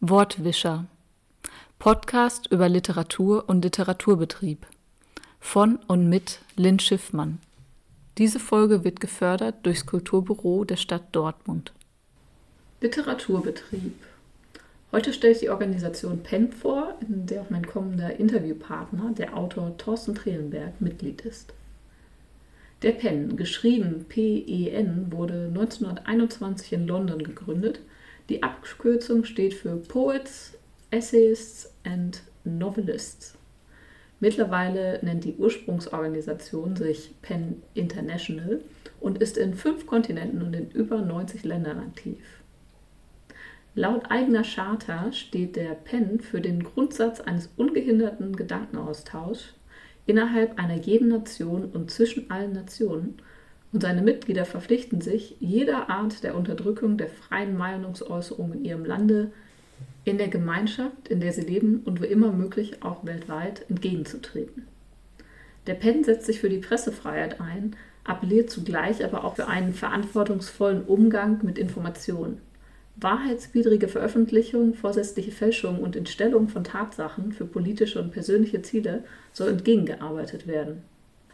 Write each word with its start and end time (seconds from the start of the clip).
Wortwischer. 0.00 0.86
Podcast 1.80 2.46
über 2.52 2.68
Literatur 2.68 3.48
und 3.48 3.64
Literaturbetrieb. 3.64 4.64
Von 5.40 5.80
und 5.88 6.08
mit 6.08 6.38
Lynn 6.54 6.78
Schiffmann. 6.78 7.40
Diese 8.16 8.38
Folge 8.38 8.84
wird 8.84 9.00
gefördert 9.00 9.56
durchs 9.66 9.86
Kulturbüro 9.86 10.64
der 10.64 10.76
Stadt 10.76 11.02
Dortmund. 11.10 11.72
Literaturbetrieb. 12.80 13.96
Heute 14.92 15.12
stelle 15.12 15.32
ich 15.32 15.40
die 15.40 15.50
Organisation 15.50 16.22
PEN 16.22 16.52
vor, 16.52 16.94
in 17.00 17.26
der 17.26 17.42
auch 17.42 17.50
mein 17.50 17.66
kommender 17.66 18.20
Interviewpartner, 18.20 19.14
der 19.18 19.36
Autor 19.36 19.76
Thorsten 19.78 20.14
Trelenberg, 20.14 20.80
Mitglied 20.80 21.22
ist. 21.22 21.54
Der 22.82 22.92
PEN, 22.92 23.36
geschrieben 23.36 24.04
P-E-N, 24.08 25.10
wurde 25.10 25.46
1921 25.48 26.72
in 26.72 26.86
London 26.86 27.24
gegründet 27.24 27.80
die 28.28 28.42
Abkürzung 28.42 29.24
steht 29.24 29.54
für 29.54 29.76
Poets, 29.76 30.58
Essayists 30.90 31.72
and 31.84 32.22
Novelists. 32.44 33.36
Mittlerweile 34.20 34.98
nennt 35.02 35.24
die 35.24 35.36
Ursprungsorganisation 35.36 36.76
sich 36.76 37.14
PEN 37.22 37.62
International 37.74 38.60
und 39.00 39.18
ist 39.18 39.38
in 39.38 39.54
fünf 39.54 39.86
Kontinenten 39.86 40.42
und 40.42 40.54
in 40.54 40.70
über 40.70 41.00
90 41.00 41.44
Ländern 41.44 41.78
aktiv. 41.78 42.18
Laut 43.74 44.10
eigener 44.10 44.42
Charta 44.42 45.12
steht 45.12 45.54
der 45.54 45.74
PEN 45.74 46.20
für 46.20 46.40
den 46.40 46.64
Grundsatz 46.64 47.20
eines 47.20 47.48
ungehinderten 47.56 48.34
Gedankenaustauschs 48.34 49.54
innerhalb 50.06 50.58
einer 50.58 50.78
jeden 50.78 51.08
Nation 51.08 51.66
und 51.66 51.90
zwischen 51.90 52.30
allen 52.30 52.52
Nationen 52.52 53.22
und 53.72 53.82
seine 53.82 54.02
Mitglieder 54.02 54.44
verpflichten 54.44 55.00
sich, 55.00 55.36
jeder 55.40 55.90
Art 55.90 56.22
der 56.22 56.34
Unterdrückung 56.34 56.96
der 56.96 57.08
freien 57.08 57.56
Meinungsäußerung 57.56 58.52
in 58.54 58.64
ihrem 58.64 58.84
Lande, 58.84 59.30
in 60.04 60.18
der 60.18 60.28
Gemeinschaft, 60.28 61.08
in 61.08 61.20
der 61.20 61.32
sie 61.32 61.42
leben 61.42 61.82
und 61.84 62.00
wo 62.00 62.04
immer 62.04 62.32
möglich 62.32 62.82
auch 62.82 63.04
weltweit 63.04 63.68
entgegenzutreten. 63.68 64.66
Der 65.66 65.74
PEN 65.74 66.02
setzt 66.02 66.26
sich 66.26 66.40
für 66.40 66.48
die 66.48 66.58
Pressefreiheit 66.58 67.40
ein, 67.42 67.76
appelliert 68.04 68.48
zugleich 68.48 69.04
aber 69.04 69.24
auch 69.24 69.36
für 69.36 69.48
einen 69.48 69.74
verantwortungsvollen 69.74 70.84
Umgang 70.84 71.40
mit 71.44 71.58
Informationen. 71.58 72.40
Wahrheitswidrige 72.96 73.86
Veröffentlichung, 73.86 74.74
vorsätzliche 74.74 75.30
Fälschung 75.30 75.80
und 75.80 75.94
Entstellung 75.94 76.48
von 76.48 76.64
Tatsachen 76.64 77.32
für 77.32 77.44
politische 77.44 78.00
und 78.00 78.10
persönliche 78.10 78.62
Ziele 78.62 79.04
soll 79.32 79.50
entgegengearbeitet 79.50 80.46
werden. 80.46 80.82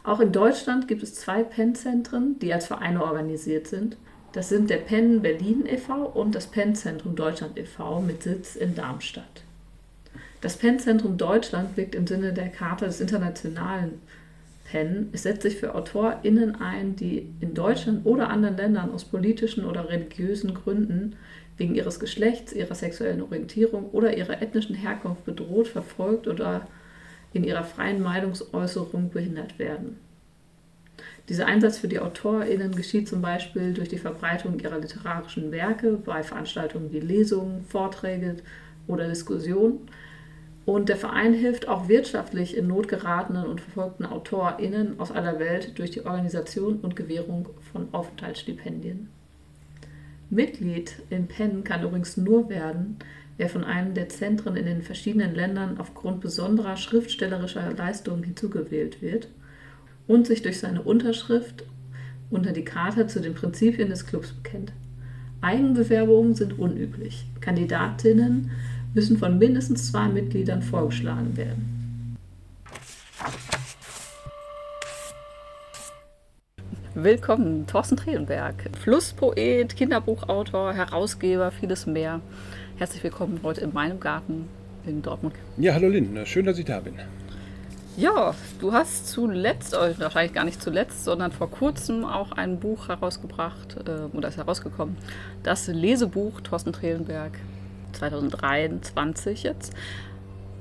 Auch 0.05 0.19
in 0.19 0.31
Deutschland 0.31 0.87
gibt 0.87 1.01
es 1.01 1.15
zwei 1.15 1.43
PEN-Zentren, 1.43 2.37
die 2.37 2.53
als 2.53 2.67
Vereine 2.67 3.03
organisiert 3.03 3.65
sind. 3.65 3.97
Das 4.33 4.49
sind 4.49 4.69
der 4.69 4.77
PEN 4.77 5.21
Berlin 5.21 5.65
e.V. 5.65 6.05
und 6.05 6.35
das 6.35 6.47
PEN-Zentrum 6.47 7.15
Deutschland 7.15 7.57
e.V. 7.57 8.01
mit 8.01 8.21
Sitz 8.21 8.55
in 8.55 8.75
Darmstadt. 8.75 9.43
Das 10.41 10.57
PEN-Zentrum 10.57 11.17
Deutschland 11.17 11.75
wirkt 11.75 11.95
im 11.95 12.05
Sinne 12.05 12.33
der 12.33 12.49
Charta 12.49 12.85
des 12.85 13.01
internationalen 13.01 13.99
PEN. 14.69 15.09
Es 15.11 15.23
setzt 15.23 15.41
sich 15.41 15.55
für 15.55 15.73
AutorInnen 15.73 16.61
ein, 16.61 16.95
die 16.95 17.27
in 17.39 17.55
Deutschland 17.55 18.05
oder 18.05 18.29
anderen 18.29 18.57
Ländern 18.57 18.91
aus 18.91 19.05
politischen 19.05 19.65
oder 19.65 19.89
religiösen 19.89 20.53
Gründen 20.53 21.15
wegen 21.57 21.73
ihres 21.73 21.99
Geschlechts, 21.99 22.53
ihrer 22.53 22.75
sexuellen 22.75 23.23
Orientierung 23.23 23.89
oder 23.89 24.15
ihrer 24.15 24.39
ethnischen 24.39 24.75
Herkunft 24.75 25.25
bedroht, 25.25 25.67
verfolgt 25.67 26.27
oder 26.27 26.67
in 27.35 27.43
ihrer 27.43 27.65
freien 27.65 28.01
Meinungsäußerung 28.01 29.09
behindert 29.09 29.59
werden. 29.59 29.97
Dieser 31.27 31.47
Einsatz 31.47 31.77
für 31.77 31.89
die 31.89 31.99
AutorInnen 31.99 32.73
geschieht 32.73 33.09
zum 33.09 33.21
Beispiel 33.21 33.73
durch 33.73 33.89
die 33.89 33.97
Verbreitung 33.97 34.59
ihrer 34.59 34.79
literarischen 34.79 35.51
Werke 35.51 35.97
bei 35.97 36.23
Veranstaltungen 36.23 36.93
wie 36.93 36.99
Lesungen, 36.99 37.65
Vorträge 37.65 38.37
oder 38.87 39.07
Diskussionen. 39.07 39.79
Und 40.65 40.87
der 40.87 40.95
Verein 40.95 41.33
hilft 41.33 41.67
auch 41.67 41.89
wirtschaftlich 41.89 42.55
in 42.55 42.67
Not 42.67 42.87
geratenen 42.87 43.45
und 43.45 43.59
verfolgten 43.59 44.05
AutorInnen 44.05 44.99
aus 44.99 45.11
aller 45.11 45.37
Welt 45.37 45.77
durch 45.77 45.91
die 45.91 46.05
Organisation 46.05 46.79
und 46.79 46.95
Gewährung 46.95 47.49
von 47.71 47.89
Aufenthaltsstipendien. 47.91 49.09
Mitglied 50.29 50.95
in 51.09 51.27
PEN 51.27 51.63
kann 51.63 51.83
übrigens 51.83 52.17
nur 52.17 52.49
werden, 52.49 52.97
wer 53.37 53.49
von 53.49 53.63
einem 53.63 53.93
der 53.93 54.09
Zentren 54.09 54.55
in 54.55 54.65
den 54.65 54.81
verschiedenen 54.81 55.35
Ländern 55.35 55.77
aufgrund 55.77 56.21
besonderer 56.21 56.77
schriftstellerischer 56.77 57.73
Leistungen 57.73 58.23
hinzugewählt 58.23 59.01
wird 59.01 59.27
und 60.07 60.27
sich 60.27 60.41
durch 60.41 60.59
seine 60.59 60.81
Unterschrift 60.81 61.63
unter 62.29 62.51
die 62.51 62.65
Charta 62.65 63.07
zu 63.07 63.21
den 63.21 63.33
Prinzipien 63.33 63.89
des 63.89 64.05
Clubs 64.05 64.31
bekennt. 64.31 64.73
Eigenbewerbungen 65.41 66.33
sind 66.33 66.57
unüblich. 66.57 67.25
Kandidatinnen 67.39 68.51
müssen 68.93 69.17
von 69.17 69.37
mindestens 69.37 69.91
zwei 69.91 70.07
Mitgliedern 70.07 70.61
vorgeschlagen 70.61 71.37
werden. 71.37 72.17
Willkommen, 76.97 77.67
Thorsten 77.67 77.97
Trehenberg, 77.97 78.69
Flusspoet, 78.81 79.75
Kinderbuchautor, 79.75 80.73
Herausgeber, 80.73 81.51
vieles 81.51 81.85
mehr. 81.85 82.21
Herzlich 82.77 83.01
willkommen 83.05 83.39
heute 83.41 83.61
in 83.61 83.73
meinem 83.73 84.01
Garten 84.01 84.49
in 84.85 85.01
Dortmund. 85.01 85.33
Ja, 85.55 85.73
hallo 85.73 85.87
Lynn, 85.87 86.25
schön, 86.25 86.45
dass 86.45 86.57
ich 86.59 86.65
da 86.65 86.81
bin. 86.81 86.95
Ja, 87.95 88.35
du 88.59 88.73
hast 88.73 89.07
zuletzt, 89.07 89.73
äh, 89.73 89.97
wahrscheinlich 89.97 90.33
gar 90.33 90.43
nicht 90.43 90.61
zuletzt, 90.61 91.05
sondern 91.05 91.31
vor 91.31 91.49
kurzem 91.49 92.03
auch 92.03 92.33
ein 92.33 92.59
Buch 92.59 92.89
herausgebracht, 92.89 93.77
äh, 93.87 94.13
oder 94.13 94.27
ist 94.27 94.35
herausgekommen, 94.35 94.97
das 95.41 95.67
Lesebuch 95.67 96.41
Thorsten 96.41 96.73
Trelenberg 96.73 97.39
2023 97.93 99.43
jetzt. 99.43 99.73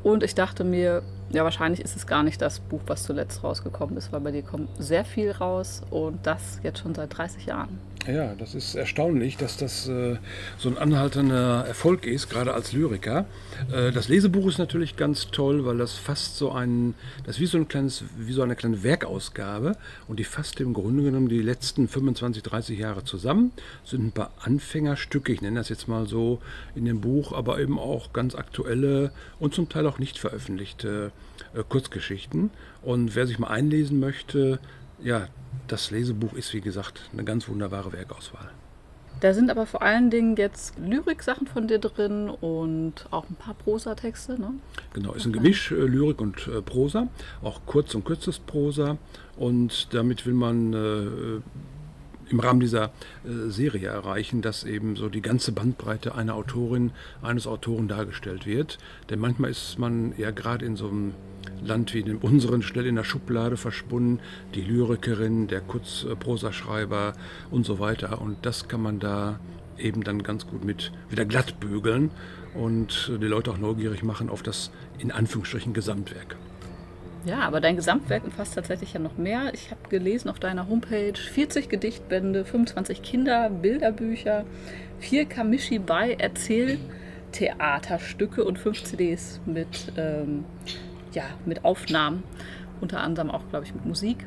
Und 0.04 0.22
ich 0.22 0.36
dachte 0.36 0.62
mir, 0.62 1.02
ja, 1.34 1.44
wahrscheinlich 1.44 1.80
ist 1.80 1.96
es 1.96 2.06
gar 2.06 2.22
nicht 2.22 2.40
das 2.40 2.60
Buch, 2.60 2.80
was 2.86 3.02
zuletzt 3.02 3.42
rausgekommen 3.42 3.96
ist, 3.96 4.12
weil 4.12 4.20
bei 4.20 4.30
dir 4.30 4.42
kommt 4.42 4.68
sehr 4.78 5.04
viel 5.04 5.30
raus 5.32 5.82
und 5.90 6.26
das 6.26 6.60
jetzt 6.62 6.78
schon 6.78 6.94
seit 6.94 7.16
30 7.16 7.46
Jahren. 7.46 7.78
Ja, 8.06 8.34
das 8.34 8.54
ist 8.54 8.74
erstaunlich, 8.74 9.38
dass 9.38 9.56
das 9.56 9.88
äh, 9.88 10.16
so 10.58 10.68
ein 10.68 10.76
anhaltender 10.76 11.64
Erfolg 11.66 12.06
ist, 12.06 12.28
gerade 12.28 12.52
als 12.52 12.74
Lyriker. 12.74 13.24
Äh, 13.72 13.92
das 13.92 14.08
Lesebuch 14.08 14.46
ist 14.46 14.58
natürlich 14.58 14.96
ganz 14.96 15.30
toll, 15.30 15.64
weil 15.64 15.78
das 15.78 15.94
fast 15.94 16.36
so 16.36 16.52
ein, 16.52 16.92
das 17.24 17.36
ist 17.36 17.40
wie 17.40 17.46
so, 17.46 17.56
ein 17.56 17.66
kleines, 17.66 18.04
wie 18.18 18.34
so 18.34 18.42
eine 18.42 18.56
kleine 18.56 18.82
Werkausgabe 18.82 19.78
und 20.06 20.18
die 20.18 20.24
fasst 20.24 20.60
im 20.60 20.74
Grunde 20.74 21.02
genommen 21.02 21.30
die 21.30 21.40
letzten 21.40 21.88
25, 21.88 22.42
30 22.42 22.78
Jahre 22.78 23.04
zusammen. 23.04 23.52
Es 23.84 23.92
sind 23.92 24.04
ein 24.04 24.12
paar 24.12 24.32
Anfängerstücke, 24.38 25.32
ich 25.32 25.40
nenne 25.40 25.58
das 25.58 25.70
jetzt 25.70 25.88
mal 25.88 26.06
so 26.06 26.40
in 26.74 26.84
dem 26.84 27.00
Buch, 27.00 27.32
aber 27.32 27.58
eben 27.58 27.78
auch 27.78 28.12
ganz 28.12 28.34
aktuelle 28.34 29.12
und 29.40 29.54
zum 29.54 29.70
Teil 29.70 29.86
auch 29.86 29.98
nicht 29.98 30.18
veröffentlichte 30.18 31.10
äh, 31.54 31.62
Kurzgeschichten. 31.68 32.50
Und 32.82 33.14
wer 33.14 33.26
sich 33.26 33.38
mal 33.38 33.48
einlesen 33.48 34.00
möchte, 34.00 34.58
ja, 35.02 35.28
das 35.68 35.90
Lesebuch 35.90 36.34
ist, 36.34 36.52
wie 36.54 36.60
gesagt, 36.60 37.08
eine 37.12 37.24
ganz 37.24 37.48
wunderbare 37.48 37.92
Werkauswahl. 37.92 38.50
Da 39.20 39.32
sind 39.32 39.50
aber 39.50 39.64
vor 39.64 39.80
allen 39.80 40.10
Dingen 40.10 40.36
jetzt 40.36 40.74
Lyrik-Sachen 40.78 41.46
von 41.46 41.68
dir 41.68 41.78
drin 41.78 42.28
und 42.28 43.06
auch 43.10 43.28
ein 43.30 43.36
paar 43.36 43.54
Prosatexte, 43.54 44.38
ne? 44.38 44.54
Genau, 44.92 45.14
ist 45.14 45.24
ein 45.24 45.32
Gemisch, 45.32 45.70
äh, 45.70 45.76
Lyrik 45.76 46.20
und 46.20 46.46
äh, 46.48 46.60
Prosa, 46.60 47.08
auch 47.42 47.60
Kurz- 47.64 47.94
und 47.94 48.04
Kürzesprosa. 48.04 48.98
Und 49.36 49.94
damit 49.94 50.26
will 50.26 50.34
man 50.34 51.42
im 52.34 52.40
Rahmen 52.40 52.60
dieser 52.60 52.86
äh, 53.24 53.48
Serie 53.48 53.88
erreichen, 53.88 54.42
dass 54.42 54.64
eben 54.64 54.96
so 54.96 55.08
die 55.08 55.22
ganze 55.22 55.52
Bandbreite 55.52 56.14
einer 56.14 56.34
Autorin, 56.34 56.90
eines 57.22 57.46
Autoren 57.46 57.86
dargestellt 57.86 58.44
wird. 58.44 58.78
Denn 59.08 59.20
manchmal 59.20 59.50
ist 59.50 59.78
man 59.78 60.14
ja 60.18 60.32
gerade 60.32 60.66
in 60.66 60.76
so 60.76 60.88
einem 60.88 61.14
Land 61.62 61.94
wie 61.94 62.00
in 62.00 62.16
unseren 62.16 62.62
schnell 62.62 62.86
in 62.86 62.96
der 62.96 63.04
Schublade 63.04 63.56
verschwunden, 63.56 64.18
die 64.54 64.62
Lyrikerin, 64.62 65.46
der 65.46 65.60
Kurzprosaschreiber 65.60 67.12
und 67.50 67.64
so 67.64 67.78
weiter. 67.78 68.20
Und 68.20 68.44
das 68.44 68.66
kann 68.66 68.82
man 68.82 68.98
da 68.98 69.38
eben 69.78 70.02
dann 70.02 70.22
ganz 70.22 70.46
gut 70.46 70.64
mit 70.64 70.92
wieder 71.10 71.24
glatt 71.24 71.60
bügeln 71.60 72.10
und 72.54 73.12
die 73.20 73.26
Leute 73.26 73.50
auch 73.52 73.58
neugierig 73.58 74.02
machen 74.02 74.28
auf 74.28 74.42
das 74.42 74.70
in 74.98 75.10
Anführungsstrichen 75.10 75.72
Gesamtwerk. 75.72 76.36
Ja, 77.26 77.40
aber 77.40 77.60
dein 77.60 77.76
Gesamtwerk 77.76 78.24
umfasst 78.24 78.54
tatsächlich 78.54 78.92
ja 78.92 79.00
noch 79.00 79.16
mehr. 79.16 79.54
Ich 79.54 79.70
habe 79.70 79.80
gelesen 79.88 80.28
auf 80.28 80.38
deiner 80.38 80.68
Homepage 80.68 81.14
40 81.14 81.70
Gedichtbände, 81.70 82.44
25 82.44 83.02
Kinder, 83.02 83.48
Bilderbücher, 83.48 84.44
4 84.98 85.24
Kamishi 85.24 85.78
bei 85.78 86.12
Erzähltheaterstücke 86.12 88.44
und 88.44 88.58
5 88.58 88.84
CDs 88.84 89.40
mit, 89.46 89.90
ähm, 89.96 90.44
ja, 91.12 91.24
mit 91.46 91.64
Aufnahmen. 91.64 92.24
Unter 92.82 93.00
anderem 93.00 93.30
auch, 93.30 93.48
glaube 93.48 93.64
ich, 93.64 93.74
mit 93.74 93.86
Musik, 93.86 94.26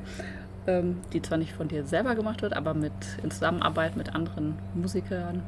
ähm, 0.66 0.98
die 1.14 1.22
zwar 1.22 1.38
nicht 1.38 1.54
von 1.54 1.68
dir 1.68 1.86
selber 1.86 2.16
gemacht 2.16 2.42
wird, 2.42 2.54
aber 2.54 2.74
mit, 2.74 2.94
in 3.22 3.30
Zusammenarbeit 3.30 3.96
mit 3.96 4.16
anderen 4.16 4.58
Musikern. 4.74 5.44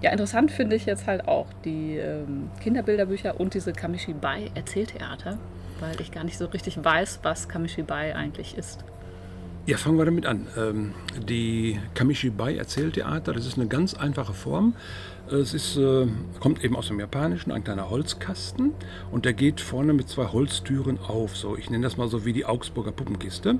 Ja, 0.00 0.10
interessant 0.10 0.50
finde 0.50 0.74
ich 0.74 0.84
jetzt 0.84 1.06
halt 1.06 1.28
auch 1.28 1.46
die 1.64 1.98
ähm, 1.98 2.50
Kinderbilderbücher 2.60 3.38
und 3.38 3.54
diese 3.54 3.72
Kamishi 3.72 4.14
bei 4.14 4.50
Erzähltheater 4.56 5.38
weil 5.82 6.00
ich 6.00 6.12
gar 6.12 6.24
nicht 6.24 6.38
so 6.38 6.46
richtig 6.46 6.82
weiß, 6.82 7.20
was 7.22 7.48
Kamishibai 7.48 8.16
eigentlich 8.16 8.56
ist. 8.56 8.84
Ja, 9.64 9.76
fangen 9.76 9.96
wir 9.96 10.04
damit 10.04 10.26
an. 10.26 10.48
Ähm, 10.56 10.92
die 11.28 11.78
Kamishibai 11.94 12.56
Erzähltheater, 12.56 13.32
das 13.32 13.46
ist 13.46 13.58
eine 13.58 13.68
ganz 13.68 13.94
einfache 13.94 14.32
Form. 14.32 14.74
Es 15.30 15.54
ist, 15.54 15.76
äh, 15.76 16.08
kommt 16.40 16.64
eben 16.64 16.74
aus 16.74 16.88
dem 16.88 16.98
Japanischen, 16.98 17.52
ein 17.52 17.62
kleiner 17.62 17.88
Holzkasten 17.88 18.72
und 19.12 19.24
der 19.24 19.34
geht 19.34 19.60
vorne 19.60 19.92
mit 19.92 20.08
zwei 20.08 20.26
Holztüren 20.26 20.98
auf. 20.98 21.36
So, 21.36 21.56
ich 21.56 21.70
nenne 21.70 21.84
das 21.84 21.96
mal 21.96 22.08
so 22.08 22.24
wie 22.24 22.32
die 22.32 22.44
Augsburger 22.44 22.90
Puppenkiste. 22.90 23.58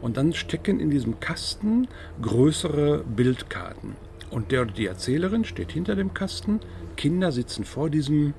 Und 0.00 0.16
dann 0.16 0.32
stecken 0.32 0.80
in 0.80 0.90
diesem 0.90 1.20
Kasten 1.20 1.86
größere 2.20 3.04
Bildkarten. 3.04 3.94
Und 4.30 4.50
der 4.50 4.64
die 4.64 4.86
Erzählerin 4.86 5.44
steht 5.44 5.70
hinter 5.70 5.94
dem 5.94 6.14
Kasten. 6.14 6.58
Kinder 6.96 7.30
sitzen 7.30 7.64
vor 7.64 7.90
diesem 7.90 8.34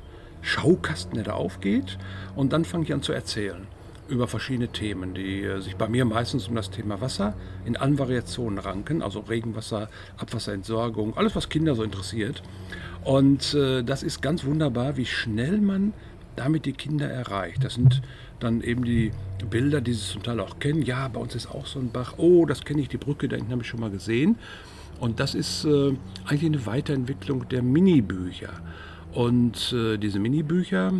Schaukasten, 0.45 1.15
der 1.15 1.23
da 1.23 1.33
aufgeht. 1.33 1.97
Und 2.35 2.53
dann 2.53 2.65
fange 2.65 2.85
ich 2.85 2.93
an 2.93 3.01
zu 3.01 3.11
erzählen 3.13 3.67
über 4.07 4.27
verschiedene 4.27 4.67
Themen, 4.67 5.15
die 5.15 5.41
äh, 5.41 5.61
sich 5.61 5.75
bei 5.75 5.87
mir 5.87 6.05
meistens 6.05 6.47
um 6.47 6.55
das 6.55 6.69
Thema 6.69 7.01
Wasser 7.01 7.33
in 7.65 7.75
allen 7.75 7.97
Variationen 7.97 8.59
ranken, 8.59 9.01
also 9.01 9.21
Regenwasser, 9.21 9.89
Abwasserentsorgung, 10.17 11.17
alles, 11.17 11.35
was 11.35 11.49
Kinder 11.49 11.75
so 11.75 11.83
interessiert. 11.83 12.43
Und 13.03 13.53
äh, 13.55 13.83
das 13.83 14.03
ist 14.03 14.21
ganz 14.21 14.45
wunderbar, 14.45 14.97
wie 14.97 15.05
schnell 15.05 15.59
man 15.59 15.93
damit 16.35 16.65
die 16.65 16.73
Kinder 16.73 17.09
erreicht. 17.09 17.63
Das 17.63 17.75
sind 17.75 18.01
dann 18.39 18.61
eben 18.61 18.83
die 18.83 19.11
Bilder, 19.49 19.81
die 19.81 19.93
sie 19.93 20.05
zum 20.05 20.23
Teil 20.23 20.39
auch 20.39 20.59
kennen. 20.59 20.81
Ja, 20.81 21.07
bei 21.07 21.19
uns 21.19 21.33
ist 21.35 21.47
auch 21.47 21.65
so 21.65 21.79
ein 21.79 21.91
Bach. 21.91 22.15
Oh, 22.17 22.45
das 22.45 22.65
kenne 22.65 22.81
ich, 22.81 22.89
die 22.89 22.97
Brücke, 22.97 23.27
da 23.27 23.37
habe 23.37 23.61
ich 23.61 23.67
schon 23.67 23.79
mal 23.79 23.89
gesehen. 23.89 24.37
Und 24.99 25.19
das 25.19 25.35
ist 25.35 25.65
äh, 25.65 25.93
eigentlich 26.25 26.45
eine 26.45 26.65
Weiterentwicklung 26.65 27.47
der 27.49 27.61
Minibücher. 27.61 28.53
Und 29.15 29.73
äh, 29.73 29.97
diese 29.97 30.19
Minibücher 30.19 30.91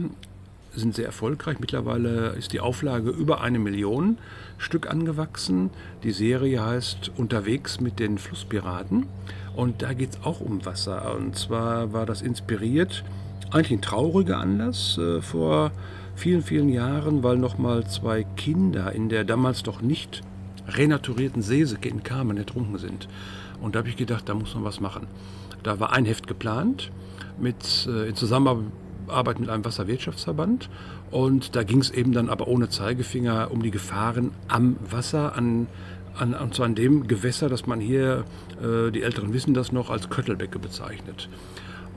sind 0.73 0.95
sehr 0.95 1.05
erfolgreich. 1.05 1.59
Mittlerweile 1.59 2.29
ist 2.29 2.53
die 2.53 2.61
Auflage 2.61 3.09
über 3.09 3.41
eine 3.41 3.59
Million 3.59 4.17
Stück 4.57 4.89
angewachsen. 4.89 5.69
Die 6.03 6.11
Serie 6.11 6.63
heißt 6.63 7.11
Unterwegs 7.17 7.81
mit 7.81 7.99
den 7.99 8.17
Flusspiraten. 8.17 9.05
Und 9.53 9.81
da 9.81 9.93
geht 9.93 10.11
es 10.11 10.23
auch 10.23 10.39
um 10.39 10.65
Wasser. 10.65 11.13
Und 11.15 11.37
zwar 11.37 11.91
war 11.91 12.05
das 12.05 12.21
inspiriert, 12.21 13.03
eigentlich 13.51 13.79
ein 13.79 13.81
trauriger 13.81 14.37
Anlass 14.37 14.97
äh, 14.97 15.21
vor 15.21 15.71
vielen, 16.15 16.41
vielen 16.41 16.69
Jahren, 16.69 17.21
weil 17.21 17.37
nochmal 17.37 17.85
zwei 17.87 18.23
Kinder 18.37 18.93
in 18.93 19.09
der 19.09 19.25
damals 19.25 19.63
doch 19.63 19.81
nicht 19.81 20.21
renaturierten 20.69 21.41
Seesecke 21.41 21.89
in 21.89 22.03
Kamen 22.03 22.37
ertrunken 22.37 22.77
sind. 22.77 23.09
Und 23.61 23.75
da 23.75 23.79
habe 23.79 23.89
ich 23.89 23.97
gedacht, 23.97 24.29
da 24.29 24.33
muss 24.33 24.55
man 24.55 24.63
was 24.63 24.79
machen. 24.79 25.07
Da 25.63 25.81
war 25.81 25.91
ein 25.91 26.05
Heft 26.05 26.27
geplant 26.27 26.91
mit, 27.39 27.87
äh, 27.87 28.09
in 28.09 28.15
Zusammenarbeit 28.15 28.71
Arbeit 29.07 29.39
mit 29.39 29.49
einem 29.49 29.65
Wasserwirtschaftsverband. 29.65 30.69
Und 31.11 31.55
da 31.55 31.63
ging 31.63 31.79
es 31.79 31.91
eben 31.91 32.11
dann 32.11 32.29
aber 32.29 32.47
ohne 32.47 32.69
Zeigefinger 32.69 33.51
um 33.51 33.61
die 33.61 33.71
Gefahren 33.71 34.31
am 34.47 34.77
Wasser, 34.89 35.35
an, 35.35 35.67
an, 36.17 36.33
und 36.33 36.55
zwar 36.55 36.65
an 36.65 36.75
dem 36.75 37.07
Gewässer, 37.07 37.49
das 37.49 37.67
man 37.67 37.79
hier, 37.79 38.25
äh, 38.61 38.91
die 38.91 39.01
Älteren 39.01 39.33
wissen 39.33 39.53
das 39.53 39.71
noch, 39.71 39.89
als 39.89 40.09
Köttelbecke 40.09 40.59
bezeichnet. 40.59 41.29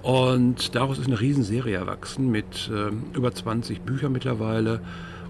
Und 0.03 0.75
daraus 0.75 0.99
ist 0.99 1.07
eine 1.07 1.21
Riesenserie 1.21 1.77
erwachsen 1.77 2.31
mit 2.31 2.71
äh, 2.73 3.17
über 3.17 3.33
20 3.33 3.81
Büchern 3.83 4.13
mittlerweile 4.13 4.81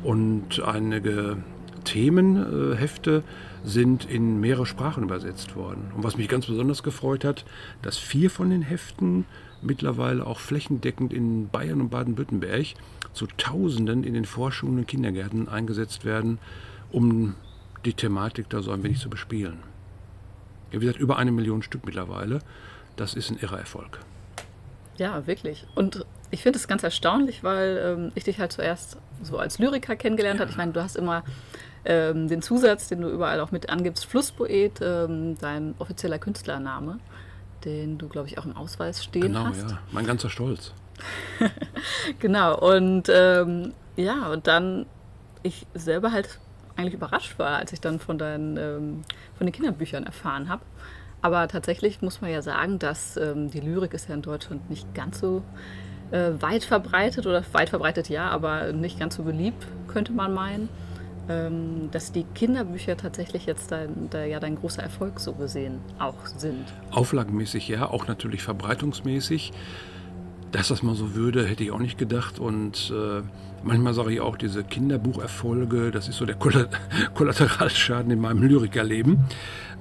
und 0.05 0.63
einige 0.63 1.39
Themenhefte 1.85 3.23
sind 3.65 4.05
in 4.05 4.41
mehrere 4.41 4.67
Sprachen 4.67 5.05
übersetzt 5.05 5.57
worden. 5.57 5.91
Und 5.97 6.05
was 6.05 6.19
mich 6.19 6.29
ganz 6.29 6.47
besonders 6.47 6.83
gefreut 6.83 7.25
hat, 7.25 7.45
dass 7.83 7.97
vier 7.97 8.31
von 8.31 8.51
den 8.51 8.63
Heften 8.63 9.25
mittlerweile 9.63 10.27
auch 10.27 10.41
flächendeckend 10.41 11.13
in 11.13 11.49
Bayern 11.49 11.81
und 11.81 11.91
Baden-Württemberg 11.91 12.75
zu 13.13 13.27
Tausenden 13.37 14.05
in 14.05 14.15
den 14.15 14.25
Vorschulen 14.25 14.79
und 14.79 14.89
Kindergärten 14.89 15.49
eingesetzt 15.49 16.05
werden, 16.05 16.39
um 16.93 17.35
die 17.85 17.95
Thematik 17.95 18.49
da 18.49 18.63
so 18.63 18.71
ein 18.71 18.83
wenig 18.83 19.01
zu 19.01 19.11
bespielen. 19.11 19.59
Ja, 20.71 20.81
wie 20.81 20.87
gesagt, 20.87 21.01
über 21.01 21.17
eine 21.17 21.33
Million 21.33 21.63
Stück 21.63 21.85
mittlerweile. 21.87 22.41
Das 22.97 23.15
ist 23.15 23.31
ein 23.31 23.39
irrer 23.39 23.59
Erfolg. 23.59 24.01
Ja, 24.99 25.27
wirklich. 25.27 25.67
Und 25.75 26.05
ich 26.31 26.43
finde 26.43 26.59
es 26.59 26.69
ganz 26.69 26.83
erstaunlich, 26.83 27.43
weil 27.43 27.81
ähm, 27.83 28.13
ich 28.15 28.25
dich 28.25 28.39
halt 28.39 28.53
zuerst 28.53 28.99
so 29.23 29.39
als 29.39 29.59
Lyriker 29.59 29.97
kennengelernt 29.97 30.39
ja. 30.39 30.43
habe. 30.43 30.51
Ich 30.51 30.57
meine, 30.57 30.73
du 30.73 30.83
hast 30.83 30.97
immer 30.97 31.25
ähm, 31.85 32.29
den 32.29 32.43
Zusatz, 32.43 32.89
den 32.89 33.01
du 33.01 33.09
überall 33.09 33.41
auch 33.41 33.53
mit 33.53 33.71
angibst, 33.71 34.05
Flusspoet, 34.07 34.81
ähm, 34.83 35.39
dein 35.39 35.75
offizieller 35.79 36.19
Künstlername 36.19 36.99
den 37.65 37.99
du, 37.99 38.09
glaube 38.09 38.29
ich, 38.29 38.39
auch 38.39 38.45
im 38.45 38.57
Ausweis 38.57 39.03
stehen 39.03 39.23
genau, 39.23 39.45
hast. 39.47 39.61
Genau, 39.61 39.73
ja. 39.73 39.79
Mein 39.93 40.07
ganzer 40.07 40.31
Stolz. 40.31 40.73
genau, 42.19 42.59
und 42.59 43.09
ähm, 43.13 43.73
ja, 43.97 44.29
und 44.29 44.47
dann 44.47 44.87
ich 45.43 45.67
selber 45.75 46.13
halt 46.13 46.39
eigentlich 46.77 46.95
überrascht 46.95 47.39
war, 47.39 47.57
als 47.57 47.73
ich 47.73 47.81
dann 47.81 47.99
von, 47.99 48.19
deinen, 48.19 48.57
ähm, 48.57 49.03
von 49.37 49.47
den 49.47 49.53
Kinderbüchern 49.53 50.05
erfahren 50.05 50.49
habe. 50.49 50.63
Aber 51.21 51.49
tatsächlich 51.49 52.01
muss 52.01 52.21
man 52.21 52.31
ja 52.31 52.43
sagen, 52.43 52.79
dass 52.79 53.17
ähm, 53.17 53.51
die 53.51 53.61
Lyrik 53.61 53.95
ist 53.95 54.09
ja 54.09 54.15
in 54.15 54.23
Deutschland 54.23 54.71
nicht 54.71 54.95
ganz 54.95 55.19
so 55.19 55.43
äh, 56.13 56.31
weit 56.41 56.65
verbreitet 56.65 57.27
oder 57.27 57.43
weit 57.53 57.71
verbreitet 57.71 58.09
ja, 58.09 58.31
aber 58.31 58.73
nicht 58.73 59.01
ganz 59.01 59.17
so 59.17 59.25
beliebt, 59.25 59.67
könnte 59.89 60.13
man 60.13 60.33
meinen 60.33 60.69
dass 61.29 62.13
die 62.13 62.25
Kinderbücher 62.35 62.97
tatsächlich 62.97 63.45
jetzt 63.45 63.71
dein, 63.71 64.09
da, 64.11 64.25
ja 64.25 64.41
dein 64.41 64.57
großer 64.57 64.83
Erfolg 64.83 65.21
so 65.21 65.35
gesehen 65.35 65.81
auch 65.99 66.27
sind. 66.27 66.65
Auflagenmäßig 66.91 67.69
ja, 67.69 67.89
auch 67.91 68.07
natürlich 68.07 68.43
verbreitungsmäßig. 68.43 69.53
Dass 70.51 70.69
das 70.69 70.83
mal 70.83 70.95
so 70.95 71.15
würde, 71.15 71.45
hätte 71.45 71.63
ich 71.63 71.71
auch 71.71 71.79
nicht 71.79 71.99
gedacht. 71.99 72.39
Und 72.39 72.91
äh, 72.91 73.21
manchmal 73.63 73.93
sage 73.93 74.15
ich 74.15 74.21
auch, 74.21 74.39
diese 74.39 74.65
Kinderbucherfolge, 74.65 75.91
das 75.91 76.09
ist 76.09 76.17
so 76.17 76.25
der 76.25 76.37
Kollateralschaden 77.15 78.11
in 78.11 78.21
meinem 78.21 78.43
Lyrikerleben. 78.43 79.25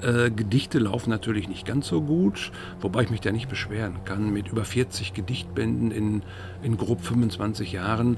Äh, 0.02 0.30
Gedichte 0.30 0.80
laufen 0.80 1.10
natürlich 1.10 1.48
nicht 1.48 1.66
ganz 1.66 1.88
so 1.88 2.02
gut, 2.02 2.52
wobei 2.82 3.04
ich 3.04 3.10
mich 3.10 3.22
da 3.22 3.32
nicht 3.32 3.48
beschweren 3.48 4.04
kann. 4.04 4.34
Mit 4.34 4.50
über 4.50 4.66
40 4.66 5.14
Gedichtbänden 5.14 5.92
in, 5.92 6.24
in 6.62 6.76
grob 6.76 7.02
25 7.02 7.72
Jahren 7.72 8.18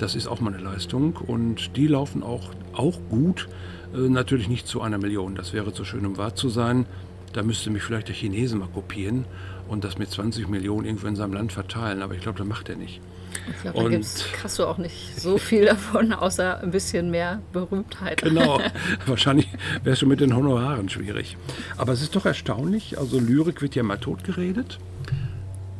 das 0.00 0.14
ist 0.14 0.26
auch 0.26 0.40
mal 0.40 0.54
eine 0.54 0.62
Leistung 0.62 1.16
und 1.16 1.76
die 1.76 1.86
laufen 1.86 2.22
auch, 2.22 2.50
auch 2.72 2.98
gut. 3.10 3.48
Äh, 3.94 4.08
natürlich 4.08 4.48
nicht 4.48 4.66
zu 4.66 4.80
einer 4.80 4.98
Million, 4.98 5.34
das 5.34 5.52
wäre 5.52 5.72
zu 5.72 5.84
schön, 5.84 6.06
um 6.06 6.16
wahr 6.16 6.34
zu 6.34 6.48
sein. 6.48 6.86
Da 7.32 7.42
müsste 7.42 7.70
mich 7.70 7.82
vielleicht 7.82 8.08
der 8.08 8.14
Chinese 8.14 8.56
mal 8.56 8.68
kopieren 8.68 9.24
und 9.68 9.84
das 9.84 9.98
mit 9.98 10.10
20 10.10 10.48
Millionen 10.48 10.86
irgendwo 10.86 11.06
in 11.06 11.16
seinem 11.16 11.34
Land 11.34 11.52
verteilen, 11.52 12.02
aber 12.02 12.14
ich 12.14 12.22
glaube, 12.22 12.38
das 12.38 12.46
macht 12.46 12.68
er 12.68 12.76
nicht. 12.76 13.00
Ich 13.48 13.62
glaube, 13.62 13.84
da 13.84 13.88
gibt's, 13.88 14.24
hast 14.42 14.58
du 14.58 14.64
auch 14.64 14.78
nicht 14.78 15.20
so 15.20 15.38
viel 15.38 15.66
davon, 15.66 16.12
außer 16.12 16.60
ein 16.60 16.70
bisschen 16.72 17.10
mehr 17.10 17.40
Berühmtheit. 17.52 18.22
Genau, 18.22 18.60
wahrscheinlich 19.06 19.48
wäre 19.84 19.92
es 19.92 20.00
schon 20.00 20.08
mit 20.08 20.20
den 20.20 20.34
Honoraren 20.34 20.88
schwierig. 20.88 21.36
Aber 21.76 21.92
es 21.92 22.02
ist 22.02 22.16
doch 22.16 22.26
erstaunlich, 22.26 22.98
also 22.98 23.20
Lyrik 23.20 23.62
wird 23.62 23.76
ja 23.76 23.82
mal 23.82 23.98
totgeredet. 23.98 24.78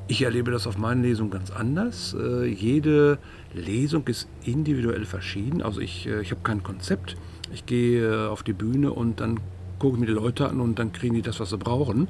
Ich 0.06 0.22
erlebe 0.22 0.50
das 0.50 0.66
auf 0.66 0.76
meinen 0.76 1.02
Lesungen 1.02 1.30
ganz 1.30 1.50
anders. 1.50 2.14
Äh, 2.18 2.46
jede 2.46 3.18
Lesung 3.54 4.06
ist 4.06 4.28
individuell 4.44 5.04
verschieden. 5.04 5.62
Also 5.62 5.80
ich, 5.80 6.06
äh, 6.06 6.20
ich 6.20 6.30
habe 6.30 6.40
kein 6.42 6.62
Konzept. 6.62 7.16
Ich 7.52 7.66
gehe 7.66 8.26
äh, 8.26 8.28
auf 8.28 8.42
die 8.42 8.52
Bühne 8.52 8.92
und 8.92 9.20
dann 9.20 9.40
gucke 9.78 9.94
ich 9.94 10.00
mir 10.00 10.06
die 10.06 10.12
Leute 10.12 10.48
an 10.48 10.60
und 10.60 10.78
dann 10.78 10.92
kriegen 10.92 11.14
die 11.14 11.22
das, 11.22 11.40
was 11.40 11.50
sie 11.50 11.58
brauchen. 11.58 12.08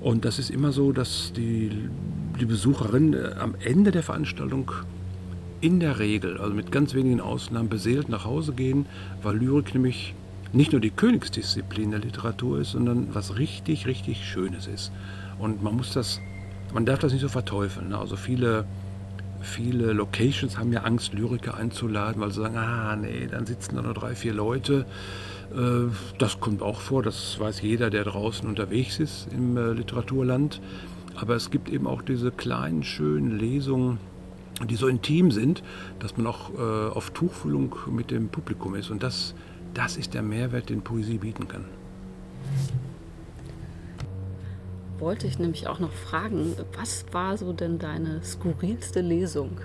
Und 0.00 0.24
das 0.24 0.38
ist 0.38 0.50
immer 0.50 0.72
so, 0.72 0.92
dass 0.92 1.32
die, 1.34 1.70
die 2.40 2.44
Besucherin 2.44 3.14
äh, 3.14 3.34
am 3.38 3.54
Ende 3.62 3.90
der 3.90 4.02
Veranstaltung 4.02 4.72
in 5.60 5.80
der 5.80 5.98
Regel, 5.98 6.38
also 6.38 6.54
mit 6.54 6.72
ganz 6.72 6.94
wenigen 6.94 7.20
Ausnahmen, 7.20 7.68
beseelt 7.68 8.08
nach 8.08 8.24
Hause 8.24 8.52
gehen, 8.52 8.86
weil 9.22 9.36
Lyrik 9.36 9.74
nämlich 9.74 10.14
nicht 10.52 10.72
nur 10.72 10.80
die 10.80 10.90
Königsdisziplin 10.90 11.90
der 11.90 12.00
Literatur 12.00 12.60
ist, 12.60 12.72
sondern 12.72 13.08
was 13.12 13.36
richtig, 13.38 13.86
richtig 13.86 14.24
Schönes 14.24 14.66
ist. 14.66 14.90
Und 15.38 15.62
man 15.62 15.76
muss 15.76 15.92
das 15.92 16.20
man 16.72 16.86
darf 16.86 16.98
das 17.00 17.12
nicht 17.12 17.22
so 17.22 17.28
verteufeln. 17.28 17.88
Ne? 17.88 17.98
Also 17.98 18.16
viele, 18.16 18.64
viele 19.40 19.92
Locations 19.92 20.58
haben 20.58 20.72
ja 20.72 20.82
Angst, 20.82 21.12
Lyriker 21.12 21.56
einzuladen, 21.56 22.20
weil 22.20 22.30
sie 22.30 22.40
sagen, 22.40 22.56
ah 22.56 22.96
nee, 22.96 23.26
dann 23.30 23.46
sitzen 23.46 23.76
da 23.76 23.82
nur 23.82 23.94
drei, 23.94 24.14
vier 24.14 24.34
Leute. 24.34 24.86
Äh, 25.52 25.90
das 26.18 26.40
kommt 26.40 26.62
auch 26.62 26.80
vor, 26.80 27.02
das 27.02 27.38
weiß 27.38 27.62
jeder, 27.62 27.90
der 27.90 28.04
draußen 28.04 28.48
unterwegs 28.48 28.98
ist 28.98 29.28
im 29.32 29.56
äh, 29.56 29.72
Literaturland. 29.72 30.60
Aber 31.16 31.34
es 31.34 31.50
gibt 31.50 31.68
eben 31.68 31.86
auch 31.86 32.02
diese 32.02 32.30
kleinen, 32.30 32.82
schönen 32.82 33.38
Lesungen, 33.38 33.98
die 34.68 34.76
so 34.76 34.86
intim 34.86 35.30
sind, 35.30 35.62
dass 35.98 36.16
man 36.16 36.26
auch 36.26 36.50
äh, 36.54 36.90
auf 36.90 37.10
Tuchfühlung 37.10 37.74
mit 37.90 38.10
dem 38.10 38.28
Publikum 38.28 38.74
ist. 38.74 38.90
Und 38.90 39.02
das, 39.02 39.34
das 39.74 39.96
ist 39.96 40.14
der 40.14 40.22
Mehrwert, 40.22 40.68
den 40.70 40.82
Poesie 40.82 41.18
bieten 41.18 41.48
kann 41.48 41.64
wollte 45.00 45.26
ich 45.26 45.38
nämlich 45.38 45.66
auch 45.66 45.78
noch 45.78 45.92
fragen, 45.92 46.54
was 46.76 47.04
war 47.12 47.36
so 47.36 47.52
denn 47.52 47.78
deine 47.78 48.22
skurrilste 48.22 49.00
Lesung? 49.00 49.60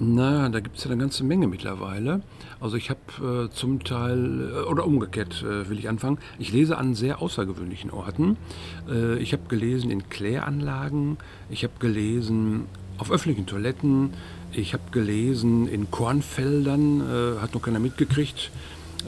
Na, 0.00 0.48
da 0.48 0.60
gibt 0.60 0.78
es 0.78 0.84
ja 0.84 0.90
eine 0.90 1.00
ganze 1.00 1.24
Menge 1.24 1.48
mittlerweile. 1.48 2.22
Also 2.60 2.76
ich 2.76 2.88
habe 2.88 3.48
äh, 3.50 3.54
zum 3.54 3.82
Teil, 3.82 4.48
äh, 4.52 4.68
oder 4.68 4.86
umgekehrt 4.86 5.42
äh, 5.42 5.68
will 5.68 5.78
ich 5.78 5.88
anfangen, 5.88 6.18
ich 6.38 6.52
lese 6.52 6.78
an 6.78 6.94
sehr 6.94 7.20
außergewöhnlichen 7.20 7.90
Orten. 7.90 8.36
Äh, 8.88 9.18
ich 9.18 9.32
habe 9.32 9.42
gelesen 9.48 9.90
in 9.90 10.08
Kläranlagen, 10.08 11.16
ich 11.50 11.64
habe 11.64 11.72
gelesen 11.80 12.66
auf 12.98 13.10
öffentlichen 13.10 13.46
Toiletten, 13.46 14.10
ich 14.52 14.72
habe 14.72 14.84
gelesen 14.92 15.66
in 15.66 15.90
Kornfeldern, 15.90 17.00
äh, 17.00 17.40
hat 17.40 17.54
noch 17.54 17.62
keiner 17.62 17.80
mitgekriegt. 17.80 18.52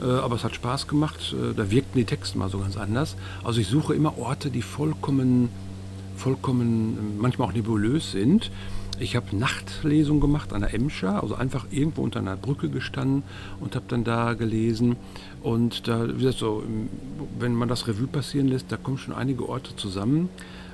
Äh, 0.01 0.05
aber 0.05 0.35
es 0.35 0.43
hat 0.43 0.55
Spaß 0.55 0.87
gemacht. 0.87 1.33
Äh, 1.33 1.53
da 1.55 1.69
wirkten 1.71 1.97
die 1.97 2.05
Texte 2.05 2.37
mal 2.37 2.49
so 2.49 2.59
ganz 2.59 2.77
anders. 2.77 3.15
Also 3.43 3.59
ich 3.59 3.67
suche 3.67 3.93
immer 3.93 4.17
Orte, 4.17 4.49
die 4.49 4.61
vollkommen, 4.61 5.49
vollkommen, 6.15 7.17
manchmal 7.19 7.49
auch 7.49 7.53
nebulös 7.53 8.11
sind. 8.11 8.51
Ich 8.99 9.15
habe 9.15 9.35
Nachtlesung 9.35 10.19
gemacht 10.19 10.53
an 10.53 10.61
der 10.61 10.75
Emscher, 10.75 11.23
also 11.23 11.33
einfach 11.33 11.65
irgendwo 11.71 12.03
unter 12.03 12.19
einer 12.19 12.35
Brücke 12.37 12.69
gestanden 12.69 13.23
und 13.59 13.75
habe 13.75 13.85
dann 13.87 14.03
da 14.03 14.33
gelesen. 14.33 14.95
Und 15.41 15.87
da, 15.87 16.07
wie 16.07 16.19
gesagt, 16.19 16.37
so, 16.37 16.63
wenn 17.39 17.55
man 17.55 17.67
das 17.67 17.87
Revue 17.87 18.05
passieren 18.05 18.47
lässt, 18.47 18.71
da 18.71 18.77
kommen 18.77 18.99
schon 18.99 19.15
einige 19.15 19.49
Orte 19.49 19.75
zusammen. 19.75 20.29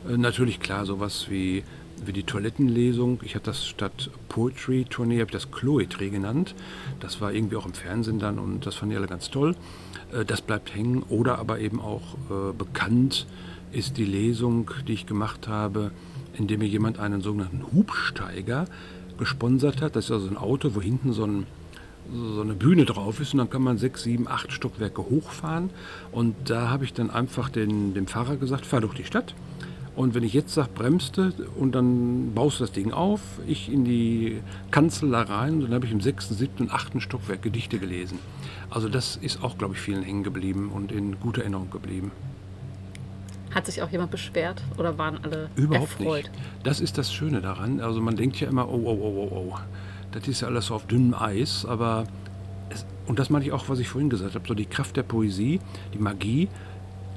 Äh, 0.09 0.17
natürlich 0.17 0.59
klar, 0.59 0.85
sowas 0.85 1.27
wie, 1.29 1.63
wie 2.05 2.13
die 2.13 2.23
Toilettenlesung. 2.23 3.19
Ich 3.23 3.35
habe 3.35 3.45
das 3.45 3.65
statt 3.65 4.09
Poetry-Tournee, 4.29 5.15
habe 5.19 5.25
ich 5.25 5.31
das 5.31 5.51
Chloetry 5.51 6.09
genannt. 6.09 6.55
Das 6.99 7.21
war 7.21 7.33
irgendwie 7.33 7.55
auch 7.55 7.65
im 7.65 7.73
Fernsehen 7.73 8.19
dann 8.19 8.39
und 8.39 8.65
das 8.65 8.75
fanden 8.75 8.91
die 8.91 8.97
alle 8.97 9.07
ganz 9.07 9.29
toll. 9.29 9.55
Äh, 10.11 10.25
das 10.25 10.41
bleibt 10.41 10.73
hängen. 10.75 11.03
Oder 11.09 11.39
aber 11.39 11.59
eben 11.59 11.79
auch 11.79 12.15
äh, 12.29 12.53
bekannt 12.57 13.27
ist 13.71 13.97
die 13.97 14.05
Lesung, 14.05 14.71
die 14.87 14.93
ich 14.93 15.05
gemacht 15.05 15.47
habe, 15.47 15.91
indem 16.37 16.59
mir 16.59 16.67
jemand 16.67 16.99
einen 16.99 17.21
sogenannten 17.21 17.63
Hubsteiger 17.73 18.65
gesponsert 19.17 19.81
hat. 19.81 19.95
Das 19.95 20.05
ist 20.05 20.11
also 20.11 20.27
ein 20.27 20.37
Auto, 20.37 20.75
wo 20.75 20.81
hinten 20.81 21.11
so, 21.11 21.25
ein, 21.25 21.45
so 22.13 22.41
eine 22.41 22.53
Bühne 22.53 22.85
drauf 22.85 23.19
ist 23.19 23.33
und 23.33 23.39
dann 23.39 23.49
kann 23.49 23.63
man 23.63 23.77
sechs, 23.77 24.03
sieben, 24.03 24.27
acht 24.27 24.51
Stockwerke 24.51 25.01
hochfahren. 25.01 25.69
Und 26.11 26.35
da 26.45 26.69
habe 26.69 26.85
ich 26.85 26.93
dann 26.93 27.09
einfach 27.09 27.49
den, 27.49 27.93
dem 27.93 28.07
Fahrer 28.07 28.37
gesagt, 28.37 28.65
fahr 28.65 28.81
durch 28.81 28.95
die 28.95 29.03
Stadt. 29.03 29.33
Und 29.97 30.13
wenn 30.13 30.21
ich 30.21 30.33
jetzt 30.33 30.53
sage, 30.53 30.69
bremste 30.75 31.33
und 31.55 31.73
dann 31.73 32.35
baust 32.35 32.59
du 32.59 32.65
das 32.65 32.71
Ding 32.71 32.91
auf, 32.91 33.19
ich 33.47 33.67
in 33.73 33.83
die 33.83 34.41
Kanzel 34.69 35.09
da 35.09 35.23
rein 35.23 35.55
und 35.55 35.61
dann 35.63 35.73
habe 35.73 35.87
ich 35.87 35.91
im 35.91 36.01
sechsten, 36.01 36.35
siebten 36.35 36.65
und 36.65 36.71
achten 36.71 37.01
Stockwerk 37.01 37.41
Gedichte 37.41 37.79
gelesen. 37.79 38.19
Also 38.69 38.89
das 38.89 39.15
ist 39.15 39.43
auch, 39.43 39.57
glaube 39.57 39.73
ich, 39.73 39.79
vielen 39.79 40.03
hängen 40.03 40.21
geblieben 40.21 40.69
und 40.71 40.91
in 40.91 41.19
guter 41.19 41.41
Erinnerung 41.41 41.71
geblieben. 41.71 42.11
Hat 43.49 43.65
sich 43.65 43.81
auch 43.81 43.89
jemand 43.89 44.11
beschwert 44.11 44.61
oder 44.77 44.99
waren 44.99 45.17
alle 45.23 45.49
Überhaupt 45.55 45.99
erfreut? 45.99 46.25
nicht. 46.25 46.31
Das 46.61 46.79
ist 46.79 46.99
das 46.99 47.11
Schöne 47.11 47.41
daran. 47.41 47.79
Also 47.79 47.99
man 47.99 48.15
denkt 48.15 48.39
ja 48.39 48.49
immer, 48.49 48.69
oh, 48.69 48.79
oh, 48.85 48.99
oh, 49.01 49.29
oh, 49.31 49.51
oh. 49.51 49.59
Das 50.11 50.27
ist 50.27 50.41
ja 50.41 50.47
alles 50.47 50.67
so 50.67 50.75
auf 50.75 50.85
dünnem 50.85 51.15
Eis, 51.15 51.65
aber 51.65 52.03
es, 52.69 52.85
und 53.07 53.17
das 53.17 53.31
meine 53.31 53.45
ich 53.45 53.51
auch, 53.51 53.67
was 53.67 53.79
ich 53.79 53.89
vorhin 53.89 54.11
gesagt 54.11 54.35
habe, 54.35 54.47
so 54.47 54.53
die 54.53 54.67
Kraft 54.67 54.95
der 54.95 55.03
Poesie, 55.03 55.59
die 55.91 55.97
Magie, 55.97 56.49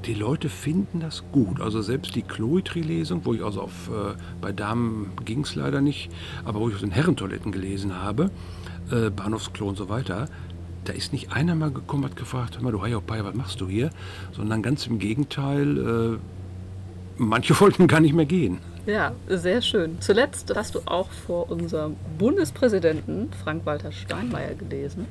die 0.07 0.14
Leute 0.14 0.49
finden 0.49 1.00
das 1.00 1.25
gut. 1.33 1.61
Also 1.61 1.83
selbst 1.83 2.14
die 2.14 2.23
Chloetry-Lesung, 2.23 3.25
wo 3.25 3.35
ich 3.35 3.42
also 3.42 3.62
auf, 3.62 3.88
äh, 3.88 4.14
bei 4.40 4.52
Damen 4.52 5.12
ging 5.25 5.42
es 5.42 5.54
leider 5.54 5.80
nicht, 5.80 6.11
aber 6.45 6.61
wo 6.61 6.69
ich 6.69 6.75
auf 6.75 6.80
den 6.80 6.90
Herrentoiletten 6.90 7.52
gelesen 7.52 8.00
habe, 8.00 8.30
äh, 8.90 9.11
Bahnhofsklo 9.11 9.69
und 9.69 9.76
so 9.76 9.88
weiter, 9.88 10.26
da 10.85 10.92
ist 10.92 11.12
nicht 11.12 11.33
einer 11.33 11.54
mal 11.54 11.71
gekommen, 11.71 12.04
hat 12.04 12.16
gefragt, 12.16 12.57
hör 12.57 12.62
mal, 12.62 12.73
du 12.73 12.83
Hayopai, 12.83 13.23
was 13.25 13.35
machst 13.35 13.61
du 13.61 13.69
hier? 13.69 13.90
Sondern 14.33 14.62
ganz 14.62 14.87
im 14.87 14.99
Gegenteil, 14.99 15.78
äh, 15.78 16.19
manche 17.19 17.59
wollten 17.61 17.87
gar 17.87 18.00
nicht 18.00 18.14
mehr 18.14 18.26
gehen. 18.26 18.59
Ja, 18.87 19.12
sehr 19.28 19.61
schön. 19.61 20.00
Zuletzt 20.00 20.52
hast 20.57 20.75
du 20.75 20.80
auch 20.87 21.11
vor 21.11 21.50
unserem 21.50 21.97
Bundespräsidenten 22.19 23.28
Frank-Walter 23.45 23.92
Steinmeier 23.92 24.54
gelesen, 24.54 25.07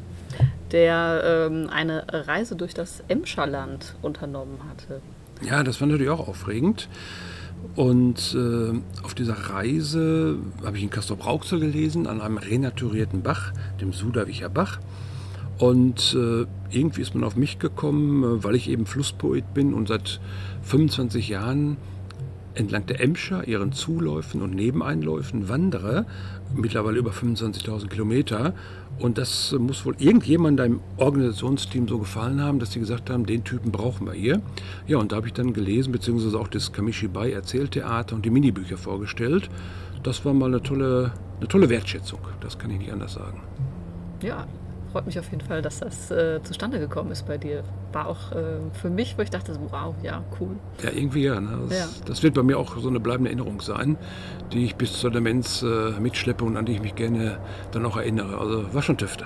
der 0.71 1.49
ähm, 1.49 1.69
eine 1.69 2.05
Reise 2.09 2.55
durch 2.55 2.73
das 2.73 3.03
Emscherland 3.07 3.95
unternommen 4.01 4.59
hatte. 4.69 5.01
Ja, 5.41 5.63
das 5.63 5.79
war 5.79 5.87
natürlich 5.87 6.11
auch 6.11 6.27
aufregend. 6.27 6.89
Und 7.75 8.35
äh, 8.35 9.03
auf 9.03 9.13
dieser 9.13 9.33
Reise 9.33 10.37
habe 10.63 10.77
ich 10.77 10.83
in 10.83 10.89
Castrop 10.89 11.25
Rauxel 11.25 11.59
gelesen, 11.59 12.07
an 12.07 12.21
einem 12.21 12.37
renaturierten 12.37 13.21
Bach, 13.21 13.51
dem 13.81 13.93
Sudawicher 13.93 14.49
Bach. 14.49 14.79
Und 15.57 16.15
äh, 16.17 16.45
irgendwie 16.71 17.01
ist 17.01 17.13
man 17.13 17.25
auf 17.25 17.35
mich 17.35 17.59
gekommen, 17.59 18.23
äh, 18.23 18.43
weil 18.43 18.55
ich 18.55 18.69
eben 18.69 18.85
Flusspoet 18.85 19.53
bin 19.53 19.73
und 19.73 19.89
seit 19.89 20.21
25 20.63 21.27
Jahren 21.27 21.77
entlang 22.55 22.85
der 22.85 23.01
Emscher, 23.01 23.47
ihren 23.47 23.73
Zuläufen 23.73 24.41
und 24.41 24.55
Nebeneinläufen 24.55 25.49
wandere, 25.49 26.05
mittlerweile 26.55 26.97
über 26.97 27.11
25.000 27.11 27.87
Kilometer. 27.87 28.53
Und 28.99 29.17
das 29.17 29.55
muss 29.57 29.85
wohl 29.85 29.95
irgendjemand 29.97 30.59
im 30.59 30.81
Organisationsteam 30.97 31.87
so 31.87 31.99
gefallen 31.99 32.41
haben, 32.41 32.59
dass 32.59 32.73
sie 32.73 32.79
gesagt 32.79 33.09
haben, 33.09 33.25
den 33.25 33.45
Typen 33.45 33.71
brauchen 33.71 34.05
wir 34.05 34.13
hier. 34.13 34.41
Ja, 34.87 34.97
und 34.97 35.11
da 35.11 35.17
habe 35.17 35.27
ich 35.27 35.33
dann 35.33 35.53
gelesen, 35.53 35.93
beziehungsweise 35.93 36.37
auch 36.37 36.49
das 36.49 36.73
Kamishibai 36.73 37.31
Erzähltheater 37.31 38.15
und 38.15 38.25
die 38.25 38.29
Minibücher 38.29 38.77
vorgestellt. 38.77 39.49
Das 40.03 40.25
war 40.25 40.33
mal 40.33 40.47
eine 40.47 40.61
tolle, 40.61 41.13
eine 41.37 41.47
tolle 41.47 41.69
Wertschätzung, 41.69 42.19
das 42.41 42.59
kann 42.59 42.71
ich 42.71 42.79
nicht 42.79 42.91
anders 42.91 43.13
sagen. 43.13 43.41
Ja, 44.21 44.45
freut 44.91 45.05
mich 45.05 45.19
auf 45.19 45.29
jeden 45.31 45.45
Fall, 45.45 45.61
dass 45.61 45.79
das 45.79 46.11
äh, 46.11 46.41
zustande 46.43 46.79
gekommen 46.79 47.11
ist 47.11 47.27
bei 47.27 47.37
dir. 47.37 47.63
War 47.91 48.07
auch 48.07 48.31
äh, 48.31 48.59
für 48.73 48.89
mich, 48.89 49.17
wo 49.17 49.21
ich 49.21 49.29
dachte, 49.29 49.57
wow, 49.69 49.93
ja, 50.01 50.23
cool. 50.39 50.55
Ja, 50.83 50.91
irgendwie 50.91 51.23
ja, 51.23 51.39
ne? 51.39 51.59
das, 51.67 51.79
ja. 51.79 51.85
das, 52.05 52.23
wird 52.23 52.33
bei 52.33 52.43
mir 52.43 52.57
auch 52.57 52.77
so 52.77 52.89
eine 52.89 52.99
bleibende 52.99 53.29
Erinnerung 53.29 53.61
sein, 53.61 53.97
die 54.51 54.65
ich 54.65 54.75
bis 54.75 54.93
zur 54.93 55.11
Demenz 55.11 55.61
äh, 55.61 55.91
mitschleppe 55.99 56.43
und 56.43 56.57
an 56.57 56.65
die 56.65 56.73
ich 56.73 56.81
mich 56.81 56.95
gerne 56.95 57.37
dann 57.71 57.85
auch 57.85 57.97
erinnere. 57.97 58.37
Also 58.37 58.73
war 58.73 58.81
schon 58.81 58.97
Tüfte. 58.97 59.25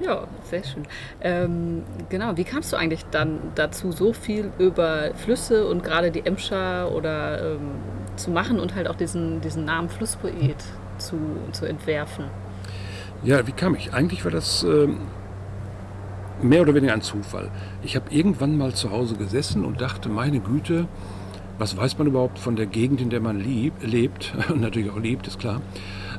Ja, 0.00 0.24
sehr 0.50 0.64
schön. 0.64 0.82
Ähm, 1.20 1.82
genau, 2.08 2.36
wie 2.36 2.44
kamst 2.44 2.72
du 2.72 2.76
eigentlich 2.76 3.04
dann 3.10 3.38
dazu, 3.54 3.92
so 3.92 4.12
viel 4.12 4.50
über 4.58 5.14
Flüsse 5.14 5.66
und 5.68 5.84
gerade 5.84 6.10
die 6.10 6.26
Emscher 6.26 6.90
oder 6.92 7.52
ähm, 7.52 7.70
zu 8.16 8.30
machen 8.30 8.58
und 8.58 8.74
halt 8.74 8.88
auch 8.88 8.96
diesen, 8.96 9.40
diesen 9.40 9.64
Namen 9.64 9.88
Flusspoet 9.88 10.56
zu, 10.98 11.16
zu 11.52 11.66
entwerfen? 11.66 12.24
Ja, 13.24 13.46
wie 13.46 13.52
kam 13.52 13.76
ich? 13.76 13.94
Eigentlich 13.94 14.24
war 14.24 14.32
das 14.32 14.64
äh, 14.64 14.88
mehr 16.42 16.62
oder 16.62 16.74
weniger 16.74 16.92
ein 16.92 17.02
Zufall. 17.02 17.50
Ich 17.84 17.94
habe 17.94 18.12
irgendwann 18.12 18.58
mal 18.58 18.74
zu 18.74 18.90
Hause 18.90 19.14
gesessen 19.14 19.64
und 19.64 19.80
dachte, 19.80 20.08
meine 20.08 20.40
Güte, 20.40 20.88
was 21.56 21.76
weiß 21.76 21.98
man 21.98 22.08
überhaupt 22.08 22.40
von 22.40 22.56
der 22.56 22.66
Gegend, 22.66 23.00
in 23.00 23.10
der 23.10 23.20
man 23.20 23.38
lieb, 23.38 23.74
lebt? 23.80 24.34
Und 24.48 24.60
natürlich 24.60 24.90
auch 24.90 24.98
liebt, 24.98 25.28
ist 25.28 25.38
klar. 25.38 25.60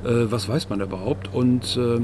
Äh, 0.05 0.31
was 0.31 0.47
weiß 0.47 0.69
man 0.69 0.79
überhaupt? 0.79 1.33
Und 1.33 1.75
äh, 1.75 1.99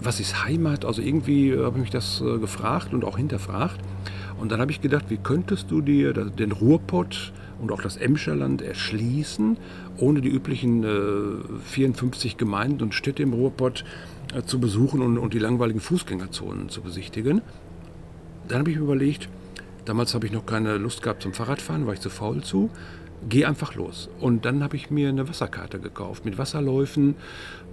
was 0.00 0.20
ist 0.20 0.42
Heimat? 0.46 0.86
Also 0.86 1.02
irgendwie 1.02 1.52
habe 1.52 1.76
ich 1.76 1.82
mich 1.82 1.90
das 1.90 2.22
äh, 2.22 2.38
gefragt 2.38 2.94
und 2.94 3.04
auch 3.04 3.18
hinterfragt. 3.18 3.78
Und 4.40 4.50
dann 4.50 4.60
habe 4.62 4.70
ich 4.70 4.80
gedacht, 4.80 5.06
wie 5.08 5.18
könntest 5.18 5.70
du 5.70 5.82
dir 5.82 6.14
den 6.14 6.52
Ruhrpott 6.52 7.34
und 7.60 7.72
auch 7.72 7.82
das 7.82 7.96
Emscherland 7.96 8.62
erschließen, 8.62 9.56
ohne 9.98 10.20
die 10.20 10.28
üblichen 10.28 10.84
äh, 10.84 11.60
54 11.64 12.36
Gemeinden 12.36 12.82
und 12.82 12.94
Städte 12.94 13.22
im 13.22 13.32
Ruhrpott 13.32 13.84
äh, 14.34 14.42
zu 14.42 14.58
besuchen 14.60 15.02
und, 15.02 15.18
und, 15.18 15.34
die 15.34 15.38
langweiligen 15.38 15.80
Fußgängerzonen 15.80 16.68
zu 16.68 16.80
besichtigen. 16.80 17.42
Dann 18.48 18.60
habe 18.60 18.70
ich 18.70 18.76
mir 18.76 18.84
überlegt, 18.84 19.28
damals 19.84 20.14
habe 20.14 20.26
ich 20.26 20.32
noch 20.32 20.46
keine 20.46 20.76
Lust 20.76 21.02
gehabt 21.02 21.22
zum 21.22 21.32
Fahrradfahren, 21.32 21.86
war 21.86 21.94
ich 21.94 22.00
zu 22.00 22.10
faul 22.10 22.42
zu. 22.42 22.70
Geh 23.28 23.44
einfach 23.44 23.74
los. 23.74 24.08
Und 24.18 24.46
dann 24.46 24.62
habe 24.62 24.76
ich 24.76 24.90
mir 24.90 25.10
eine 25.10 25.28
Wasserkarte 25.28 25.78
gekauft 25.78 26.24
mit 26.24 26.38
Wasserläufen 26.38 27.16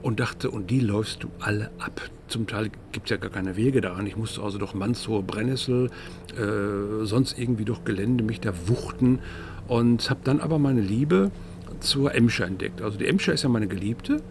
und 0.01 0.20
dachte, 0.20 0.51
und 0.51 0.70
die 0.70 0.82
läufst 0.82 1.24
du 1.24 1.29
alle 1.39 1.72
ab. 1.79 2.01
Zum 2.27 2.48
Teil 2.48 2.70
gibt 2.91 3.06
es 3.06 3.12
ja 3.12 3.17
gar 3.17 3.29
keine 3.29 3.56
Wege 3.56 3.79
daran. 3.79 4.06
Ich 4.06 4.17
musste 4.17 4.41
also 4.41 4.58
durch 4.58 4.74
Manshohe, 4.74 5.24
Brennnessel, 5.24 5.89
äh, 6.36 7.06
sonst 7.06 7.39
irgendwie 7.39 7.63
durch 7.63 7.86
Gelände 7.86 8.25
mich 8.25 8.41
da 8.41 8.51
wuchten 8.67 9.20
und 9.68 10.10
habe 10.10 10.22
dann 10.24 10.40
aber 10.40 10.60
meine 10.60 10.82
Liebe 10.82 11.32
zur 11.80 12.16
Emscher 12.16 12.46
entdeckt. 12.46 12.82
Also 12.82 12.98
die 12.98 13.08
Emscher 13.08 13.34
ist 13.34 13.44
ja 13.44 13.50
meine 13.50 13.68
Geliebte 13.68 14.22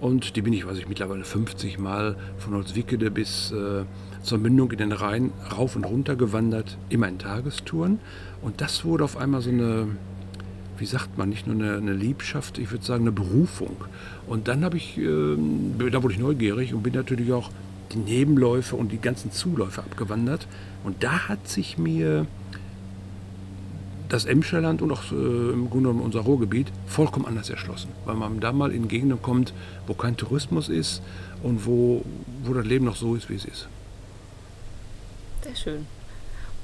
und 0.00 0.36
die 0.36 0.42
bin 0.42 0.52
ich, 0.52 0.66
weiß 0.66 0.78
ich, 0.78 0.88
mittlerweile 0.88 1.24
50 1.24 1.78
Mal 1.78 2.16
von 2.38 2.54
Holzwickede 2.54 3.10
bis 3.10 3.52
äh, 3.52 3.84
zur 4.22 4.38
Mündung 4.38 4.70
in 4.72 4.78
den 4.78 4.92
Rhein 4.92 5.32
rauf 5.56 5.76
und 5.76 5.84
runter 5.84 6.16
gewandert, 6.16 6.76
immer 6.88 7.08
in 7.08 7.18
Tagestouren. 7.18 8.00
Und 8.42 8.60
das 8.60 8.84
wurde 8.84 9.04
auf 9.04 9.16
einmal 9.16 9.40
so 9.40 9.50
eine, 9.50 9.86
wie 10.78 10.86
sagt 10.86 11.16
man, 11.16 11.28
nicht 11.28 11.46
nur 11.46 11.56
eine, 11.56 11.76
eine 11.76 11.94
Liebschaft, 11.94 12.58
ich 12.58 12.70
würde 12.70 12.84
sagen 12.84 13.04
eine 13.04 13.12
Berufung. 13.12 13.76
Und 14.26 14.48
dann 14.48 14.64
habe 14.64 14.76
ich, 14.76 14.98
äh, 14.98 15.36
da 15.90 16.02
wurde 16.02 16.14
ich 16.14 16.20
neugierig 16.20 16.74
und 16.74 16.82
bin 16.82 16.92
natürlich 16.92 17.32
auch 17.32 17.50
die 17.92 17.98
Nebenläufe 17.98 18.76
und 18.76 18.92
die 18.92 19.00
ganzen 19.00 19.30
Zuläufe 19.32 19.80
abgewandert. 19.80 20.46
Und 20.84 21.02
da 21.02 21.28
hat 21.28 21.48
sich 21.48 21.78
mir 21.78 22.26
das 24.08 24.24
Emscherland 24.24 24.82
und 24.82 24.92
auch 24.92 25.10
äh, 25.10 25.14
im 25.14 25.70
Grunde 25.70 25.88
genommen 25.88 26.00
unser 26.00 26.20
Ruhrgebiet 26.20 26.68
vollkommen 26.86 27.26
anders 27.26 27.50
erschlossen. 27.50 27.90
Weil 28.04 28.16
man 28.16 28.40
da 28.40 28.52
mal 28.52 28.72
in 28.72 28.88
Gegenden 28.88 29.20
kommt, 29.20 29.52
wo 29.86 29.94
kein 29.94 30.16
Tourismus 30.16 30.68
ist 30.68 31.02
und 31.42 31.66
wo, 31.66 32.04
wo 32.44 32.54
das 32.54 32.64
Leben 32.64 32.84
noch 32.84 32.96
so 32.96 33.14
ist, 33.14 33.28
wie 33.28 33.34
es 33.34 33.44
ist. 33.44 33.68
Sehr 35.42 35.56
schön. 35.56 35.86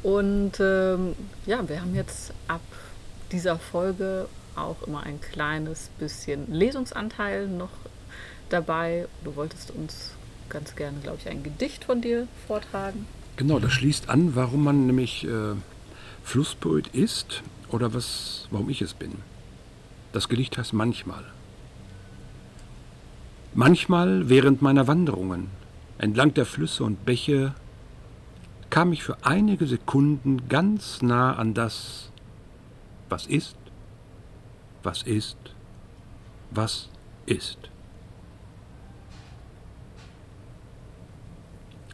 Und 0.02 0.52
ähm, 0.60 1.14
ja, 1.46 1.68
wir 1.68 1.80
haben 1.80 1.94
jetzt 1.94 2.32
ab 2.48 2.60
dieser 3.30 3.58
Folge 3.58 4.26
auch 4.56 4.82
immer 4.86 5.02
ein 5.04 5.20
kleines 5.20 5.90
bisschen 5.98 6.52
Lesungsanteil 6.52 7.48
noch 7.48 7.70
dabei. 8.48 9.06
Du 9.24 9.36
wolltest 9.36 9.70
uns 9.70 10.10
ganz 10.48 10.76
gerne, 10.76 10.98
glaube 11.00 11.18
ich, 11.20 11.28
ein 11.28 11.42
Gedicht 11.42 11.84
von 11.84 12.00
dir 12.00 12.28
vortragen. 12.46 13.06
Genau, 13.36 13.58
das 13.58 13.72
schließt 13.72 14.10
an, 14.10 14.34
warum 14.34 14.64
man 14.64 14.86
nämlich 14.86 15.24
äh, 15.24 15.54
Flusspoet 16.22 16.88
ist 16.88 17.42
oder 17.68 17.94
was, 17.94 18.48
warum 18.50 18.68
ich 18.70 18.82
es 18.82 18.94
bin. 18.94 19.12
Das 20.12 20.28
Gedicht 20.28 20.58
heißt 20.58 20.72
manchmal. 20.72 21.24
Manchmal 23.54 24.28
während 24.28 24.62
meiner 24.62 24.86
Wanderungen 24.86 25.48
entlang 25.98 26.32
der 26.34 26.46
Flüsse 26.46 26.84
und 26.84 27.04
Bäche 27.04 27.54
kam 28.70 28.92
ich 28.92 29.02
für 29.02 29.18
einige 29.22 29.66
Sekunden 29.66 30.48
ganz 30.48 31.02
nah 31.02 31.34
an 31.34 31.52
das, 31.52 32.10
was 33.10 33.26
ist, 33.26 33.56
was 34.82 35.02
ist, 35.02 35.36
was 36.50 36.88
ist. 37.26 37.71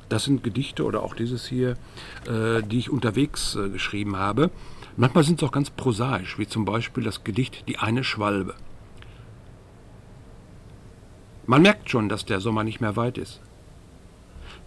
Das 0.08 0.24
sind 0.24 0.42
Gedichte 0.42 0.84
oder 0.84 1.02
auch 1.02 1.14
dieses 1.14 1.46
hier, 1.46 1.76
äh, 2.26 2.62
die 2.62 2.78
ich 2.78 2.90
unterwegs 2.90 3.56
äh, 3.56 3.68
geschrieben 3.68 4.16
habe. 4.16 4.50
Manchmal 4.96 5.24
sind 5.24 5.40
sie 5.40 5.46
auch 5.46 5.52
ganz 5.52 5.70
prosaisch, 5.70 6.38
wie 6.38 6.46
zum 6.46 6.64
Beispiel 6.64 7.04
das 7.04 7.24
Gedicht 7.24 7.68
Die 7.68 7.78
eine 7.78 8.04
Schwalbe. 8.04 8.54
Man 11.46 11.62
merkt 11.62 11.88
schon, 11.88 12.08
dass 12.08 12.24
der 12.24 12.40
Sommer 12.40 12.64
nicht 12.64 12.80
mehr 12.80 12.96
weit 12.96 13.16
ist. 13.16 13.40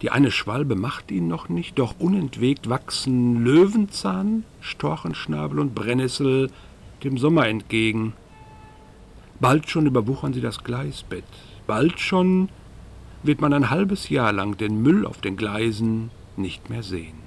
Die 0.00 0.10
eine 0.10 0.32
Schwalbe 0.32 0.74
macht 0.74 1.12
ihn 1.12 1.28
noch 1.28 1.48
nicht, 1.48 1.78
doch 1.78 1.94
unentwegt 2.00 2.68
wachsen 2.68 3.44
Löwenzahn, 3.44 4.44
Storchenschnabel 4.60 5.60
und 5.60 5.76
Brennnessel 5.76 6.50
dem 7.04 7.18
Sommer 7.18 7.46
entgegen. 7.46 8.14
Bald 9.38 9.70
schon 9.70 9.86
überwuchern 9.86 10.32
sie 10.32 10.40
das 10.40 10.64
Gleisbett, 10.64 11.24
bald 11.66 12.00
schon 12.00 12.48
wird 13.22 13.40
man 13.40 13.52
ein 13.52 13.70
halbes 13.70 14.08
Jahr 14.08 14.32
lang 14.32 14.56
den 14.56 14.82
Müll 14.82 15.06
auf 15.06 15.20
den 15.20 15.36
Gleisen 15.36 16.10
nicht 16.36 16.70
mehr 16.70 16.82
sehen. 16.82 17.22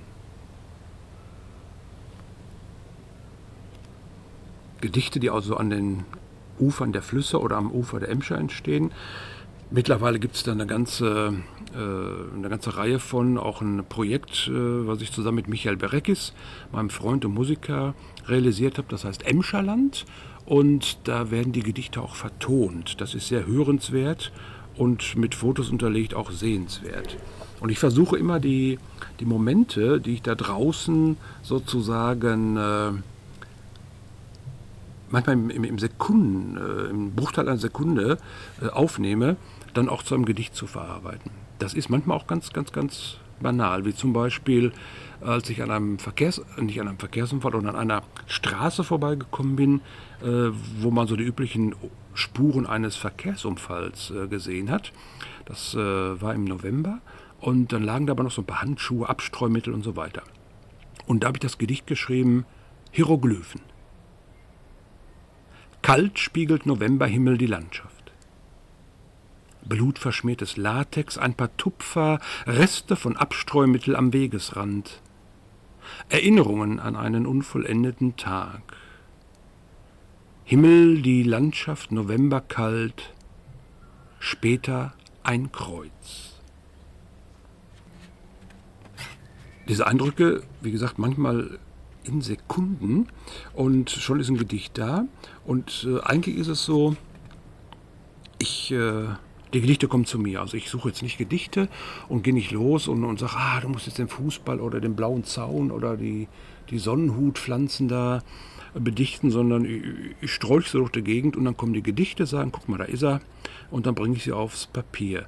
Gedichte, 4.82 5.20
die 5.20 5.30
also 5.30 5.58
an 5.58 5.70
den 5.70 6.04
Ufern 6.60 6.94
der 6.94 7.02
Flüsse 7.02 7.40
oder 7.40 7.58
am 7.58 7.72
Ufer 7.72 8.00
der 8.00 8.10
Emscher 8.10 8.38
entstehen. 8.38 8.92
Mittlerweile 9.72 10.20
gibt 10.20 10.36
es 10.36 10.44
da 10.44 10.52
eine 10.52 10.68
ganze, 10.68 11.34
äh, 11.74 12.36
eine 12.36 12.50
ganze 12.50 12.78
Reihe 12.78 13.00
von, 13.00 13.38
auch 13.38 13.62
ein 13.62 13.84
Projekt, 13.90 14.48
äh, 14.48 14.88
was 14.88 15.02
ich 15.02 15.12
zusammen 15.12 15.38
mit 15.38 15.48
Michael 15.48 15.76
Berekis, 15.76 16.34
meinem 16.72 16.90
Freund 16.90 17.26
und 17.26 17.34
Musiker, 17.34 17.96
realisiert 18.28 18.78
habe. 18.78 18.88
Das 18.90 19.06
heißt 19.06 19.26
Emscherland. 19.26 20.06
Und 20.46 21.00
da 21.08 21.32
werden 21.32 21.54
die 21.54 21.64
Gedichte 21.64 22.02
auch 22.02 22.16
vertont. 22.16 23.02
Das 23.02 23.16
ist 23.16 23.30
sehr 23.30 23.48
hörenswert 23.48 24.32
und 24.78 25.16
mit 25.16 25.36
Fotos 25.36 25.70
unterlegt 25.70 26.14
auch 26.14 26.32
sehenswert. 26.32 27.18
Und 27.60 27.70
ich 27.70 27.80
versuche 27.80 28.18
immer 28.18 28.40
die, 28.40 28.80
die 29.20 29.26
Momente, 29.26 30.02
die 30.02 30.14
ich 30.14 30.22
da 30.22 30.36
draußen 30.36 31.18
sozusagen 31.42 32.58
äh, 32.58 32.92
manchmal 35.10 35.36
im, 35.36 35.64
im, 35.64 35.80
Sekunden, 35.80 36.58
äh, 36.58 36.90
im 36.90 37.12
Bruchteil 37.12 37.48
einer 37.48 37.58
Sekunde 37.58 38.18
äh, 38.62 38.68
aufnehme, 38.68 39.38
dann 39.74 39.90
auch 39.90 40.04
zu 40.04 40.16
einem 40.16 40.26
Gedicht 40.26 40.56
zu 40.56 40.68
verarbeiten. 40.68 41.32
Das 41.60 41.74
ist 41.74 41.90
manchmal 41.90 42.18
auch 42.18 42.28
ganz, 42.28 42.52
ganz, 42.52 42.72
ganz 42.72 43.18
banal, 43.40 43.86
wie 43.86 43.94
zum 43.94 44.14
Beispiel, 44.14 44.72
als 45.22 45.50
ich 45.50 45.62
an 45.62 45.72
einem 45.72 46.00
Verkehrs, 46.00 46.42
nicht 46.58 46.80
an 46.80 46.88
einem 46.88 47.00
Verkehrsunfall, 47.00 47.52
sondern 47.52 47.76
an 47.76 47.82
einer 47.82 48.04
Straße 48.28 48.84
vorbeigekommen 48.84 49.56
bin, 49.56 49.82
äh, 50.22 50.52
wo 50.80 50.92
man 50.92 51.08
so 51.08 51.16
die 51.16 51.24
üblichen 51.24 51.76
Spuren 52.14 52.66
eines 52.66 52.96
Verkehrsunfalls 52.96 54.12
äh, 54.12 54.28
gesehen 54.28 54.72
hat. 54.72 54.92
Das 55.46 55.74
äh, 55.74 55.78
war 55.78 56.34
im 56.34 56.46
November 56.46 57.02
und 57.42 57.72
dann 57.72 57.84
lagen 57.84 58.08
da 58.08 58.14
aber 58.14 58.24
noch 58.24 58.32
so 58.32 58.42
ein 58.42 58.46
paar 58.46 58.62
Handschuhe, 58.62 59.08
Abstreumittel 59.08 59.74
und 59.74 59.84
so 59.84 59.96
weiter. 59.96 60.24
Und 61.06 61.24
da 61.24 61.28
habe 61.28 61.38
ich 61.38 61.42
das 61.42 61.58
Gedicht 61.58 61.86
geschrieben, 61.88 62.46
Hieroglyphen. 62.92 63.62
Kalt 65.82 66.18
spiegelt 66.18 66.66
Novemberhimmel 66.66 67.38
die 67.38 67.46
Landschaft. 67.46 67.95
Blutverschmiertes 69.66 70.58
Latex, 70.58 71.18
ein 71.18 71.34
paar 71.34 71.56
Tupfer, 71.58 72.20
Reste 72.46 72.96
von 72.96 73.18
Abstreumittel 73.18 73.96
am 73.96 74.14
Wegesrand. 74.14 75.02
Erinnerungen 76.10 76.80
an 76.80 76.96
einen 76.96 77.26
unvollendeten 77.26 78.16
Tag. 78.18 78.62
Himmel, 80.44 81.02
die 81.02 81.24
Landschaft, 81.24 81.92
November 81.92 82.42
kalt, 82.42 83.14
später 84.20 84.94
ein 85.24 85.52
Kreuz. 85.52 86.36
Diese 89.68 89.88
Eindrücke, 89.88 90.44
wie 90.62 90.72
gesagt, 90.72 91.00
manchmal 91.00 91.58
in 92.04 92.22
Sekunden 92.22 93.08
und 93.54 93.90
schon 93.90 94.20
ist 94.20 94.30
ein 94.30 94.38
Gedicht 94.38 94.78
da. 94.78 95.06
Und 95.44 95.88
äh, 95.90 96.02
eigentlich 96.02 96.38
ist 96.38 96.48
es 96.48 96.64
so, 96.64 96.96
ich, 98.38 98.72
äh, 98.72 99.06
die 99.56 99.62
Gedichte 99.62 99.88
kommen 99.88 100.06
zu 100.06 100.20
mir. 100.20 100.42
Also 100.42 100.58
ich 100.58 100.70
suche 100.70 100.90
jetzt 100.90 101.02
nicht 101.02 101.18
Gedichte 101.18 101.70
und 102.10 102.24
gehe 102.24 102.34
nicht 102.34 102.52
los 102.52 102.88
und, 102.88 103.04
und 103.06 103.20
sage, 103.20 103.34
ah, 103.38 103.62
du 103.62 103.70
musst 103.70 103.88
jetzt 103.88 103.98
den 103.98 104.10
Fußball 104.10 104.60
oder 104.60 104.82
den 104.82 104.96
blauen 104.96 105.24
Zaun 105.24 105.72
oder 105.72 105.96
die, 105.96 106.28
die 106.70 106.78
Sonnenhutpflanzen 106.78 107.88
da 107.88 108.22
bedichten, 108.74 109.32
sondern 109.32 109.64
ich, 109.64 109.82
ich 110.22 110.34
strolche 110.34 110.70
so 110.70 110.80
durch 110.80 110.92
die 110.92 111.04
Gegend 111.04 111.38
und 111.38 111.46
dann 111.46 111.56
kommen 111.56 111.74
die 111.74 111.84
Gedichte, 111.84 112.26
sagen, 112.26 112.52
guck 112.52 112.68
mal, 112.68 112.78
da 112.78 112.84
ist 112.84 113.04
er 113.04 113.22
und 113.72 113.86
dann 113.86 113.96
bringe 113.96 114.18
ich 114.18 114.26
sie 114.26 114.34
aufs 114.34 114.68
Papier. 114.68 115.26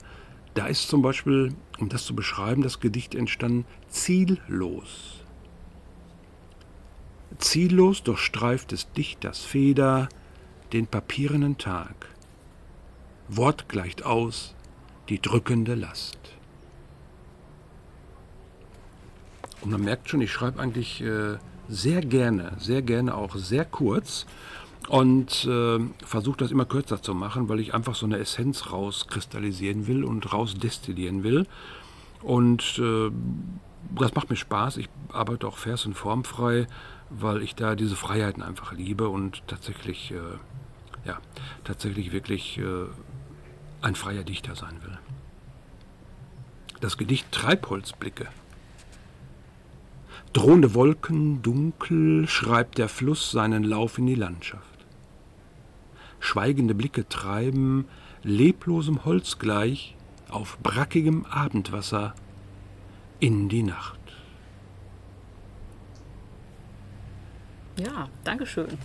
Da 0.54 0.68
ist 0.68 0.90
zum 0.90 1.02
Beispiel, 1.02 1.54
um 1.80 1.88
das 1.88 2.06
zu 2.06 2.14
beschreiben, 2.14 2.64
das 2.64 2.82
Gedicht 2.82 3.16
entstanden, 3.16 3.66
ziellos. 3.88 5.24
Ziellos 7.38 8.04
durchstreift 8.04 8.72
des 8.72 8.92
Dichters 8.92 9.40
Feder 9.40 10.10
den 10.74 10.88
papierenen 10.88 11.58
Tag. 11.58 12.17
Wort 13.28 13.70
gleicht 13.70 14.06
aus 14.06 14.54
die 15.10 15.22
drückende 15.22 15.76
Last. 15.76 16.18
Und 19.62 19.72
man 19.72 19.82
merkt 19.82 20.10
schon, 20.10 20.22
ich 20.22 20.32
schreibe 20.32 20.60
eigentlich 20.60 21.02
äh, 21.02 21.38
sehr 21.68 22.02
gerne, 22.02 22.54
sehr 22.60 22.82
gerne 22.82 23.16
auch 23.16 23.36
sehr 23.36 23.66
kurz 23.66 24.26
und 24.88 25.46
äh, 25.46 25.80
versuche 26.06 26.38
das 26.38 26.52
immer 26.52 26.66
kürzer 26.66 27.02
zu 27.02 27.14
machen, 27.14 27.50
weil 27.50 27.60
ich 27.60 27.74
einfach 27.74 27.96
so 27.96 28.06
eine 28.06 28.18
Essenz 28.20 28.72
rauskristallisieren 28.72 29.88
will 29.88 30.04
und 30.04 30.32
rausdestillieren 30.32 31.24
will. 31.24 31.48
Und 32.22 32.80
äh, 32.80 33.12
das 33.96 34.14
macht 34.14 34.30
mir 34.30 34.36
Spaß. 34.36 34.78
Ich 34.78 34.90
arbeite 35.12 35.48
auch 35.48 35.58
vers- 35.58 35.86
und 35.86 35.96
formfrei 35.96 36.68
weil 37.10 37.42
ich 37.42 37.56
da 37.56 37.76
diese 37.76 37.96
Freiheiten 37.96 38.44
einfach 38.44 38.74
liebe 38.74 39.10
und 39.10 39.44
tatsächlich, 39.48 40.12
äh, 40.12 41.08
ja, 41.08 41.20
tatsächlich 41.64 42.12
wirklich 42.12 42.58
äh, 42.58 42.86
ein 43.88 43.96
freier 43.96 44.24
Dichter 44.24 44.54
sein 44.56 44.84
will. 44.84 44.98
Das 46.82 46.98
Gedicht 46.98 47.32
Treibholzblicke. 47.32 48.28
Drohende 50.34 50.74
Wolken, 50.74 51.42
dunkel, 51.42 52.28
schreibt 52.28 52.78
der 52.78 52.90
Fluss 52.90 53.32
seinen 53.32 53.64
Lauf 53.64 53.98
in 53.98 54.06
die 54.06 54.16
Landschaft. 54.16 54.86
Schweigende 56.20 56.76
Blicke 56.76 57.08
treiben, 57.08 57.88
leblosem 58.24 59.06
Holz 59.06 59.40
gleich, 59.40 59.96
auf 60.30 60.58
brackigem 60.62 61.26
Abendwasser 61.26 62.14
in 63.22 63.48
die 63.48 63.64
Nacht. 63.64 64.00
Ja, 67.78 68.10
Dankeschön. 68.26 68.78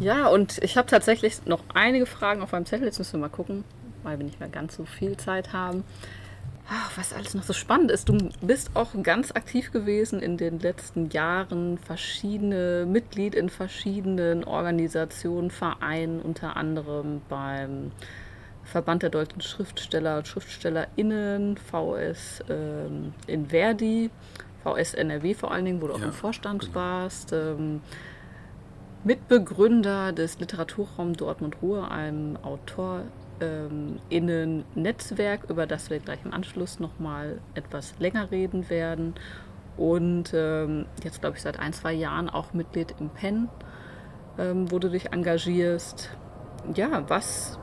Ja, 0.00 0.28
und 0.28 0.58
ich 0.62 0.76
habe 0.76 0.86
tatsächlich 0.88 1.46
noch 1.46 1.62
einige 1.72 2.06
Fragen 2.06 2.42
auf 2.42 2.52
meinem 2.52 2.66
Zettel. 2.66 2.86
Jetzt 2.86 2.98
müssen 2.98 3.14
wir 3.14 3.20
mal 3.20 3.28
gucken, 3.28 3.64
weil 4.02 4.18
wir 4.18 4.24
nicht 4.24 4.40
mehr 4.40 4.48
ganz 4.48 4.76
so 4.76 4.84
viel 4.84 5.16
Zeit 5.16 5.52
haben. 5.52 5.84
Ach, 6.68 6.90
was 6.96 7.12
alles 7.12 7.34
noch 7.34 7.42
so 7.42 7.52
spannend 7.52 7.90
ist. 7.90 8.08
Du 8.08 8.30
bist 8.40 8.70
auch 8.74 8.90
ganz 9.02 9.32
aktiv 9.32 9.70
gewesen 9.70 10.20
in 10.20 10.38
den 10.38 10.60
letzten 10.60 11.10
Jahren, 11.10 11.76
verschiedene 11.76 12.86
Mitglied 12.86 13.34
in 13.34 13.50
verschiedenen 13.50 14.44
Organisationen, 14.44 15.50
Vereinen, 15.50 16.20
unter 16.20 16.56
anderem 16.56 17.20
beim 17.28 17.92
Verband 18.64 19.02
der 19.02 19.10
deutschen 19.10 19.42
Schriftsteller 19.42 20.18
und 20.18 20.26
SchriftstellerInnen, 20.26 21.58
VS 21.58 22.42
ähm, 22.48 23.12
in 23.26 23.50
Verdi, 23.50 24.10
VS 24.62 24.94
NRW 24.94 25.34
vor 25.34 25.52
allen 25.52 25.66
Dingen, 25.66 25.82
wo 25.82 25.88
du 25.88 25.94
auch 25.94 26.02
im 26.02 26.12
Vorstand 26.12 26.62
genau. 26.62 26.74
warst. 26.74 27.34
Ähm, 27.34 27.82
Mitbegründer 29.04 30.12
des 30.12 30.40
Literaturraum 30.40 31.12
Dortmund-Ruhr, 31.12 31.90
einem 31.90 32.38
AutorInnen-Netzwerk, 32.42 35.40
ähm, 35.42 35.50
über 35.50 35.66
das 35.66 35.90
wir 35.90 35.98
gleich 35.98 36.24
im 36.24 36.32
Anschluss 36.32 36.80
nochmal 36.80 37.42
etwas 37.54 37.92
länger 37.98 38.30
reden 38.30 38.70
werden. 38.70 39.12
Und 39.76 40.32
ähm, 40.32 40.86
jetzt, 41.02 41.20
glaube 41.20 41.36
ich, 41.36 41.42
seit 41.42 41.60
ein, 41.60 41.74
zwei 41.74 41.92
Jahren 41.92 42.30
auch 42.30 42.54
Mitglied 42.54 42.94
im 42.98 43.10
PEN, 43.10 43.50
ähm, 44.38 44.70
wo 44.70 44.78
du 44.78 44.88
dich 44.88 45.12
engagierst. 45.12 46.16
Ja, 46.74 47.02
was, 47.08 47.58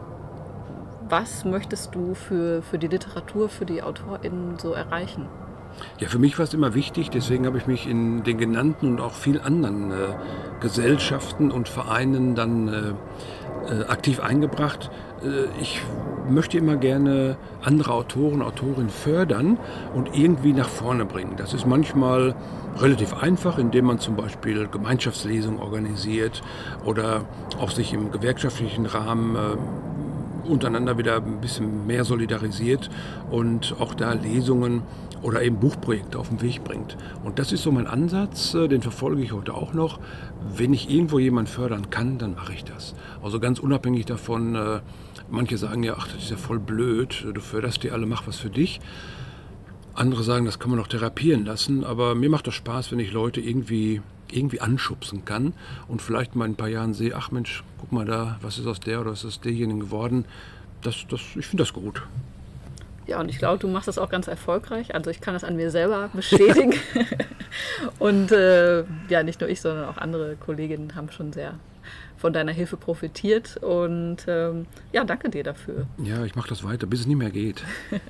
was 1.09 1.43
möchtest 1.43 1.95
du 1.95 2.13
für, 2.13 2.61
für 2.61 2.77
die 2.77 2.87
Literatur, 2.87 3.49
für 3.49 3.65
die 3.65 3.81
AutorInnen 3.81 4.59
so 4.59 4.73
erreichen? 4.73 5.27
Ja, 5.99 6.07
für 6.07 6.19
mich 6.19 6.37
war 6.37 6.43
es 6.43 6.53
immer 6.53 6.73
wichtig, 6.73 7.09
deswegen 7.09 7.45
habe 7.45 7.57
ich 7.57 7.67
mich 7.67 7.87
in 7.87 8.23
den 8.23 8.37
genannten 8.37 8.87
und 8.87 9.01
auch 9.01 9.13
vielen 9.13 9.41
anderen 9.41 9.91
äh, 9.91 9.95
Gesellschaften 10.61 11.51
und 11.51 11.69
Vereinen 11.69 12.35
dann 12.35 12.67
äh, 12.67 12.93
äh, 13.69 13.85
aktiv 13.85 14.19
eingebracht. 14.19 14.89
Äh, 15.23 15.45
ich 15.61 15.81
möchte 16.29 16.57
immer 16.57 16.77
gerne 16.77 17.37
andere 17.63 17.93
Autoren, 17.93 18.41
Autorinnen 18.41 18.89
fördern 18.89 19.57
und 19.93 20.17
irgendwie 20.17 20.53
nach 20.53 20.69
vorne 20.69 21.05
bringen. 21.05 21.33
Das 21.37 21.53
ist 21.53 21.67
manchmal 21.67 22.35
relativ 22.79 23.13
einfach, 23.21 23.57
indem 23.57 23.85
man 23.85 23.99
zum 23.99 24.15
Beispiel 24.15 24.67
Gemeinschaftslesungen 24.67 25.59
organisiert 25.59 26.41
oder 26.85 27.25
auch 27.59 27.71
sich 27.71 27.93
im 27.93 28.11
gewerkschaftlichen 28.11 28.85
Rahmen 28.85 29.35
äh, 29.35 30.49
untereinander 30.49 30.97
wieder 30.97 31.17
ein 31.17 31.41
bisschen 31.41 31.85
mehr 31.85 32.03
solidarisiert 32.03 32.89
und 33.29 33.75
auch 33.79 33.93
da 33.93 34.13
Lesungen 34.13 34.83
oder 35.21 35.43
eben 35.43 35.59
Buchprojekte 35.59 36.17
auf 36.17 36.29
den 36.29 36.41
Weg 36.41 36.63
bringt. 36.63 36.97
Und 37.23 37.39
das 37.39 37.51
ist 37.51 37.63
so 37.63 37.71
mein 37.71 37.87
Ansatz, 37.87 38.53
äh, 38.53 38.67
den 38.67 38.81
verfolge 38.81 39.21
ich 39.21 39.31
heute 39.31 39.53
auch 39.53 39.73
noch. 39.73 39.99
Wenn 40.55 40.73
ich 40.73 40.89
irgendwo 40.89 41.19
jemanden 41.19 41.51
fördern 41.51 41.89
kann, 41.89 42.17
dann 42.17 42.35
mache 42.35 42.53
ich 42.53 42.63
das. 42.63 42.95
Also 43.21 43.39
ganz 43.39 43.59
unabhängig 43.59 44.05
davon, 44.05 44.55
äh, 44.55 44.81
manche 45.29 45.57
sagen 45.57 45.83
ja, 45.83 45.95
ach, 45.97 46.07
das 46.07 46.23
ist 46.23 46.31
ja 46.31 46.37
voll 46.37 46.59
blöd, 46.59 47.25
du 47.33 47.41
förderst 47.41 47.83
die 47.83 47.91
alle, 47.91 48.05
mach 48.05 48.27
was 48.27 48.37
für 48.37 48.49
dich. 48.49 48.79
Andere 49.93 50.23
sagen, 50.23 50.45
das 50.45 50.59
kann 50.59 50.71
man 50.71 50.79
auch 50.79 50.87
therapieren 50.87 51.45
lassen, 51.45 51.83
aber 51.83 52.15
mir 52.15 52.29
macht 52.29 52.47
das 52.47 52.55
Spaß, 52.55 52.91
wenn 52.91 52.99
ich 52.99 53.11
Leute 53.11 53.41
irgendwie, 53.41 54.01
irgendwie 54.31 54.61
anschubsen 54.61 55.25
kann 55.25 55.53
und 55.87 56.01
vielleicht 56.01 56.35
mal 56.35 56.45
in 56.45 56.53
ein 56.53 56.55
paar 56.55 56.69
Jahren 56.69 56.93
sehe, 56.93 57.15
ach 57.15 57.31
Mensch, 57.31 57.63
guck 57.79 57.91
mal 57.91 58.05
da, 58.05 58.37
was 58.41 58.57
ist 58.57 58.67
aus 58.67 58.79
der 58.79 59.01
oder 59.01 59.11
was 59.11 59.19
ist 59.19 59.25
aus 59.25 59.41
derjenigen 59.41 59.81
geworden. 59.81 60.25
Das, 60.81 60.95
das, 61.09 61.19
ich 61.35 61.45
finde 61.45 61.63
das 61.63 61.73
gut. 61.73 62.01
Ja, 63.11 63.19
und 63.19 63.27
ich 63.27 63.39
glaube, 63.39 63.59
du 63.59 63.67
machst 63.67 63.89
das 63.89 63.97
auch 63.97 64.09
ganz 64.09 64.29
erfolgreich. 64.29 64.95
Also 64.95 65.09
ich 65.09 65.19
kann 65.19 65.33
das 65.33 65.43
an 65.43 65.57
mir 65.57 65.69
selber 65.69 66.09
bestätigen. 66.13 66.73
und 67.99 68.31
äh, 68.31 68.85
ja, 69.09 69.23
nicht 69.23 69.41
nur 69.41 69.49
ich, 69.49 69.59
sondern 69.59 69.89
auch 69.89 69.97
andere 69.97 70.37
Kolleginnen 70.37 70.95
haben 70.95 71.11
schon 71.11 71.33
sehr 71.33 71.55
von 72.15 72.31
deiner 72.31 72.53
Hilfe 72.53 72.77
profitiert. 72.77 73.57
Und 73.57 74.19
ähm, 74.27 74.65
ja, 74.93 75.03
danke 75.03 75.29
dir 75.29 75.43
dafür. 75.43 75.87
Ja, 76.01 76.23
ich 76.23 76.35
mache 76.35 76.47
das 76.47 76.63
weiter, 76.63 76.87
bis 76.87 77.01
es 77.01 77.07
nicht 77.07 77.17
mehr 77.17 77.31
geht. 77.31 77.61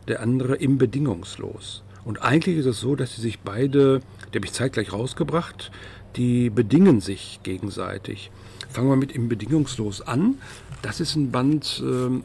der 0.07 0.21
andere 0.21 0.57
Im 0.57 0.79
Bedingungslos. 0.79 1.83
Und 2.05 2.23
eigentlich 2.23 2.57
ist 2.57 2.67
es 2.67 2.81
so, 2.81 2.97
dass 2.97 3.15
sie 3.15 3.21
sich 3.21 3.41
beide, 3.41 4.01
die 4.33 4.39
habe 4.39 4.47
ich 4.47 4.53
zeitgleich 4.53 4.93
rausgebracht, 4.93 5.71
die 6.17 6.51
bedingen 6.51 7.01
sich 7.01 7.41
gegenseitig. 7.43 8.31
Fangen 8.71 8.89
wir 8.89 8.97
mit 8.97 9.13
Im 9.13 9.29
Bedingungslos 9.29 10.01
an. 10.01 10.37
Das 10.83 11.01
ist 11.01 11.17
ein 11.17 11.31
Band, 11.31 11.83
äh, 11.85 12.23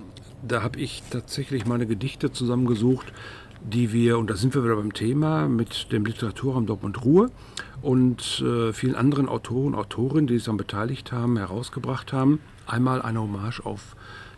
da 0.47 0.61
habe 0.61 0.79
ich 0.79 1.03
tatsächlich 1.09 1.65
meine 1.65 1.87
Gedichte 1.87 2.31
zusammengesucht, 2.31 3.11
die 3.63 3.93
wir, 3.93 4.17
und 4.17 4.29
da 4.29 4.35
sind 4.35 4.53
wir 4.55 4.63
wieder 4.63 4.75
beim 4.75 4.93
Thema, 4.93 5.47
mit 5.47 5.91
dem 5.91 6.05
Literaturraum 6.05 6.65
Dortmund 6.65 7.03
Ruhe 7.03 7.31
und 7.81 8.41
äh, 8.41 8.73
vielen 8.73 8.95
anderen 8.95 9.29
Autoren 9.29 9.75
Autorinnen, 9.75 10.27
die 10.27 10.35
sich 10.35 10.45
daran 10.45 10.57
beteiligt 10.57 11.11
haben, 11.11 11.37
herausgebracht 11.37 12.13
haben. 12.13 12.39
Einmal 12.67 13.01
eine 13.01 13.21
Hommage 13.21 13.61
auf 13.65 13.95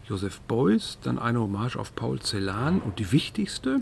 Joseph 0.08 0.42
Beuys, 0.42 1.00
dann 1.04 1.18
eine 1.18 1.40
Hommage 1.40 1.78
auf 1.78 1.96
Paul 1.96 2.22
Celan 2.22 2.80
und 2.80 3.00
die 3.00 3.12
wichtigste, 3.12 3.82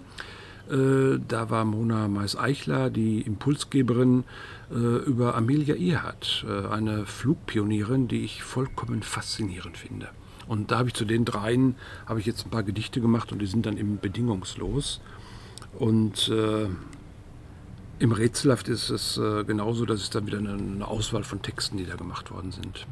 äh, 0.69 1.19
da 1.27 1.49
war 1.49 1.65
Mona 1.65 2.07
Mais-Eichler, 2.07 2.89
die 2.89 3.21
Impulsgeberin, 3.21 4.23
äh, 4.71 4.75
über 4.75 5.35
Amelia 5.35 5.75
Earhart, 5.75 6.45
äh, 6.47 6.67
eine 6.67 7.05
Flugpionierin, 7.05 8.07
die 8.07 8.23
ich 8.23 8.43
vollkommen 8.43 9.03
faszinierend 9.03 9.77
finde. 9.77 10.09
Und 10.47 10.71
da 10.71 10.79
habe 10.79 10.89
ich 10.89 10.93
zu 10.93 11.05
den 11.05 11.25
dreien 11.25 11.75
habe 12.05 12.19
ich 12.19 12.25
jetzt 12.25 12.45
ein 12.45 12.49
paar 12.49 12.63
Gedichte 12.63 13.01
gemacht 13.01 13.31
und 13.31 13.39
die 13.39 13.45
sind 13.45 13.65
dann 13.65 13.77
eben 13.77 13.99
bedingungslos. 13.99 14.99
Und 15.79 16.29
äh, 16.29 16.67
im 17.99 18.11
Rätselhaft 18.11 18.67
ist 18.67 18.89
es 18.89 19.17
äh, 19.17 19.43
genauso, 19.43 19.85
dass 19.85 20.01
es 20.01 20.09
dann 20.09 20.27
wieder 20.27 20.37
eine, 20.37 20.53
eine, 20.53 20.87
Auswahl 20.87 21.23
von 21.23 21.41
Texten, 21.41 21.77
die 21.77 21.85
da 21.85 21.95
gemacht 21.95 22.31
worden 22.31 22.51
sind. 22.51 22.85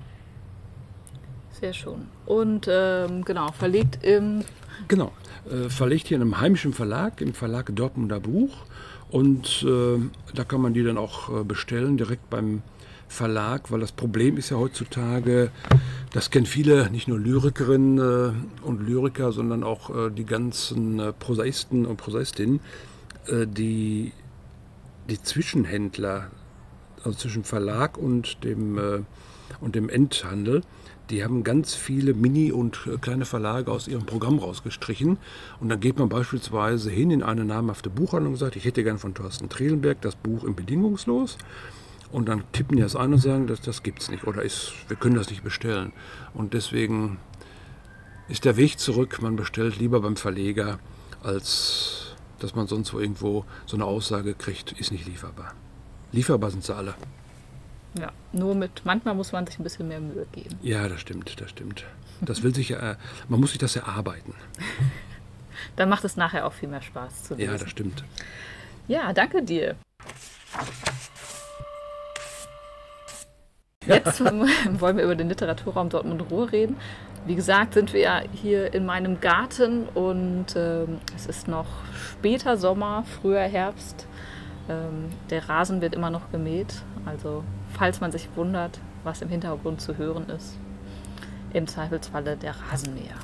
Sehr 1.60 1.74
schön. 1.74 2.08
Und 2.26 2.68
ähm, 2.70 3.24
genau, 3.24 3.52
verlegt 3.52 4.04
im. 4.04 4.44
Genau, 4.88 5.12
äh, 5.50 5.70
verlegt 5.70 6.08
hier 6.08 6.16
in 6.16 6.24
einem 6.24 6.40
heimischen 6.40 6.74
Verlag, 6.74 7.22
im 7.22 7.34
Verlag 7.34 7.72
Dortmunder 7.76 8.20
Buch. 8.20 8.66
Und 9.12 9.64
äh, 9.68 10.00
da 10.34 10.44
kann 10.44 10.62
man 10.62 10.74
die 10.74 10.84
dann 10.84 10.98
auch 10.98 11.42
äh, 11.42 11.44
bestellen, 11.44 11.98
direkt 11.98 12.30
beim 12.30 12.64
Verlag, 13.12 13.72
weil 13.72 13.82
das 13.82 13.92
Problem 13.92 14.38
ist 14.38 14.52
ja 14.52 14.58
heutzutage, 14.58 15.52
das 16.14 16.32
kennen 16.32 16.46
viele, 16.46 16.90
nicht 16.90 17.10
nur 17.10 17.20
Lyrikerinnen 17.20 17.98
äh, 17.98 18.66
und 18.66 18.88
Lyriker, 18.88 19.34
sondern 19.34 19.64
auch 19.64 19.90
äh, 19.90 20.10
die 20.10 20.26
ganzen 20.26 21.00
äh, 21.00 21.14
Prosaisten 21.14 21.86
und 21.86 21.98
Prosaistinnen, 21.98 22.62
die, 23.30 24.14
die 25.08 25.22
Zwischenhändler, 25.22 26.32
also 27.04 27.16
zwischen 27.16 27.44
Verlag 27.44 28.00
und 28.00 28.44
dem, 28.44 29.06
und 29.60 29.76
dem 29.76 29.90
Endhandel, 29.90 30.64
die 31.12 31.24
haben 31.24 31.44
ganz 31.44 31.76
viele 31.76 32.16
Mini- 32.16 32.52
und 32.52 32.80
kleine 33.02 33.26
Verlage 33.26 33.72
aus 33.72 33.88
ihrem 33.88 34.08
Programm 34.08 34.40
rausgestrichen. 34.40 35.20
Und 35.60 35.70
dann 35.70 35.80
geht 35.80 36.00
man 36.00 36.10
beispielsweise 36.10 36.90
hin 36.90 37.12
in 37.12 37.22
eine 37.22 37.46
namhafte 37.46 37.92
Buchhandlung 37.92 38.34
und 38.34 38.40
sagt, 38.40 38.56
ich 38.56 38.66
hätte 38.66 38.84
gern 38.84 38.98
von 38.98 39.14
Thorsten 39.14 39.48
Trehlenberg 39.48 40.02
das 40.02 40.16
Buch 40.16 40.44
im 40.44 40.56
Bedingungslos. 40.56 41.38
Und 42.12 42.28
dann 42.28 42.44
tippen 42.52 42.78
die 42.78 42.84
das 42.84 42.96
ein 42.96 43.14
und 43.14 43.20
sagen, 43.20 43.48
dass 43.48 43.62
das 43.62 43.84
gibt's 43.84 44.10
nicht 44.10 44.26
oder 44.26 44.42
ist, 44.42 44.74
wir 44.90 44.98
können 44.98 45.16
das 45.16 45.30
nicht 45.30 45.44
bestellen. 45.44 45.94
Und 46.34 46.54
deswegen 46.54 47.20
ist 48.28 48.46
der 48.46 48.58
Weg 48.58 48.80
zurück, 48.80 49.22
man 49.22 49.36
bestellt 49.36 49.78
lieber 49.78 50.02
beim 50.02 50.18
Verleger, 50.18 50.80
als 51.24 52.16
dass 52.40 52.56
man 52.56 52.68
sonst 52.68 52.94
wo 52.94 53.00
irgendwo 53.00 53.46
so 53.66 53.78
eine 53.78 53.86
Aussage 53.86 54.34
kriegt, 54.34 54.72
ist 54.74 54.92
nicht 54.92 55.06
lieferbar. 55.06 55.54
Lieferbar 56.12 56.52
sind 56.52 56.64
sie 56.64 56.76
alle. 56.76 56.96
Ja, 58.00 58.12
nur 58.32 58.56
mit, 58.56 58.82
manchmal 58.84 59.16
muss 59.16 59.32
man 59.32 59.46
sich 59.46 59.60
ein 59.60 59.64
bisschen 59.64 59.88
mehr 59.88 60.00
Mühe 60.00 60.26
geben. 60.32 60.58
Ja, 60.62 60.88
das 60.88 61.02
stimmt, 61.02 61.40
das 61.40 61.50
stimmt. 61.50 61.86
Das 62.22 62.44
will 62.44 62.54
sich 62.54 62.70
ja, 62.70 62.98
man 63.28 63.40
muss 63.40 63.52
sich 63.52 63.60
das 63.60 63.76
erarbeiten. 63.76 64.34
Dann 65.76 65.90
macht 65.90 66.04
es 66.04 66.18
nachher 66.18 66.46
auch 66.46 66.54
viel 66.54 66.70
mehr 66.70 66.82
Spaß 66.82 67.24
zu 67.24 67.36
lesen. 67.36 67.52
Ja, 67.52 67.58
das 67.58 67.70
stimmt. 67.70 68.04
Ja, 68.88 69.14
danke 69.14 69.44
dir. 69.44 69.76
Jetzt 73.88 74.24
wollen 74.80 74.98
wir 74.98 75.04
über 75.04 75.16
den 75.16 75.30
Literaturraum 75.30 75.90
Dortmund 75.90 76.30
Ruhr 76.30 76.52
reden. 76.52 76.78
Wie 77.26 77.36
gesagt, 77.36 77.74
sind 77.74 77.94
wir 77.94 78.02
ja 78.02 78.22
hier 78.32 78.74
in 78.74 78.86
meinem 78.86 79.20
Garten 79.22 79.88
und 79.94 80.56
äh, 80.56 80.86
es 81.16 81.26
ist 81.26 81.48
noch 81.48 81.66
später 81.94 82.58
Sommer, 82.58 83.04
früher 83.22 83.42
Herbst. 83.42 84.06
Ähm, 84.70 85.10
der 85.32 85.50
Rasen 85.50 85.82
wird 85.82 85.96
immer 85.96 86.12
noch 86.12 86.32
gemäht. 86.32 86.74
Also, 87.06 87.44
falls 87.72 88.02
man 88.02 88.12
sich 88.12 88.28
wundert, 88.36 88.80
was 89.04 89.24
im 89.24 89.30
Hintergrund 89.30 89.82
zu 89.82 89.98
hören 89.98 90.30
ist, 90.30 90.58
im 91.54 91.68
Zweifelsfalle 91.68 92.38
der 92.38 92.54
Rasenmäher. 92.70 93.16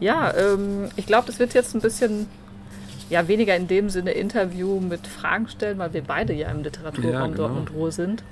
Ja, 0.00 0.34
ähm, 0.34 0.88
ich 0.96 1.04
glaube, 1.06 1.26
das 1.26 1.38
wird 1.38 1.52
jetzt 1.52 1.74
ein 1.74 1.82
bisschen 1.82 2.28
ja, 3.10 3.28
weniger 3.28 3.54
in 3.54 3.68
dem 3.68 3.90
Sinne 3.90 4.12
Interview 4.12 4.80
mit 4.80 5.06
Fragen 5.06 5.48
stellen, 5.48 5.78
weil 5.78 5.92
wir 5.92 6.02
beide 6.02 6.32
ja 6.32 6.50
im 6.50 6.62
Literaturraum 6.62 7.12
ja, 7.12 7.26
genau. 7.26 7.36
Dortmund 7.36 7.72
Ruhr 7.72 7.92
sind. 7.92 8.24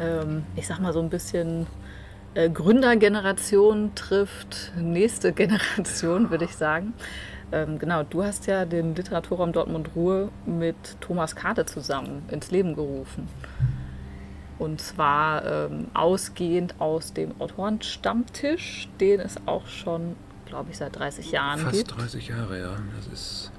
Ähm, 0.00 0.44
ich 0.56 0.66
sag 0.66 0.80
mal 0.80 0.92
so 0.92 1.00
ein 1.00 1.10
bisschen 1.10 1.66
äh, 2.34 2.48
Gründergeneration 2.48 3.94
trifft 3.94 4.72
nächste 4.76 5.32
Generation, 5.34 6.30
würde 6.30 6.44
ich 6.44 6.56
sagen. 6.56 6.94
Ähm, 7.52 7.78
genau, 7.78 8.04
du 8.04 8.22
hast 8.22 8.46
ja 8.46 8.64
den 8.64 8.94
Literaturraum 8.94 9.52
Dortmund 9.52 9.90
Ruhr 9.96 10.30
mit 10.46 11.00
Thomas 11.00 11.34
Karte 11.34 11.66
zusammen 11.66 12.22
ins 12.30 12.50
Leben 12.50 12.74
gerufen. 12.74 13.28
Und 14.58 14.80
zwar 14.80 15.44
ähm, 15.44 15.88
ausgehend 15.94 16.74
aus 16.80 17.12
dem 17.12 17.40
Autorenstammtisch, 17.40 18.88
den 19.00 19.18
es 19.18 19.36
auch 19.46 19.66
schon, 19.66 20.16
glaube 20.44 20.70
ich, 20.70 20.76
seit 20.76 20.96
30 20.96 21.32
Jahren 21.32 21.60
Fast 21.60 21.76
gibt. 21.76 21.92
Fast 21.92 22.14
30 22.14 22.28
Jahre, 22.28 22.60
ja. 22.60 22.76
Das 22.94 23.06
ist, 23.06 23.52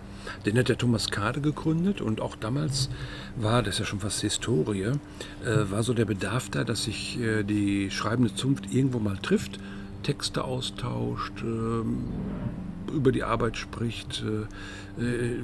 den 0.46 0.58
hat 0.58 0.70
der 0.70 0.78
Thomas 0.78 1.12
Kade 1.12 1.42
gegründet 1.42 2.02
und 2.02 2.22
auch 2.22 2.36
damals 2.36 2.90
war, 3.36 3.64
das 3.64 3.76
ist 3.76 3.80
ja 3.80 3.86
schon 3.86 4.00
fast 4.00 4.22
Historie, 4.22 4.84
äh, 4.84 5.72
war 5.72 5.84
so 5.84 5.94
der 5.94 6.06
Bedarf 6.06 6.50
da, 6.50 6.64
dass 6.64 6.84
sich 6.84 7.20
äh, 7.20 7.44
die 7.44 7.92
schreibende 7.92 8.34
Zunft 8.34 8.74
irgendwo 8.74 9.00
mal 9.00 9.18
trifft, 9.18 9.60
Texte 10.04 10.44
austauscht, 10.44 11.44
äh, 11.44 12.92
über 12.92 13.12
die 13.12 13.24
Arbeit 13.24 13.58
spricht, 13.58 14.24
äh, 14.98 15.04
äh, 15.04 15.40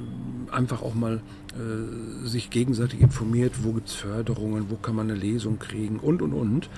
einfach 0.50 0.82
auch 0.82 0.94
mal 0.94 1.20
äh, 1.54 2.26
sich 2.26 2.50
gegenseitig 2.50 3.00
informiert, 3.00 3.64
wo 3.64 3.72
gibt 3.72 3.88
es 3.88 3.94
Förderungen, 3.94 4.66
wo 4.70 4.76
kann 4.76 4.94
man 4.94 5.10
eine 5.10 5.18
Lesung 5.18 5.58
kriegen 5.58 5.98
und, 5.98 6.22
und, 6.22 6.32
und. 6.32 6.68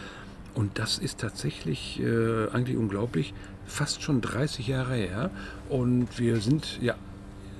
Und 0.54 0.78
das 0.78 0.98
ist 0.98 1.20
tatsächlich 1.20 2.00
äh, 2.00 2.48
eigentlich 2.50 2.76
unglaublich, 2.76 3.34
fast 3.66 4.02
schon 4.02 4.20
30 4.20 4.66
Jahre 4.66 4.94
her. 4.94 5.30
Und 5.68 6.18
wir 6.18 6.40
sind 6.40 6.80
ja 6.80 6.94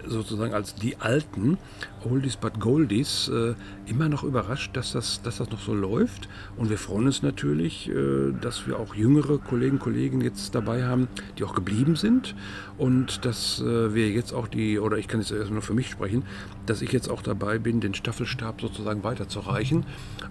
sozusagen 0.07 0.55
als 0.55 0.75
die 0.75 0.97
Alten, 0.97 1.59
Oldies 2.05 2.37
but 2.37 2.61
Goldies, 2.61 3.29
äh, 3.29 3.55
immer 3.87 4.09
noch 4.09 4.25
überrascht, 4.25 4.77
dass 4.77 4.93
das, 4.93 5.23
dass 5.23 5.39
das 5.39 5.51
noch 5.51 5.61
so 5.61 5.75
läuft. 5.75 6.29
Und 6.57 6.71
wir 6.71 6.79
freuen 6.79 7.07
uns 7.07 7.23
natürlich, 7.23 7.89
äh, 7.89 8.33
dass 8.41 8.67
wir 8.67 8.79
auch 8.79 8.95
jüngere 8.95 9.39
Kollegen, 9.39 9.79
Kollegen 9.79 10.21
jetzt 10.21 10.55
dabei 10.55 10.85
haben, 10.85 11.09
die 11.39 11.45
auch 11.45 11.55
geblieben 11.55 11.97
sind. 11.97 12.35
Und 12.79 13.25
dass 13.25 13.61
äh, 13.61 13.95
wir 13.95 14.11
jetzt 14.11 14.33
auch 14.33 14.49
die, 14.49 14.79
oder 14.79 14.97
ich 14.97 15.09
kann 15.09 15.21
jetzt 15.21 15.31
erstmal 15.31 15.55
nur 15.55 15.63
für 15.63 15.75
mich 15.75 15.91
sprechen, 15.91 16.25
dass 16.67 16.83
ich 16.83 16.93
jetzt 16.93 17.09
auch 17.09 17.23
dabei 17.23 17.59
bin, 17.59 17.81
den 17.81 17.95
Staffelstab 17.95 18.61
sozusagen 18.61 19.05
weiterzureichen, 19.05 19.85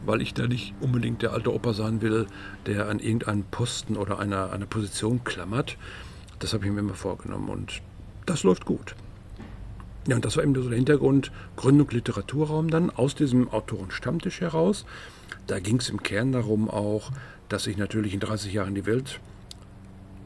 weil 0.06 0.22
ich 0.22 0.34
da 0.34 0.48
nicht 0.48 0.74
unbedingt 0.80 1.22
der 1.22 1.34
alte 1.34 1.54
Opa 1.54 1.74
sein 1.74 2.02
will, 2.02 2.28
der 2.66 2.90
an 2.90 3.00
irgendeinen 3.00 3.44
Posten 3.44 3.98
oder 3.98 4.20
einer, 4.20 4.52
einer 4.52 4.66
Position 4.66 5.24
klammert. 5.24 5.78
Das 6.40 6.54
habe 6.54 6.66
ich 6.66 6.72
mir 6.72 6.80
immer 6.80 6.94
vorgenommen 6.94 7.50
und 7.50 7.82
das 8.26 8.44
läuft 8.44 8.66
gut. 8.66 8.96
Ja, 10.08 10.16
und 10.16 10.26
das 10.26 10.38
war 10.38 10.44
eben 10.44 10.56
so 10.56 10.68
der 10.68 10.78
Hintergrund, 10.78 11.32
Gründung 11.56 11.90
Literaturraum 11.90 12.70
dann 12.70 12.90
aus 12.90 13.16
diesem 13.16 13.50
Autorenstammtisch 13.50 14.42
heraus. 14.42 14.86
Da 15.48 15.60
ging 15.60 15.78
es 15.78 15.90
im 15.90 16.02
Kern 16.02 16.32
darum 16.32 16.70
auch, 16.70 17.12
dass 17.50 17.64
sich 17.64 17.78
natürlich 17.78 18.14
in 18.14 18.20
30 18.20 18.54
Jahren 18.54 18.76
die 18.76 18.86
Welt 18.86 19.20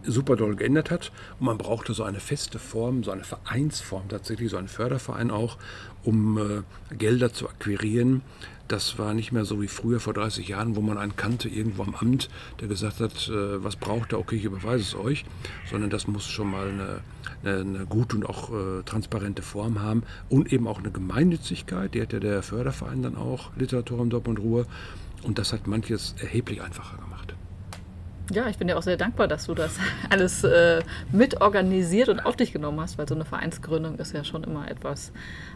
super 0.06 0.36
doll 0.36 0.56
geändert 0.56 0.92
hat. 0.92 1.12
Und 1.40 1.46
man 1.46 1.58
brauchte 1.58 1.94
so 1.94 2.04
eine 2.04 2.20
feste 2.20 2.60
Form, 2.60 3.04
so 3.04 3.12
eine 3.12 3.24
Vereinsform 3.24 4.10
tatsächlich, 4.10 4.50
so 4.52 4.58
einen 4.58 4.68
Förderverein 4.68 5.32
auch, 5.32 5.58
um 6.04 6.38
äh, 6.38 6.96
Gelder 6.96 7.34
zu 7.34 7.50
akquirieren. 7.50 8.22
Das 8.68 8.98
war 8.98 9.14
nicht 9.14 9.32
mehr 9.32 9.46
so 9.46 9.62
wie 9.62 9.68
früher 9.68 10.00
vor 10.00 10.14
30 10.14 10.48
Jahren, 10.48 10.76
wo 10.76 10.82
man 10.82 10.98
einen 10.98 11.16
kannte 11.16 11.50
irgendwo 11.50 11.84
am 11.84 11.96
Amt, 11.96 12.30
der 12.62 12.68
gesagt 12.70 13.02
hat, 13.02 13.28
äh, 13.28 13.64
was 13.64 13.76
braucht 13.76 14.14
er, 14.14 14.20
okay, 14.20 14.38
ich 14.38 14.46
überweise 14.46 14.84
es 14.84 14.96
euch, 14.96 15.26
sondern 15.70 15.90
das 15.90 16.08
muss 16.08 16.26
schon 16.28 16.50
mal 16.50 16.70
eine, 16.70 17.02
eine, 17.44 17.60
eine 17.60 17.86
gute 17.86 18.16
und 18.16 18.26
auch 18.26 18.52
äh, 18.52 18.84
transparente 18.84 19.42
Form 19.42 19.82
haben. 19.82 20.04
Und 20.30 20.52
eben 20.54 20.68
auch 20.68 20.80
eine 20.80 20.92
Gemeinnützigkeit, 20.92 21.94
die 21.94 22.02
hat 22.02 22.14
ja 22.14 22.20
der 22.20 22.42
Förderverein 22.42 23.04
dann 23.04 23.18
auch, 23.18 23.52
Literatur 23.58 24.02
im 24.02 24.10
Dortmund 24.10 24.40
Ruhe 24.40 24.66
und 25.24 25.38
das 25.38 25.54
hat 25.54 25.68
manches 25.68 26.16
erheblich 26.20 26.62
einfacher 26.62 26.98
gemacht. 26.98 27.33
Ja, 28.32 28.48
ich 28.48 28.58
bin 28.58 28.68
dir 28.68 28.78
auch 28.78 28.84
sehr 28.84 28.98
dankbar, 28.98 29.28
dass 29.28 29.46
du 29.46 29.54
das 29.54 29.78
alles 30.10 30.44
äh, 30.44 30.82
mit 31.12 31.42
organisiert 31.42 32.10
und 32.10 32.20
auf 32.20 32.36
dich 32.36 32.54
genommen 32.54 32.80
hast, 32.80 32.98
weil 32.98 33.08
so 33.08 33.16
eine 33.16 33.26
Vereinsgründung 33.26 33.98
ist 33.98 34.14
ja 34.14 34.24
schon 34.24 34.44
immer 34.44 34.70
etwas 34.70 35.12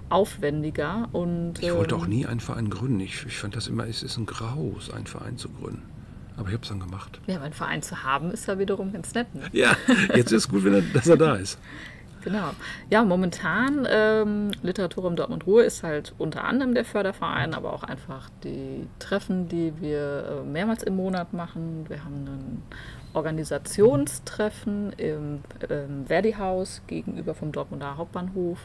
aufwendiger. 0.10 1.08
Und, 1.12 1.62
ich 1.62 1.74
wollte 1.74 1.96
ähm, 1.96 2.02
auch 2.02 2.08
nie 2.08 2.26
einen 2.26 2.40
Verein 2.40 2.70
gründen. 2.70 3.00
Ich, 3.00 3.26
ich 3.26 3.38
fand 3.38 3.56
das 3.56 3.68
immer, 3.68 3.88
es 3.88 4.04
ist 4.04 4.18
ein 4.18 4.26
Graus, 4.26 4.92
einen 4.92 5.08
Verein 5.08 5.38
zu 5.38 5.50
gründen. 5.50 5.84
Aber 6.36 6.50
ich 6.50 6.54
habe 6.54 6.64
es 6.64 6.70
dann 6.70 6.80
gemacht. 6.80 7.20
Ja, 7.26 7.38
aber 7.38 7.46
einen 7.46 7.54
Verein 7.54 7.82
zu 7.82 8.04
haben 8.04 8.32
ist 8.32 8.48
ja 8.48 8.60
wiederum 8.60 8.94
ganz 8.94 9.14
nett. 9.16 9.34
Ne? 9.34 9.44
Ja, 9.54 9.76
jetzt 10.16 10.32
ist 10.32 10.50
gut, 10.50 10.64
wenn 10.66 10.76
er, 10.76 10.82
dass 10.82 11.08
er 11.08 11.18
da 11.18 11.36
ist. 11.36 11.58
Genau. 12.28 12.50
Ja, 12.90 13.06
momentan 13.06 13.88
ähm, 13.90 14.52
Literatur 14.62 15.06
im 15.06 15.16
Dortmund 15.16 15.48
Ruhe 15.48 15.64
ist 15.64 15.82
halt 15.82 16.14
unter 16.18 16.44
anderem 16.44 16.74
der 16.74 16.84
Förderverein, 16.84 17.54
aber 17.54 17.72
auch 17.72 17.84
einfach 17.84 18.30
die 18.44 18.86
Treffen, 19.00 19.48
die 19.48 19.72
wir 19.80 20.42
äh, 20.42 20.46
mehrmals 20.46 20.84
im 20.84 20.98
Monat 20.98 21.32
machen. 21.32 21.86
Wir 21.88 22.04
haben 22.04 22.26
ein 22.26 22.64
Organisationstreffen 23.14 24.92
im, 24.98 25.40
im 25.70 26.06
Verdi-Haus 26.06 26.82
gegenüber 26.88 27.34
vom 27.34 27.54
Dortmunder 27.54 27.96
Hauptbahnhof 27.96 28.60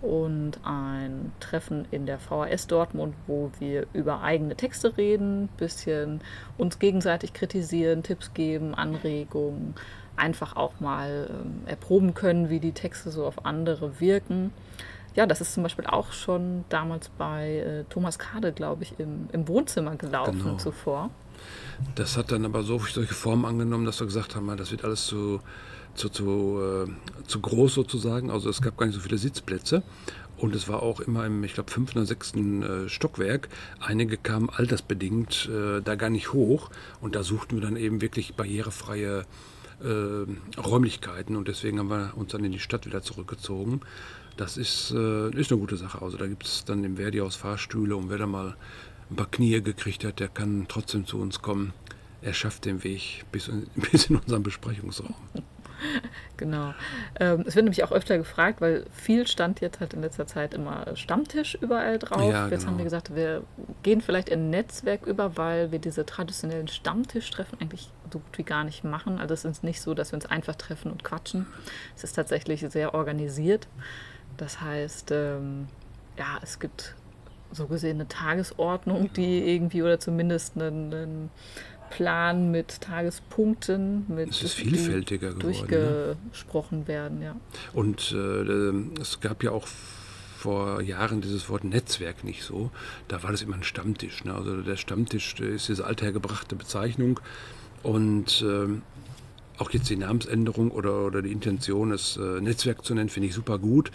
und 0.00 0.58
ein 0.64 1.32
Treffen 1.38 1.84
in 1.90 2.06
der 2.06 2.18
VHS 2.18 2.66
Dortmund, 2.66 3.14
wo 3.26 3.50
wir 3.58 3.88
über 3.92 4.22
eigene 4.22 4.56
Texte 4.56 4.96
reden, 4.96 5.50
bisschen 5.58 6.22
uns 6.56 6.78
gegenseitig 6.78 7.34
kritisieren, 7.34 8.02
Tipps 8.02 8.32
geben, 8.32 8.74
Anregungen 8.74 9.74
einfach 10.20 10.56
auch 10.56 10.78
mal 10.80 11.28
ähm, 11.30 11.66
erproben 11.66 12.14
können, 12.14 12.50
wie 12.50 12.60
die 12.60 12.72
Texte 12.72 13.10
so 13.10 13.26
auf 13.26 13.46
andere 13.46 14.00
wirken. 14.00 14.52
Ja, 15.16 15.26
das 15.26 15.40
ist 15.40 15.54
zum 15.54 15.64
Beispiel 15.64 15.86
auch 15.86 16.12
schon 16.12 16.64
damals 16.68 17.08
bei 17.08 17.56
äh, 17.56 17.84
Thomas 17.90 18.18
Kade, 18.18 18.52
glaube 18.52 18.84
ich, 18.84 18.94
im, 18.98 19.28
im 19.32 19.48
Wohnzimmer 19.48 19.96
gelaufen 19.96 20.38
genau. 20.38 20.56
zuvor. 20.56 21.10
Das 21.94 22.16
hat 22.16 22.30
dann 22.30 22.44
aber 22.44 22.62
so 22.62 22.78
solche 22.78 23.14
Formen 23.14 23.44
angenommen, 23.44 23.86
dass 23.86 23.98
wir 24.00 24.06
gesagt 24.06 24.36
haben, 24.36 24.54
das 24.56 24.70
wird 24.70 24.84
alles 24.84 25.06
zu, 25.06 25.40
zu, 25.94 26.10
zu, 26.10 26.86
äh, 26.86 27.26
zu 27.26 27.40
groß 27.40 27.74
sozusagen. 27.74 28.30
Also 28.30 28.50
es 28.50 28.62
gab 28.62 28.76
gar 28.76 28.86
nicht 28.86 28.94
so 28.94 29.00
viele 29.00 29.18
Sitzplätze. 29.18 29.82
Und 30.36 30.54
es 30.54 30.68
war 30.68 30.82
auch 30.82 31.00
immer 31.00 31.26
im, 31.26 31.44
ich 31.44 31.52
glaube, 31.52 31.70
fünften 31.70 31.98
oder 31.98 32.06
sechsten 32.06 32.62
äh, 32.62 32.88
Stockwerk. 32.88 33.48
Einige 33.78 34.16
kamen 34.16 34.48
altersbedingt 34.48 35.50
äh, 35.52 35.82
da 35.82 35.96
gar 35.96 36.08
nicht 36.08 36.32
hoch. 36.32 36.70
Und 37.00 37.14
da 37.14 37.22
suchten 37.22 37.56
wir 37.56 37.62
dann 37.62 37.76
eben 37.76 38.00
wirklich 38.00 38.34
barrierefreie 38.36 39.26
äh, 39.82 40.60
Räumlichkeiten 40.60 41.36
und 41.36 41.48
deswegen 41.48 41.78
haben 41.78 41.90
wir 41.90 42.12
uns 42.16 42.32
dann 42.32 42.44
in 42.44 42.52
die 42.52 42.58
Stadt 42.58 42.86
wieder 42.86 43.02
zurückgezogen. 43.02 43.80
Das 44.36 44.56
ist, 44.56 44.90
äh, 44.92 45.30
ist 45.30 45.50
eine 45.50 45.60
gute 45.60 45.76
Sache. 45.76 46.02
Also 46.02 46.16
da 46.16 46.26
gibt 46.26 46.44
es 46.44 46.64
dann 46.64 46.84
im 46.84 46.96
Verdi-Haus 46.96 47.36
Fahrstühle 47.36 47.96
und 47.96 48.10
wer 48.10 48.18
da 48.18 48.26
mal 48.26 48.56
ein 49.10 49.16
paar 49.16 49.30
Knie 49.30 49.60
gekriegt 49.60 50.04
hat, 50.04 50.20
der 50.20 50.28
kann 50.28 50.66
trotzdem 50.68 51.06
zu 51.06 51.18
uns 51.18 51.42
kommen. 51.42 51.72
Er 52.22 52.34
schafft 52.34 52.64
den 52.64 52.84
Weg 52.84 53.24
bis 53.32 53.48
in, 53.48 53.66
bis 53.92 54.06
in 54.06 54.16
unseren 54.16 54.42
Besprechungsraum. 54.42 55.14
genau. 56.36 56.74
Ähm, 57.18 57.44
es 57.46 57.54
wird 57.54 57.64
nämlich 57.64 57.84
auch 57.84 57.92
öfter 57.92 58.18
gefragt, 58.18 58.60
weil 58.60 58.84
viel 58.92 59.26
stand 59.26 59.60
jetzt 59.60 59.80
halt 59.80 59.94
in 59.94 60.02
letzter 60.02 60.26
Zeit 60.26 60.54
immer 60.54 60.96
Stammtisch 60.96 61.56
überall 61.60 61.98
drauf. 61.98 62.30
Ja, 62.30 62.48
jetzt 62.48 62.60
genau. 62.60 62.72
haben 62.72 62.78
wir 62.78 62.84
gesagt, 62.84 63.14
wir 63.14 63.42
gehen 63.82 64.00
vielleicht 64.00 64.28
in 64.28 64.50
Netzwerk 64.50 65.06
über, 65.06 65.36
weil 65.36 65.72
wir 65.72 65.78
diese 65.78 66.06
traditionellen 66.06 66.68
Stammtischtreffen 66.68 67.60
eigentlich 67.60 67.90
so 68.12 68.18
gut 68.18 68.38
wie 68.38 68.42
gar 68.42 68.64
nicht 68.64 68.84
machen. 68.84 69.18
Also 69.18 69.34
es 69.34 69.44
ist 69.44 69.64
nicht 69.64 69.80
so, 69.80 69.94
dass 69.94 70.12
wir 70.12 70.16
uns 70.16 70.26
einfach 70.26 70.56
treffen 70.56 70.90
und 70.90 71.04
quatschen. 71.04 71.46
Es 71.96 72.04
ist 72.04 72.14
tatsächlich 72.14 72.60
sehr 72.68 72.94
organisiert. 72.94 73.68
Das 74.36 74.60
heißt, 74.60 75.10
ähm, 75.12 75.68
ja, 76.18 76.38
es 76.42 76.58
gibt 76.58 76.94
so 77.52 77.66
gesehen 77.66 77.96
eine 77.96 78.08
Tagesordnung, 78.08 79.12
die 79.12 79.54
irgendwie 79.54 79.82
oder 79.82 79.98
zumindest 79.98 80.56
einen, 80.56 80.94
einen 80.94 81.30
Plan 81.90 82.50
mit 82.50 82.80
Tagespunkten, 82.80 84.06
mit 84.08 84.30
es 84.30 84.42
ist 84.42 84.54
vielfältiger 84.54 85.34
geworden, 85.34 85.70
ne? 85.70 86.16
durchgesprochen 86.22 86.80
ne? 86.80 86.88
werden, 86.88 87.22
ja. 87.22 87.36
Und 87.72 88.12
äh, 88.12 89.00
es 89.00 89.20
gab 89.20 89.42
ja 89.42 89.50
auch 89.50 89.66
vor 90.40 90.80
Jahren 90.80 91.20
dieses 91.20 91.50
Wort 91.50 91.64
Netzwerk 91.64 92.24
nicht 92.24 92.42
so. 92.42 92.70
Da 93.08 93.22
war 93.22 93.30
das 93.30 93.42
immer 93.42 93.56
ein 93.56 93.62
Stammtisch. 93.62 94.24
Ne? 94.24 94.34
Also 94.34 94.62
der 94.62 94.76
Stammtisch 94.76 95.38
ist 95.38 95.68
diese 95.68 95.84
althergebrachte 95.84 96.56
Bezeichnung. 96.56 97.20
Und 97.82 98.42
äh, 98.42 98.80
auch 99.58 99.70
jetzt 99.70 99.90
die 99.90 99.96
Namensänderung 99.96 100.70
oder, 100.70 101.04
oder 101.04 101.20
die 101.20 101.32
Intention, 101.32 101.92
es 101.92 102.16
äh, 102.16 102.40
Netzwerk 102.40 102.84
zu 102.84 102.94
nennen, 102.94 103.10
finde 103.10 103.28
ich 103.28 103.34
super 103.34 103.58
gut, 103.58 103.90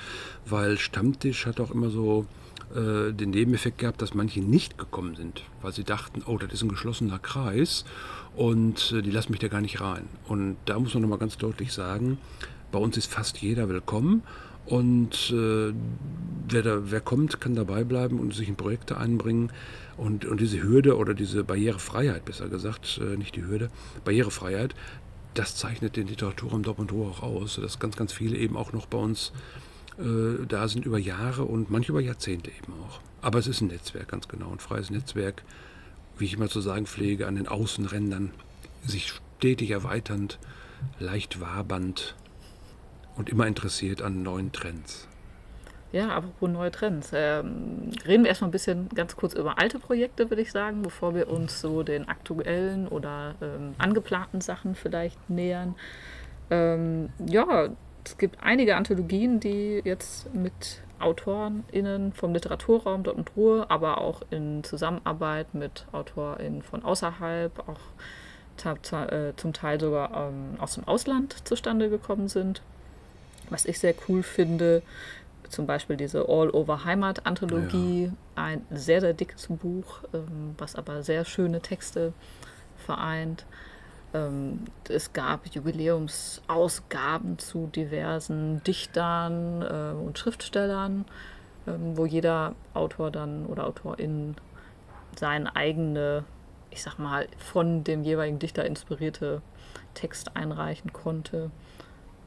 weil 0.46 0.78
Stammtisch 0.78 1.48
hat 1.48 1.60
auch 1.60 1.72
immer 1.72 1.90
so 1.90 2.28
äh, 2.76 3.14
den 3.14 3.32
Nebeneffekt 3.32 3.78
gehabt, 3.78 4.02
dass 4.02 4.14
manche 4.14 4.42
nicht 4.42 4.78
gekommen 4.78 5.16
sind, 5.16 5.44
weil 5.62 5.72
sie 5.72 5.84
dachten, 5.84 6.24
oh, 6.26 6.38
das 6.38 6.54
ist 6.54 6.62
ein 6.62 6.70
geschlossener 6.70 7.20
Kreis 7.20 7.86
und 8.36 8.92
äh, 8.92 9.02
die 9.02 9.12
lassen 9.12 9.32
mich 9.32 9.40
da 9.40 9.48
gar 9.48 9.62
nicht 9.62 9.82
rein. 9.82 10.08
Und 10.28 10.58
da 10.66 10.80
muss 10.80 10.94
man 10.94 11.02
nochmal 11.02 11.20
ganz 11.20 11.38
deutlich 11.38 11.74
sagen, 11.74 12.18
bei 12.72 12.80
uns 12.80 12.98
ist 12.98 13.12
fast 13.12 13.38
jeder 13.38 13.70
willkommen 13.70 14.24
und 14.66 15.32
äh, 15.32 15.74
wer, 16.50 16.62
da, 16.62 16.92
wer 16.92 17.02
kommt, 17.02 17.40
kann 17.40 17.56
dabei 17.56 17.84
bleiben 17.84 18.20
und 18.20 18.34
sich 18.34 18.50
in 18.50 18.56
Projekte 18.56 18.98
einbringen. 18.98 19.52
Und, 19.98 20.26
und 20.26 20.42
diese 20.42 20.62
Hürde 20.62 20.98
oder 20.98 21.14
diese 21.14 21.44
Barrierefreiheit, 21.44 22.26
besser 22.26 22.50
gesagt, 22.50 23.00
äh, 23.02 23.16
nicht 23.16 23.36
die 23.36 23.46
Hürde, 23.46 23.70
Barrierefreiheit, 24.04 24.76
das 25.36 25.56
zeichnet 25.56 25.96
den 25.96 26.08
Literatur 26.08 26.52
im 26.54 26.64
Doppel 26.64 26.82
und 26.82 26.94
auch 26.94 27.22
aus, 27.22 27.60
dass 27.62 27.80
ganz, 27.80 27.96
ganz 27.96 28.12
viele 28.12 28.38
eben 28.38 28.58
auch 28.58 28.74
noch 28.74 28.88
bei 28.88 28.98
uns 28.98 29.32
äh, 30.00 30.46
da 30.48 30.68
sind 30.68 30.86
über 30.86 30.98
Jahre 30.98 31.46
und 31.46 31.70
manche 31.70 31.92
über 31.92 32.02
Jahrzehnte 32.02 32.52
eben 32.52 32.74
auch. 32.84 33.00
Aber 33.22 33.40
es 33.40 33.48
ist 33.48 33.62
ein 33.62 33.68
Netzwerk, 33.68 34.10
ganz 34.10 34.28
genau, 34.28 34.52
ein 34.52 34.60
freies 34.60 34.90
Netzwerk, 34.90 35.44
wie 36.18 36.26
ich 36.26 36.34
immer 36.34 36.50
zu 36.50 36.62
sagen 36.62 36.86
pflege, 36.86 37.28
an 37.28 37.36
den 37.36 37.48
Außenrändern, 37.48 38.32
sich 38.86 39.14
stetig 39.38 39.72
erweiternd, 39.72 40.40
leicht 41.00 41.42
wabernd 41.42 42.16
und 43.16 43.30
immer 43.30 43.48
interessiert 43.48 44.02
an 44.02 44.24
neuen 44.24 44.52
Trends. 44.52 45.08
Ja, 45.92 46.10
apropos 46.10 46.50
neue 46.50 46.72
Trends. 46.72 47.12
Ähm, 47.14 47.92
reden 48.06 48.24
wir 48.24 48.30
erstmal 48.30 48.50
ein 48.50 48.52
bisschen 48.52 48.90
ganz 48.90 49.16
kurz 49.16 49.34
über 49.34 49.60
alte 49.60 49.80
Projekte, 49.80 50.30
würde 50.30 50.42
ich 50.42 50.52
sagen, 50.52 50.82
bevor 50.82 51.16
wir 51.16 51.30
uns 51.30 51.62
so 51.62 51.84
den 51.84 52.10
aktuellen 52.10 52.88
oder 52.88 53.36
ähm, 53.42 53.76
angeplanten 53.78 54.42
Sachen 54.42 54.76
vielleicht 54.76 55.30
nähern. 55.30 55.76
Ähm, 56.50 57.10
ja, 57.26 57.70
es 58.06 58.18
gibt 58.18 58.44
einige 58.44 58.76
Anthologien, 58.76 59.40
die 59.40 59.82
jetzt 59.84 60.34
mit 60.34 60.82
AutorInnen 61.00 62.14
vom 62.14 62.34
Literaturraum 62.34 63.04
Dortmund 63.04 63.32
Ruhr, 63.36 63.66
aber 63.70 64.00
auch 64.00 64.22
in 64.30 64.64
Zusammenarbeit 64.64 65.54
mit 65.54 65.86
AutorInnen 65.92 66.62
von 66.62 66.84
außerhalb, 66.84 67.68
auch 67.68 67.80
äh, 68.64 69.34
zum 69.36 69.52
Teil 69.52 69.80
sogar 69.80 70.30
ähm, 70.30 70.60
aus 70.60 70.76
dem 70.76 70.88
Ausland 70.88 71.48
zustande 71.48 71.90
gekommen 71.90 72.30
sind. 72.30 72.62
Was 73.50 73.66
ich 73.66 73.80
sehr 73.80 73.94
cool 74.08 74.24
finde, 74.24 74.82
zum 75.50 75.68
Beispiel 75.68 75.98
diese 75.98 76.28
All-Over-Heimat-Anthologie, 76.28 78.06
ja. 78.06 78.12
ein 78.36 78.66
sehr, 78.72 79.02
sehr 79.02 79.14
dickes 79.14 79.48
Buch, 79.48 80.00
ähm, 80.14 80.56
was 80.58 80.76
aber 80.76 81.04
sehr 81.04 81.26
schöne 81.26 81.62
Texte 81.62 82.14
vereint. 82.78 83.46
Ähm, 84.16 84.60
es 84.88 85.12
gab 85.12 85.48
Jubiläumsausgaben 85.48 87.38
zu 87.38 87.68
diversen 87.68 88.64
Dichtern 88.64 89.62
äh, 89.62 89.94
und 89.96 90.18
Schriftstellern, 90.18 91.06
ähm, 91.68 91.98
wo 91.98 92.06
jeder 92.06 92.56
Autor 92.74 93.12
dann 93.12 93.46
oder 93.46 93.68
Autorin 93.68 94.36
seine 95.18 95.56
eigene, 95.56 96.24
ich 96.72 96.82
sag 96.82 96.98
mal, 96.98 97.28
von 97.38 97.84
dem 97.84 98.04
jeweiligen 98.04 98.40
Dichter 98.40 98.66
inspirierte 98.66 99.42
Text 99.94 100.36
einreichen 100.36 100.94
konnte. 100.94 101.52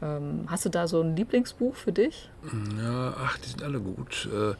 Ähm, 0.02 0.44
hast 0.48 0.64
du 0.64 0.68
da 0.68 0.86
so 0.88 1.00
ein 1.00 1.16
Lieblingsbuch 1.16 1.74
für 1.74 1.92
dich? 1.92 2.30
Ja, 2.82 3.14
ach, 3.18 3.38
die 3.38 3.48
sind 3.48 3.62
alle 3.62 3.80
gut. 3.80 4.28
Äh, 4.32 4.54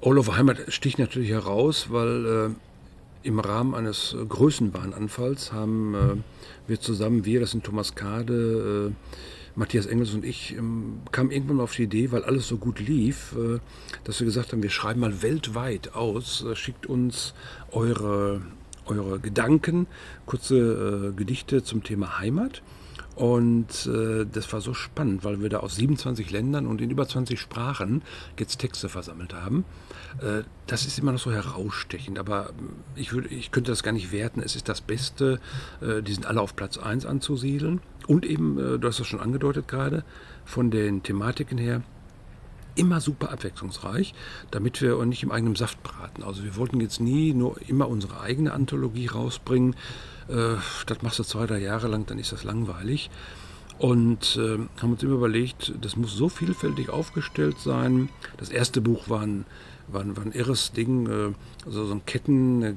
over 0.00 0.36
Heimat 0.36 0.58
sticht 0.68 0.98
natürlich 0.98 1.30
heraus, 1.30 1.90
weil 1.90 2.26
äh, 2.26 2.67
im 3.22 3.40
Rahmen 3.40 3.74
eines 3.74 4.14
äh, 4.14 4.24
Größenbahnanfalls 4.24 5.52
haben 5.52 5.94
äh, 5.94 6.68
wir 6.68 6.80
zusammen, 6.80 7.24
wir, 7.24 7.40
das 7.40 7.52
sind 7.52 7.64
Thomas 7.64 7.94
Kade, 7.94 8.92
äh, 8.92 9.58
Matthias 9.58 9.86
Engels 9.86 10.14
und 10.14 10.24
ich, 10.24 10.56
ähm, 10.56 11.00
kamen 11.10 11.30
irgendwann 11.30 11.56
mal 11.56 11.64
auf 11.64 11.74
die 11.74 11.84
Idee, 11.84 12.12
weil 12.12 12.24
alles 12.24 12.46
so 12.46 12.58
gut 12.58 12.80
lief, 12.80 13.34
äh, 13.36 13.58
dass 14.04 14.20
wir 14.20 14.24
gesagt 14.24 14.52
haben, 14.52 14.62
wir 14.62 14.70
schreiben 14.70 15.00
mal 15.00 15.22
weltweit 15.22 15.94
aus, 15.94 16.44
schickt 16.54 16.86
uns 16.86 17.34
eure, 17.72 18.42
eure 18.86 19.18
Gedanken, 19.18 19.86
kurze 20.26 21.12
Gedichte 21.16 21.62
zum 21.62 21.82
Thema 21.82 22.18
Heimat. 22.18 22.62
Und 23.18 23.86
äh, 23.86 24.26
das 24.32 24.52
war 24.52 24.60
so 24.60 24.74
spannend, 24.74 25.24
weil 25.24 25.42
wir 25.42 25.48
da 25.48 25.58
aus 25.58 25.74
27 25.74 26.30
Ländern 26.30 26.68
und 26.68 26.80
in 26.80 26.88
über 26.88 27.08
20 27.08 27.40
Sprachen 27.40 28.02
jetzt 28.38 28.58
Texte 28.58 28.88
versammelt 28.88 29.34
haben. 29.34 29.64
Äh, 30.20 30.42
das 30.66 30.86
ist 30.86 30.98
immer 30.98 31.12
noch 31.12 31.18
so 31.18 31.32
herausstechend, 31.32 32.18
aber 32.18 32.50
ich, 32.94 33.12
würd, 33.12 33.30
ich 33.30 33.50
könnte 33.50 33.70
das 33.70 33.82
gar 33.82 33.92
nicht 33.92 34.12
werten. 34.12 34.40
Es 34.40 34.56
ist 34.56 34.68
das 34.68 34.80
Beste, 34.80 35.40
äh, 35.80 36.02
die 36.02 36.12
sind 36.12 36.26
alle 36.26 36.40
auf 36.40 36.56
Platz 36.56 36.78
1 36.78 37.06
anzusiedeln. 37.06 37.80
Und 38.06 38.24
eben, 38.24 38.58
äh, 38.58 38.78
du 38.78 38.88
hast 38.88 39.00
das 39.00 39.06
schon 39.06 39.20
angedeutet 39.20 39.68
gerade, 39.68 40.04
von 40.44 40.70
den 40.70 41.02
Thematiken 41.02 41.58
her, 41.58 41.82
immer 42.74 43.00
super 43.00 43.30
abwechslungsreich, 43.30 44.14
damit 44.50 44.80
wir 44.80 45.04
nicht 45.04 45.22
im 45.22 45.32
eigenen 45.32 45.56
Saft 45.56 45.82
braten. 45.82 46.22
Also 46.22 46.44
wir 46.44 46.56
wollten 46.56 46.80
jetzt 46.80 47.00
nie 47.00 47.34
nur 47.34 47.60
immer 47.68 47.88
unsere 47.88 48.20
eigene 48.20 48.52
Anthologie 48.52 49.08
rausbringen. 49.08 49.74
Äh, 50.28 50.54
das 50.86 51.02
machst 51.02 51.18
du 51.18 51.24
zwei, 51.24 51.46
drei 51.46 51.58
Jahre 51.58 51.88
lang, 51.88 52.06
dann 52.06 52.18
ist 52.18 52.32
das 52.32 52.44
langweilig. 52.44 53.10
Und 53.78 54.36
äh, 54.36 54.58
haben 54.80 54.92
uns 54.92 55.02
immer 55.02 55.14
überlegt, 55.14 55.72
das 55.80 55.96
muss 55.96 56.14
so 56.14 56.28
vielfältig 56.28 56.90
aufgestellt 56.90 57.58
sein. 57.60 58.08
Das 58.36 58.50
erste 58.50 58.80
Buch 58.80 59.08
war 59.08 59.20
ein, 59.20 59.44
war 59.90 60.02
ein, 60.02 60.16
war 60.16 60.24
ein 60.24 60.32
irres 60.32 60.72
Ding, 60.72 61.06
äh, 61.06 61.32
also 61.66 61.86
so 61.86 61.94
ein 61.94 62.04
Ketten, 62.06 62.62
äh, 62.62 62.74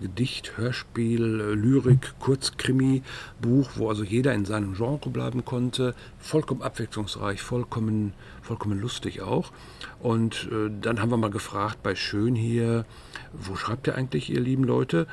Hörspiel, 0.55 1.39
äh, 1.39 1.53
Lyrik, 1.53 2.13
Kurzkrimi-Buch, 2.19 3.69
wo 3.75 3.89
also 3.89 4.03
jeder 4.03 4.33
in 4.33 4.45
seinem 4.45 4.73
Genre 4.73 5.09
bleiben 5.09 5.45
konnte. 5.45 5.95
Vollkommen 6.19 6.61
abwechslungsreich, 6.61 7.41
vollkommen, 7.41 8.13
vollkommen 8.41 8.79
lustig 8.79 9.21
auch. 9.21 9.51
Und 9.99 10.49
dann 10.81 10.99
haben 10.99 11.11
wir 11.11 11.17
mal 11.17 11.29
gefragt 11.29 11.83
bei 11.83 11.93
Schön 11.93 12.33
hier, 12.33 12.85
wo 13.33 13.55
schreibt 13.55 13.85
ihr 13.85 13.95
eigentlich, 13.95 14.31
ihr 14.31 14.39
lieben 14.39 14.63
Leute? 14.63 15.05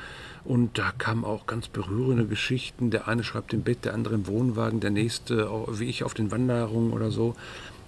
Und 0.44 0.78
da 0.78 0.92
kamen 0.92 1.24
auch 1.24 1.46
ganz 1.46 1.68
berührende 1.68 2.26
Geschichten. 2.26 2.90
Der 2.90 3.06
eine 3.06 3.22
schreibt 3.22 3.52
im 3.52 3.62
Bett, 3.62 3.84
der 3.84 3.92
andere 3.92 4.14
im 4.14 4.26
Wohnwagen, 4.26 4.80
der 4.80 4.90
nächste, 4.90 5.50
wie 5.72 5.84
ich, 5.84 6.04
auf 6.04 6.14
den 6.14 6.30
Wanderungen 6.30 6.92
oder 6.92 7.10
so. 7.10 7.34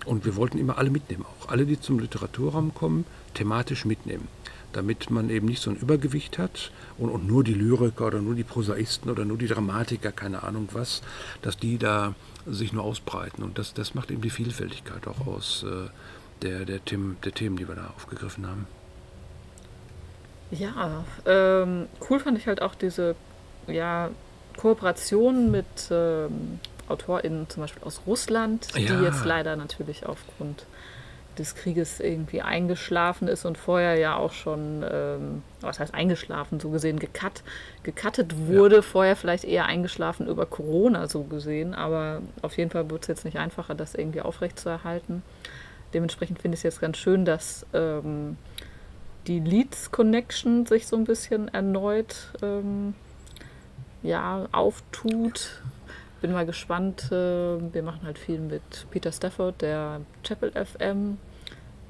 Und 0.05 0.25
wir 0.25 0.37
wollten 0.37 0.59
immer 0.59 0.79
alle 0.79 0.91
mitnehmen, 0.91 1.25
auch 1.25 1.49
alle, 1.49 1.67
die 1.67 1.81
zum 1.81 1.99
Literaturraum 1.99 2.75
kommen, 2.75 3.05
thematisch 3.35 3.85
mitnehmen. 3.85 4.29
Damit 4.73 5.11
man 5.11 5.31
eben 5.31 5.47
nicht 5.47 5.61
so 5.61 5.71
ein 5.71 5.77
Übergewicht 5.77 6.39
hat 6.39 6.71
und, 6.97 7.09
und 7.11 7.27
nur 7.27 7.43
die 7.43 7.55
Lyriker 7.55 8.07
oder 8.07 8.21
nur 8.21 8.37
die 8.37 8.45
Prosaisten 8.45 9.11
oder 9.11 9.25
nur 9.25 9.37
die 9.37 9.49
Dramatiker, 9.49 10.13
keine 10.13 10.45
Ahnung 10.45 10.69
was, 10.73 11.03
dass 11.43 11.57
die 11.57 11.77
da 11.77 12.15
sich 12.47 12.73
nur 12.73 12.85
ausbreiten. 12.85 13.43
Und 13.43 13.59
das, 13.59 13.75
das 13.75 13.95
macht 13.95 14.11
eben 14.11 14.21
die 14.23 14.31
Vielfältigkeit 14.31 15.09
auch 15.09 15.27
aus 15.27 15.65
äh, 15.65 15.89
der, 16.43 16.65
der, 16.65 16.85
Themen, 16.85 17.17
der 17.25 17.33
Themen, 17.33 17.57
die 17.57 17.67
wir 17.67 17.75
da 17.75 17.93
aufgegriffen 17.97 18.47
haben. 18.47 18.67
Ja, 20.53 21.05
ähm, 21.27 21.87
cool 22.09 22.19
fand 22.19 22.39
ich 22.39 22.47
halt 22.47 22.63
auch 22.63 22.75
diese 22.75 23.15
ja, 23.67 24.11
Kooperation 24.57 25.51
mit 25.51 25.67
ähm, 25.91 26.59
AutorInnen 26.89 27.49
zum 27.49 27.63
Beispiel 27.63 27.83
aus 27.85 28.03
Russland, 28.07 28.69
ja. 28.75 28.97
die 28.97 29.05
jetzt 29.05 29.25
leider 29.25 29.57
natürlich 29.57 30.07
aufgrund 30.07 30.67
des 31.41 31.55
Krieges 31.55 32.01
irgendwie 32.01 32.43
eingeschlafen 32.43 33.27
ist 33.27 33.45
und 33.45 33.59
vorher 33.59 33.97
ja 33.97 34.17
auch 34.17 34.33
schon, 34.33 34.85
ähm, 34.89 35.43
was 35.63 35.81
heißt 35.81 35.95
eingeschlafen, 35.95 36.61
so 36.61 36.71
gesehen 36.71 36.99
gecut, 36.99 37.43
gecuttet 37.83 38.47
wurde, 38.47 38.77
ja. 38.77 38.83
vorher 38.83 39.17
vielleicht 39.17 39.45
eher 39.45 39.67
eingeschlafen 39.67 40.29
über 40.29 40.47
Corona 40.47 41.09
so 41.09 41.25
gesehen, 41.25 41.75
aber 41.75 42.21
auf 42.43 42.57
jeden 42.59 42.71
Fall 42.71 42.89
wird 42.91 43.03
es 43.03 43.09
jetzt 43.09 43.25
nicht 43.25 43.39
einfacher, 43.39 43.75
das 43.75 43.95
irgendwie 43.95 44.21
aufrechtzuerhalten. 44.21 45.23
Dementsprechend 45.95 46.41
finde 46.41 46.55
ich 46.55 46.61
es 46.61 46.65
jetzt 46.65 46.81
ganz 46.81 46.99
schön, 46.99 47.25
dass 47.25 47.67
ähm, 47.73 48.37
die 49.27 49.41
Leads 49.41 49.91
Connection 49.91 50.67
sich 50.67 50.87
so 50.87 50.97
ein 50.97 51.05
bisschen 51.05 51.49
erneut 51.49 52.29
ähm, 52.43 52.95
ja, 54.03 54.47
auftut. 54.53 55.63
Bin 56.21 56.33
mal 56.33 56.47
gespannt. 56.47 57.11
Äh, 57.11 57.15
wir 57.73 57.83
machen 57.83 58.03
halt 58.05 58.19
viel 58.19 58.41
mit 58.41 58.87
Peter 58.91 59.11
Stafford, 59.11 59.63
der 59.63 60.03
Chapel 60.23 60.53
FM 60.53 61.17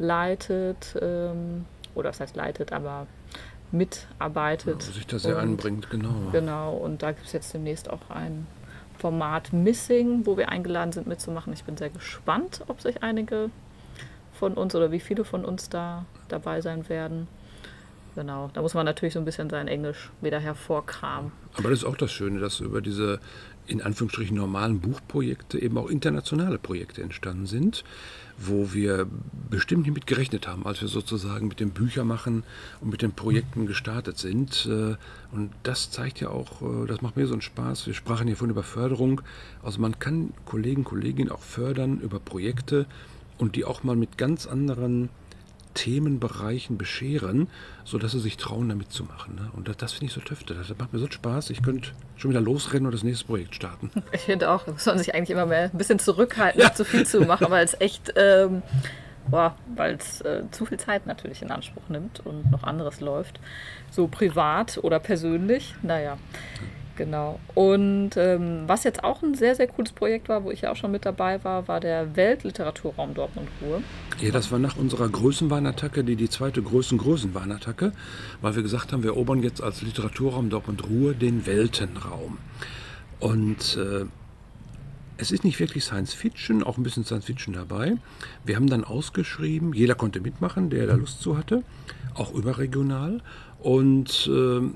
leitet, 0.01 0.97
ähm, 1.01 1.67
oder 1.95 2.09
das 2.09 2.21
heißt 2.21 2.35
leitet, 2.35 2.73
aber 2.73 3.07
mitarbeitet. 3.71 4.83
Ja, 4.83 4.93
sich 4.93 5.07
da 5.07 5.19
sehr 5.19 5.37
und, 5.37 5.43
einbringt, 5.43 5.91
genau. 5.91 6.31
Genau, 6.33 6.75
und 6.75 7.03
da 7.03 7.13
gibt 7.13 7.27
es 7.27 7.33
jetzt 7.33 7.55
demnächst 7.55 7.89
auch 7.89 8.11
ein 8.11 8.47
Format 8.99 9.53
Missing, 9.53 10.27
wo 10.27 10.37
wir 10.37 10.49
eingeladen 10.49 10.93
sind 10.93 11.07
mitzumachen. 11.07 11.53
Ich 11.53 11.65
bin 11.65 11.77
sehr 11.77 11.91
gespannt, 11.91 12.63
ob 12.67 12.81
sich 12.81 13.03
einige 13.03 13.51
von 14.33 14.55
uns 14.55 14.75
oder 14.75 14.91
wie 14.91 15.01
viele 15.01 15.25
von 15.25 15.45
uns 15.45 15.69
da 15.69 16.07
dabei 16.29 16.61
sein 16.61 16.89
werden. 16.89 17.29
Genau, 18.17 18.51
da 18.55 18.63
muss 18.63 18.75
man 18.75 18.85
natürlich 18.85 19.15
so 19.15 19.21
ein 19.21 19.25
bisschen 19.25 19.49
sein 19.51 19.69
Englisch 19.69 20.11
wieder 20.21 20.41
hervorkramen. 20.41 21.31
Aber 21.55 21.71
das 21.71 21.81
ist 21.81 21.85
auch 21.85 21.97
das 21.97 22.11
Schöne, 22.11 22.41
dass 22.41 22.59
über 22.59 22.81
diese 22.81 23.21
in 23.67 23.81
Anführungsstrichen 23.81 24.37
normalen 24.37 24.81
Buchprojekte 24.81 25.61
eben 25.61 25.79
auch 25.79 25.89
internationale 25.89 26.59
Projekte 26.59 27.03
entstanden 27.03 27.47
sind, 27.47 27.85
wo 28.41 28.73
wir 28.73 29.07
bestimmt 29.51 29.83
nicht 29.83 29.95
mit 29.95 30.07
gerechnet 30.07 30.49
haben, 30.49 30.67
als 30.67 30.81
wir 30.81 30.89
sozusagen 30.89 31.47
mit 31.47 31.61
dem 31.61 31.71
Büchermachen 31.71 32.43
und 32.81 32.91
mit 32.91 33.03
den 33.03 33.13
Projekten 33.13 33.67
gestartet 33.67 34.19
sind. 34.19 34.67
Äh, 34.67 34.97
und 35.33 35.51
das 35.63 35.91
zeigt 35.91 36.21
ja 36.21 36.31
auch, 36.31 36.63
äh, 36.63 36.87
das 36.87 37.03
macht 37.03 37.17
mir 37.17 37.27
so 37.27 37.35
einen 37.35 37.43
Spaß. 37.43 37.87
Wir 37.87 37.95
sprachen 37.95 38.27
hier 38.27 38.37
vorhin 38.37 38.53
über 38.53 38.63
Förderung. 38.63 39.21
Also 39.63 39.81
man 39.81 39.99
kann 39.99 40.33
Kollegen, 40.47 40.85
Kolleginnen 40.85 41.31
auch 41.31 41.43
fördern 41.43 42.01
über 42.01 42.19
Projekte 42.19 42.87
und 43.39 43.57
die 43.57 43.65
auch 43.65 43.83
mal 43.83 43.97
mit 43.97 44.17
ganz 44.17 44.47
anderen 44.47 45.11
Themenbereichen 45.75 46.79
bescheren, 46.79 47.49
sodass 47.85 48.13
sie 48.13 48.21
sich 48.21 48.37
trauen, 48.37 48.69
da 48.69 48.75
mitzumachen. 48.75 49.35
Ne? 49.37 49.51
Und 49.55 49.69
das, 49.69 49.77
das 49.77 49.93
finde 49.93 50.07
ich 50.07 50.13
so 50.13 50.21
töfte. 50.21 50.55
Das 50.55 50.69
macht 50.77 50.93
mir 50.93 50.99
so 50.99 51.11
Spaß. 51.11 51.51
Ich 51.51 51.63
könnte 51.63 51.91
schon 52.17 52.31
wieder 52.31 52.41
losrennen 52.41 52.87
und 52.87 52.93
das 52.93 53.03
nächste 53.03 53.27
Projekt 53.27 53.55
starten. 53.55 53.91
Ich 54.13 54.23
finde 54.23 54.51
auch, 54.51 54.65
da 54.65 54.73
muss 54.73 54.87
man 54.87 54.99
sich 54.99 55.15
eigentlich 55.15 55.31
immer 55.31 55.47
mehr 55.47 55.71
ein 55.73 55.79
bisschen 55.79 55.99
zurückhalten, 55.99 56.61
ja. 56.61 56.67
nicht 56.67 56.77
zu 56.77 56.85
viel 56.85 57.07
zu 57.07 57.21
machen, 57.23 57.47
weil 57.51 57.65
es 57.65 57.81
echt, 57.81 58.13
ähm, 58.17 58.63
weil 59.29 59.95
es 59.95 60.21
äh, 60.23 60.43
zu 60.51 60.67
viel 60.67 60.79
Zeit 60.79 61.07
natürlich 61.07 61.43
in 61.43 61.51
Anspruch 61.51 61.89
nimmt 61.89 62.21
und 62.21 62.51
noch 62.51 62.65
anderes 62.65 63.01
läuft. 63.01 63.41
So 63.91 64.09
privat 64.09 64.79
oder 64.83 64.99
persönlich, 64.99 65.75
naja. 65.83 66.19
Genau. 67.01 67.41
Und 67.55 68.11
ähm, 68.19 68.65
was 68.67 68.85
jetzt 68.85 69.05
auch 69.05 69.23
ein 69.23 69.35
sehr, 69.35 69.55
sehr 69.55 69.67
cooles 69.69 69.91
Projekt 69.91 70.29
war, 70.29 70.45
wo 70.45 70.51
ich 70.51 70.61
ja 70.61 70.71
auch 70.71 70.77
schon 70.77 70.91
mit 70.91 71.07
dabei 71.07 71.43
war, 71.43 71.67
war 71.67 71.81
der 71.81 72.15
Weltliteraturraum 72.15 73.15
Dortmund-Ruhr. 73.15 73.81
Ja, 74.21 74.31
das 74.33 74.53
war 74.53 74.59
nach 74.59 74.77
unserer 74.77 75.09
Größenwahnattacke, 75.09 76.05
die 76.05 76.15
die 76.15 76.29
zweite 76.29 76.61
Größen-Größenwahnattacke, 76.61 77.93
weil 78.43 78.55
wir 78.55 78.63
gesagt 78.63 78.93
haben, 78.93 79.03
wir 79.03 79.13
erobern 79.13 79.43
jetzt 79.43 79.63
als 79.63 79.81
Literaturraum 79.81 80.51
Dortmund-Ruhr 80.51 81.15
den 81.15 81.47
Weltenraum. 81.47 82.37
Und 83.19 83.79
äh, 83.79 84.05
es 85.17 85.31
ist 85.31 85.43
nicht 85.43 85.59
wirklich 85.59 85.85
Science 85.85 86.13
Fiction, 86.13 86.63
auch 86.63 86.77
ein 86.77 86.83
bisschen 86.83 87.07
Science 87.07 87.25
Fiction 87.25 87.55
dabei. 87.55 87.95
Wir 88.45 88.57
haben 88.57 88.69
dann 88.69 88.85
ausgeschrieben, 88.85 89.73
jeder 89.73 89.95
konnte 89.95 90.21
mitmachen, 90.21 90.69
der 90.69 90.87
da 90.87 90.97
Lust 90.97 91.23
zu 91.23 91.39
hatte, 91.39 91.63
auch 92.13 92.35
überregional. 92.35 93.23
Und 93.59 94.31
äh, 94.31 94.69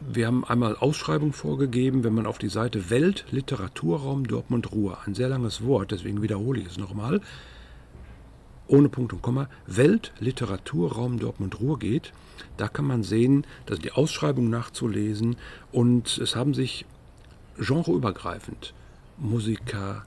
wir 0.00 0.26
haben 0.26 0.44
einmal 0.44 0.76
Ausschreibung 0.76 1.32
vorgegeben, 1.32 2.04
wenn 2.04 2.14
man 2.14 2.26
auf 2.26 2.38
die 2.38 2.48
Seite 2.48 2.90
Weltliteraturraum 2.90 4.26
Dortmund-Ruhr, 4.26 4.98
ein 5.06 5.14
sehr 5.14 5.28
langes 5.28 5.64
Wort, 5.64 5.90
deswegen 5.90 6.22
wiederhole 6.22 6.60
ich 6.60 6.66
es 6.66 6.78
nochmal, 6.78 7.20
ohne 8.66 8.88
Punkt 8.88 9.12
und 9.12 9.22
Komma, 9.22 9.48
Weltliteraturraum 9.66 11.18
Dortmund-Ruhr 11.18 11.78
geht, 11.78 12.12
da 12.56 12.68
kann 12.68 12.86
man 12.86 13.02
sehen, 13.02 13.46
dass 13.66 13.78
die 13.78 13.92
Ausschreibung 13.92 14.50
nachzulesen 14.50 15.36
und 15.70 16.18
es 16.18 16.34
haben 16.34 16.54
sich 16.54 16.86
genreübergreifend 17.58 18.74
Musiker, 19.18 20.04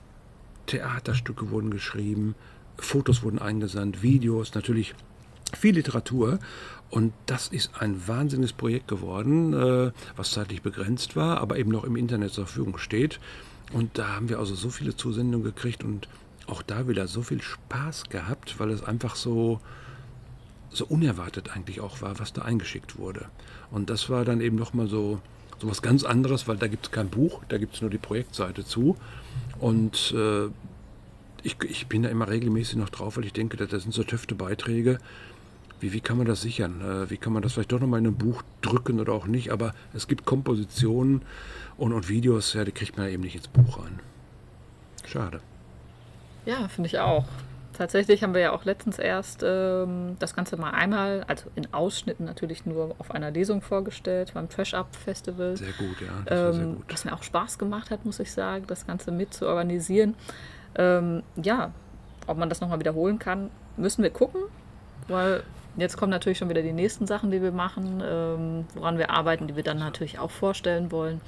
Theaterstücke 0.66 1.50
wurden 1.50 1.72
geschrieben, 1.72 2.36
Fotos 2.78 3.24
wurden 3.24 3.40
eingesandt, 3.40 4.04
Videos, 4.04 4.54
natürlich 4.54 4.94
viel 5.56 5.76
Literatur. 5.76 6.40
Und 6.90 7.14
das 7.26 7.50
ist 7.50 7.72
ein 7.80 8.08
wahnsinniges 8.08 8.54
Projekt 8.54 8.88
geworden, 8.88 9.54
äh, 9.54 9.92
was 10.16 10.32
zeitlich 10.32 10.62
begrenzt 10.62 11.16
war, 11.16 11.40
aber 11.40 11.58
eben 11.58 11.72
noch 11.72 11.84
im 11.84 11.96
Internet 11.96 12.32
zur 12.32 12.46
Verfügung 12.46 12.78
steht. 12.78 13.20
Und 13.74 13.98
da 13.98 14.16
haben 14.16 14.30
wir 14.30 14.40
also 14.40 14.56
so 14.56 14.70
viele 14.70 14.96
Zusendungen 14.96 15.44
gekriegt 15.44 15.84
und 15.84 16.08
auch 16.48 16.62
da 16.62 16.88
wieder 16.88 17.08
so 17.08 17.22
viel 17.22 17.42
Spaß 17.42 18.06
gehabt, 18.10 18.60
weil 18.60 18.72
es 18.72 18.84
einfach 18.84 19.16
so, 19.16 19.60
so 20.70 20.86
unerwartet 20.86 21.56
eigentlich 21.56 21.82
auch 21.82 22.02
war, 22.02 22.20
was 22.20 22.32
da 22.32 22.44
eingeschickt 22.44 22.98
wurde. 22.98 23.26
Und 23.70 23.90
das 23.90 24.10
war 24.10 24.24
dann 24.24 24.40
eben 24.40 24.56
nochmal 24.56 24.88
so, 24.88 25.20
so 25.60 25.70
was 25.70 25.82
ganz 25.82 26.06
anderes, 26.06 26.48
weil 26.48 26.56
da 26.56 26.68
gibt 26.68 26.86
es 26.86 26.92
kein 26.92 27.10
Buch, 27.10 27.42
da 27.50 27.58
gibt 27.58 27.76
es 27.76 27.82
nur 27.82 27.90
die 27.90 27.98
Projektseite 27.98 28.64
zu. 28.64 28.96
Und 29.60 30.14
äh, 30.16 30.46
ich, 31.44 31.58
ich 31.64 31.88
bin 31.88 32.04
da 32.04 32.10
immer 32.10 32.30
regelmäßig 32.30 32.78
noch 32.78 32.90
drauf, 32.90 33.18
weil 33.18 33.26
ich 33.26 33.34
denke, 33.34 33.58
das 33.58 33.84
sind 33.84 33.94
so 33.94 34.04
töfte 34.04 34.36
Beiträge, 34.36 35.00
wie, 35.80 35.94
wie 35.94 36.02
kann 36.02 36.18
man 36.18 36.26
das 36.26 36.42
sichern? 36.42 36.82
Äh, 36.82 37.10
wie 37.10 37.18
kann 37.18 37.34
man 37.34 37.42
das 37.42 37.54
vielleicht 37.54 37.72
doch 37.72 37.80
nochmal 37.80 38.00
in 38.00 38.08
ein 38.08 38.16
Buch 38.16 38.44
drücken 38.62 39.00
oder 39.00 39.14
auch 39.14 39.28
nicht? 39.28 39.52
Aber 39.52 39.74
es 39.94 40.08
gibt 40.08 40.26
Kompositionen 40.26 41.22
und, 41.78 41.94
und 41.94 42.10
Videos, 42.10 42.54
ja, 42.54 42.66
die 42.66 42.72
kriegt 42.72 42.98
man 42.98 43.08
eben 43.10 43.24
nicht 43.24 43.36
ins 43.36 43.48
Buch 43.48 43.80
rein. 43.80 44.00
Schade. 45.06 45.42
Ja, 46.46 46.68
finde 46.68 46.88
ich 46.88 47.00
auch. 47.00 47.26
Tatsächlich 47.78 48.24
haben 48.24 48.34
wir 48.34 48.42
ja 48.42 48.52
auch 48.54 48.66
letztens 48.66 48.98
erst 48.98 49.44
ähm, 49.46 50.16
das 50.18 50.36
Ganze 50.36 50.58
mal 50.58 50.72
einmal, 50.72 51.24
also 51.28 51.52
in 51.54 51.72
Ausschnitten 51.76 52.26
natürlich 52.26 52.66
nur 52.66 52.96
auf 52.98 53.12
einer 53.12 53.30
Lesung 53.30 53.62
vorgestellt 53.62 54.32
beim 54.34 54.50
Trash 54.50 54.74
Up 54.74 54.96
Festival. 54.96 55.56
Sehr 55.58 55.74
gut, 55.74 56.02
ja. 56.02 56.08
Das 56.26 56.40
ähm, 56.40 56.54
sehr 56.54 56.74
gut. 56.74 56.86
Was 56.90 57.06
mir 57.06 57.14
auch 57.14 57.22
Spaß 57.22 57.60
gemacht 57.60 57.92
hat, 57.92 58.04
muss 58.04 58.20
ich 58.20 58.32
sagen, 58.32 58.66
das 58.66 58.88
Ganze 58.88 59.12
mit 59.12 59.32
zu 59.32 59.48
organisieren. 59.48 60.16
Ähm, 60.76 61.22
ja, 61.36 61.72
ob 62.26 62.38
man 62.38 62.50
das 62.50 62.62
nochmal 62.62 62.80
wiederholen 62.80 63.20
kann, 63.20 63.52
müssen 63.78 64.02
wir 64.02 64.10
gucken, 64.10 64.42
weil 65.08 65.44
Jetzt 65.78 65.96
kommen 65.96 66.10
natürlich 66.10 66.40
schon 66.40 66.50
wieder 66.50 66.64
die 66.64 66.74
nächsten 66.74 67.06
Sachen, 67.06 67.30
die 67.30 67.40
wir 67.40 67.52
machen, 67.52 68.02
ähm, 68.04 68.66
woran 68.74 68.98
wir 68.98 69.12
arbeiten, 69.12 69.48
die 69.48 69.56
wir 69.56 69.62
dann 69.62 69.78
natürlich 69.78 70.18
auch 70.18 70.32
vorstellen 70.32 70.92
wollen. 70.92 71.22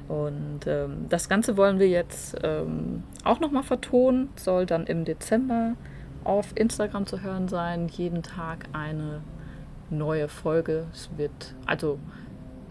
Und 0.08 0.66
ähm, 0.66 1.06
das 1.08 1.28
Ganze 1.28 1.56
wollen 1.56 1.78
wir 1.78 1.88
jetzt 1.88 2.36
ähm, 2.42 3.04
auch 3.24 3.40
nochmal 3.40 3.62
vertonen. 3.62 4.28
Soll 4.36 4.66
dann 4.66 4.86
im 4.86 5.04
Dezember 5.04 5.74
auf 6.24 6.48
Instagram 6.54 7.06
zu 7.06 7.22
hören 7.22 7.48
sein. 7.48 7.88
Jeden 7.88 8.22
Tag 8.22 8.66
eine 8.72 9.20
neue 9.90 10.28
Folge. 10.28 10.86
Es 10.92 11.10
wird 11.16 11.54
also 11.66 11.98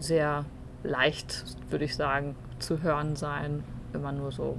sehr 0.02 0.44
leicht, 0.82 1.44
würde 1.70 1.84
ich 1.84 1.96
sagen, 1.96 2.34
zu 2.58 2.82
hören 2.82 3.16
sein. 3.16 3.64
Immer 3.92 4.12
nur 4.12 4.32
so, 4.32 4.56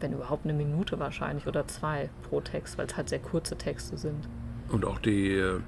wenn 0.00 0.12
überhaupt 0.12 0.44
eine 0.44 0.54
Minute 0.54 0.98
wahrscheinlich 0.98 1.46
oder 1.46 1.66
zwei 1.66 2.10
pro 2.28 2.40
Text, 2.40 2.78
weil 2.78 2.86
es 2.86 2.96
halt 2.96 3.08
sehr 3.08 3.18
kurze 3.18 3.56
Texte 3.56 3.96
sind. 3.96 4.28
Und 4.68 4.84
auch 4.86 4.98
die, 4.98 5.34
äh, 5.34 5.60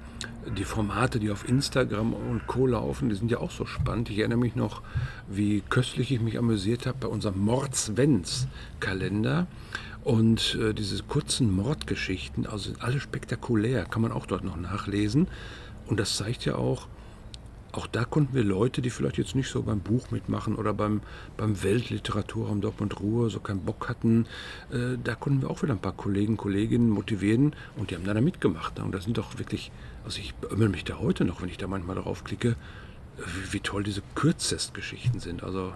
die 0.57 0.63
Formate, 0.63 1.19
die 1.19 1.29
auf 1.29 1.47
Instagram 1.47 2.13
und 2.13 2.47
Co. 2.47 2.65
laufen, 2.65 3.09
die 3.09 3.15
sind 3.15 3.29
ja 3.29 3.37
auch 3.37 3.51
so 3.51 3.65
spannend. 3.65 4.09
Ich 4.09 4.17
erinnere 4.17 4.39
mich 4.39 4.55
noch, 4.55 4.81
wie 5.27 5.61
köstlich 5.61 6.11
ich 6.11 6.21
mich 6.21 6.39
amüsiert 6.39 6.87
habe 6.87 6.97
bei 7.01 7.07
unserem 7.07 7.39
Mordsvens-Kalender. 7.39 9.45
Und 10.03 10.57
äh, 10.61 10.73
diese 10.73 11.03
kurzen 11.03 11.55
Mordgeschichten, 11.55 12.47
also 12.47 12.69
sind 12.69 12.81
alle 12.81 12.99
spektakulär, 12.99 13.85
kann 13.85 14.01
man 14.01 14.11
auch 14.11 14.25
dort 14.25 14.43
noch 14.43 14.57
nachlesen. 14.57 15.27
Und 15.87 15.99
das 15.99 16.17
zeigt 16.17 16.45
ja 16.45 16.55
auch, 16.55 16.87
auch 17.77 17.87
da 17.87 18.05
konnten 18.05 18.33
wir 18.33 18.43
Leute, 18.43 18.81
die 18.81 18.89
vielleicht 18.89 19.17
jetzt 19.17 19.35
nicht 19.35 19.49
so 19.49 19.63
beim 19.63 19.79
Buch 19.79 20.11
mitmachen 20.11 20.55
oder 20.55 20.73
beim, 20.73 21.01
beim 21.37 21.61
Weltliteraturraum 21.61 22.61
Dortmund 22.61 22.99
Ruhr 22.99 23.29
so 23.29 23.39
keinen 23.39 23.61
Bock 23.61 23.89
hatten, 23.89 24.25
äh, 24.71 24.97
da 25.03 25.15
konnten 25.15 25.41
wir 25.41 25.49
auch 25.49 25.61
wieder 25.61 25.73
ein 25.73 25.79
paar 25.79 25.93
Kollegen, 25.93 26.37
Kolleginnen 26.37 26.89
motivieren 26.89 27.53
und 27.75 27.91
die 27.91 27.95
haben 27.95 28.05
dann 28.05 28.15
da 28.15 28.21
mitgemacht. 28.21 28.77
Ne? 28.77 28.83
Und 28.83 28.93
das 28.93 29.03
sind 29.03 29.17
doch 29.17 29.37
wirklich, 29.37 29.71
also 30.03 30.19
ich 30.19 30.33
beömmel 30.35 30.69
mich 30.69 30.83
da 30.83 30.99
heute 30.99 31.25
noch, 31.25 31.41
wenn 31.41 31.49
ich 31.49 31.57
da 31.57 31.67
manchmal 31.67 31.95
darauf 31.95 32.23
klicke, 32.23 32.55
wie, 33.17 33.53
wie 33.53 33.59
toll 33.59 33.83
diese 33.83 34.01
Kürzestgeschichten 34.15 35.19
sind. 35.19 35.43
Also 35.43 35.73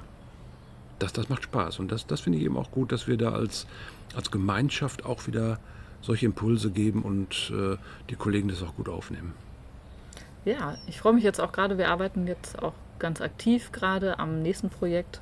das, 0.99 1.13
das 1.13 1.29
macht 1.29 1.43
Spaß. 1.43 1.79
Und 1.79 1.91
das, 1.91 2.07
das 2.07 2.21
finde 2.21 2.39
ich 2.39 2.45
eben 2.45 2.57
auch 2.57 2.71
gut, 2.71 2.91
dass 2.91 3.07
wir 3.07 3.17
da 3.17 3.31
als, 3.31 3.67
als 4.15 4.31
Gemeinschaft 4.31 5.05
auch 5.05 5.27
wieder 5.27 5.59
solche 6.01 6.25
Impulse 6.25 6.71
geben 6.71 7.01
und 7.03 7.51
äh, 7.53 7.77
die 8.09 8.15
Kollegen 8.15 8.47
das 8.47 8.63
auch 8.63 8.75
gut 8.75 8.89
aufnehmen. 8.89 9.33
Ja, 10.49 10.79
ich 10.87 10.99
freue 10.99 11.13
mich 11.13 11.23
jetzt 11.23 11.39
auch 11.39 11.51
gerade. 11.51 11.77
Wir 11.77 11.89
arbeiten 11.89 12.25
jetzt 12.25 12.57
auch 12.63 12.73
ganz 12.97 13.21
aktiv 13.21 13.71
gerade 13.71 14.17
am 14.17 14.41
nächsten 14.41 14.71
Projekt, 14.71 15.21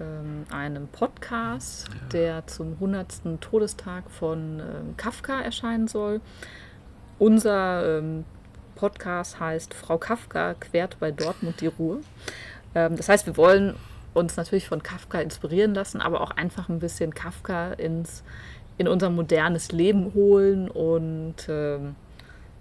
ähm, 0.00 0.44
einem 0.50 0.86
Podcast, 0.86 1.88
ja. 1.88 2.08
der 2.12 2.46
zum 2.46 2.74
100. 2.74 3.40
Todestag 3.40 4.08
von 4.08 4.60
ähm, 4.60 4.96
Kafka 4.96 5.40
erscheinen 5.40 5.88
soll. 5.88 6.20
Unser 7.18 7.98
ähm, 7.98 8.24
Podcast 8.76 9.40
heißt 9.40 9.74
Frau 9.74 9.98
Kafka 9.98 10.54
quert 10.54 11.00
bei 11.00 11.10
Dortmund 11.10 11.60
die 11.60 11.66
Ruhe. 11.66 12.02
Ähm, 12.76 12.94
das 12.94 13.08
heißt, 13.08 13.26
wir 13.26 13.36
wollen 13.36 13.74
uns 14.14 14.36
natürlich 14.36 14.68
von 14.68 14.80
Kafka 14.80 15.18
inspirieren 15.18 15.74
lassen, 15.74 16.00
aber 16.00 16.20
auch 16.20 16.30
einfach 16.30 16.68
ein 16.68 16.78
bisschen 16.78 17.12
Kafka 17.12 17.72
ins, 17.72 18.22
in 18.78 18.86
unser 18.86 19.10
modernes 19.10 19.72
Leben 19.72 20.14
holen 20.14 20.70
und 20.70 21.34
ähm, 21.48 21.96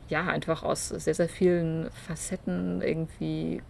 ja, 0.10 0.26
einfach 0.26 0.64
aus 0.64 0.90
sehr, 0.90 1.14
sehr 1.14 1.30
vielen 1.30 1.90
Facetten 2.08 2.82
irgendwie 2.82 3.62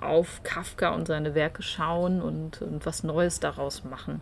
auf 0.00 0.42
Kafka 0.42 0.90
und 0.90 1.06
seine 1.06 1.34
Werke 1.34 1.62
schauen 1.62 2.20
und, 2.20 2.60
und 2.62 2.84
was 2.86 3.04
Neues 3.04 3.40
daraus 3.40 3.84
machen. 3.84 4.20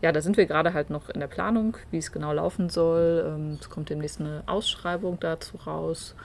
Ja, 0.00 0.10
da 0.10 0.20
sind 0.20 0.36
wir 0.36 0.46
gerade 0.46 0.74
halt 0.74 0.90
noch 0.90 1.08
in 1.10 1.20
der 1.20 1.28
Planung, 1.28 1.76
wie 1.92 1.98
es 1.98 2.10
genau 2.10 2.32
laufen 2.32 2.68
soll. 2.68 3.24
Ähm, 3.24 3.58
es 3.60 3.70
kommt 3.70 3.88
demnächst 3.88 4.20
eine 4.20 4.42
Ausschreibung 4.46 5.18
dazu 5.20 5.56
raus. 5.58 6.16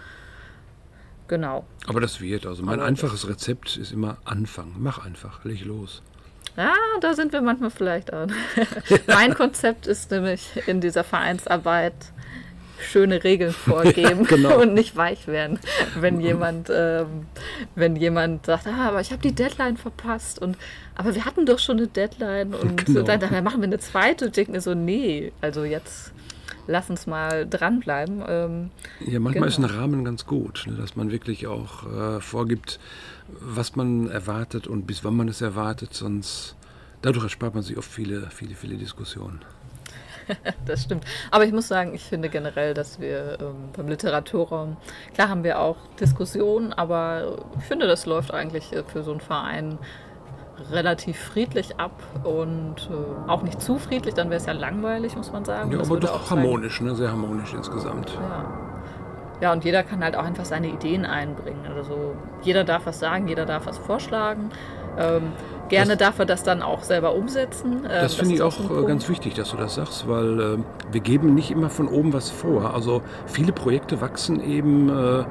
genau. 1.27 1.65
Aber 1.85 2.01
das 2.01 2.19
wird. 2.19 2.47
Also 2.47 2.63
mein 2.63 2.79
Aber 2.79 2.87
einfaches 2.87 3.27
Rezept 3.29 3.77
ist 3.77 3.91
immer 3.91 4.17
Anfang. 4.25 4.73
Mach 4.79 5.05
einfach, 5.05 5.45
leg 5.45 5.63
los. 5.63 6.01
Ja, 6.55 6.73
da 7.01 7.13
sind 7.13 7.33
wir 7.33 7.41
manchmal 7.41 7.69
vielleicht 7.69 8.11
an. 8.11 8.33
mein 9.07 9.35
Konzept 9.35 9.85
ist 9.85 10.09
nämlich 10.09 10.49
in 10.65 10.81
dieser 10.81 11.03
Vereinsarbeit 11.03 11.93
schöne 12.79 13.23
Regeln 13.23 13.51
vorgeben 13.67 14.25
genau. 14.25 14.61
und 14.61 14.73
nicht 14.73 14.95
weich 14.95 15.27
werden, 15.27 15.59
wenn 15.99 16.19
jemand, 16.19 16.69
ähm, 16.73 17.27
wenn 17.75 17.95
jemand 17.95 18.45
sagt, 18.45 18.67
ah, 18.67 18.87
aber 18.89 19.01
ich 19.01 19.11
habe 19.11 19.21
die 19.21 19.33
Deadline 19.33 19.77
verpasst 19.77 20.39
und 20.39 20.57
aber 20.95 21.13
wir 21.15 21.25
hatten 21.25 21.45
doch 21.45 21.59
schon 21.59 21.77
eine 21.77 21.87
Deadline 21.87 22.53
und 22.53 22.85
Genau. 22.85 23.01
dann, 23.03 23.19
dann 23.19 23.43
machen 23.43 23.61
wir 23.61 23.65
eine 23.67 23.79
zweite. 23.79 24.25
Und 24.25 24.29
ich 24.29 24.35
denke 24.35 24.51
mir 24.53 24.61
so, 24.61 24.73
nee, 24.73 25.31
also 25.41 25.63
jetzt 25.63 26.11
lass 26.67 26.89
uns 26.89 27.07
mal 27.07 27.47
dranbleiben. 27.47 28.23
Ähm, 28.27 28.71
Ja, 28.99 29.19
manchmal 29.19 29.33
Genau. 29.33 29.45
ist 29.47 29.57
ein 29.59 29.65
Rahmen 29.65 30.03
ganz 30.05 30.25
gut, 30.25 30.65
ne, 30.67 30.73
dass 30.75 30.95
man 30.95 31.11
wirklich 31.11 31.47
auch 31.47 31.85
äh, 32.17 32.19
vorgibt, 32.21 32.79
was 33.27 33.75
man 33.75 34.09
erwartet 34.09 34.67
und 34.67 34.87
bis 34.87 35.03
wann 35.03 35.15
man 35.15 35.27
es 35.27 35.41
erwartet, 35.41 35.93
sonst 35.93 36.55
dadurch 37.01 37.25
erspart 37.25 37.53
man 37.53 37.63
sich 37.63 37.77
oft 37.77 37.91
viele, 37.91 38.29
viele, 38.31 38.55
viele 38.55 38.75
Diskussionen. 38.77 39.41
Das 40.65 40.83
stimmt. 40.83 41.05
Aber 41.31 41.45
ich 41.45 41.53
muss 41.53 41.67
sagen, 41.67 41.93
ich 41.93 42.03
finde 42.03 42.29
generell, 42.29 42.73
dass 42.73 42.99
wir 42.99 43.37
ähm, 43.39 43.69
beim 43.75 43.87
Literaturraum, 43.87 44.77
klar 45.13 45.29
haben 45.29 45.43
wir 45.43 45.59
auch 45.59 45.77
Diskussionen, 45.99 46.73
aber 46.73 47.37
ich 47.57 47.65
finde, 47.65 47.87
das 47.87 48.05
läuft 48.05 48.33
eigentlich 48.33 48.73
äh, 48.73 48.83
für 48.83 49.03
so 49.03 49.11
einen 49.11 49.21
Verein 49.21 49.77
relativ 50.71 51.17
friedlich 51.19 51.79
ab 51.79 51.91
und 52.23 52.89
äh, 52.89 53.29
auch 53.29 53.43
nicht 53.43 53.61
zu 53.61 53.77
friedlich, 53.77 54.15
dann 54.15 54.29
wäre 54.29 54.39
es 54.39 54.45
ja 54.45 54.53
langweilig, 54.53 55.15
muss 55.15 55.31
man 55.31 55.45
sagen. 55.45 55.71
Ja, 55.71 55.77
Das 55.77 55.87
aber 55.87 55.95
würde 55.95 56.07
doch 56.07 56.25
auch 56.25 56.31
harmonisch, 56.31 56.81
ne? 56.81 56.95
sehr 56.95 57.11
harmonisch 57.11 57.53
insgesamt. 57.53 58.11
Ja. 58.11 58.45
ja, 59.41 59.51
und 59.53 59.63
jeder 59.63 59.83
kann 59.83 60.03
halt 60.03 60.15
auch 60.15 60.23
einfach 60.23 60.45
seine 60.45 60.67
Ideen 60.67 61.05
einbringen. 61.05 61.65
Also 61.75 62.15
jeder 62.41 62.63
darf 62.63 62.85
was 62.85 62.99
sagen, 62.99 63.27
jeder 63.27 63.45
darf 63.45 63.67
was 63.67 63.77
vorschlagen. 63.77 64.49
Ähm, 64.97 65.31
gerne 65.69 65.97
darf 65.97 66.19
er 66.19 66.25
das 66.25 66.43
dann 66.43 66.61
auch 66.61 66.83
selber 66.83 67.13
umsetzen. 67.15 67.83
Ähm, 67.83 67.89
Das 68.01 68.15
finde 68.15 68.35
ich 68.35 68.41
auch 68.41 68.59
äh, 68.59 68.67
Punkt. 68.67 68.87
ganz 68.87 69.09
wichtig, 69.09 69.33
dass 69.35 69.51
du 69.51 69.57
das 69.57 69.75
sagst, 69.75 70.07
weil 70.07 70.39
äh, 70.39 70.57
wir 70.91 71.01
geben 71.01 71.33
nicht 71.33 71.51
immer 71.51 71.69
von 71.69 71.87
oben 71.87 72.13
was 72.13 72.29
vor. 72.29 72.73
Also 72.73 73.01
viele 73.25 73.51
Projekte 73.51 74.01
wachsen 74.01 74.39
eben 74.41 74.89
äh, 74.89 75.23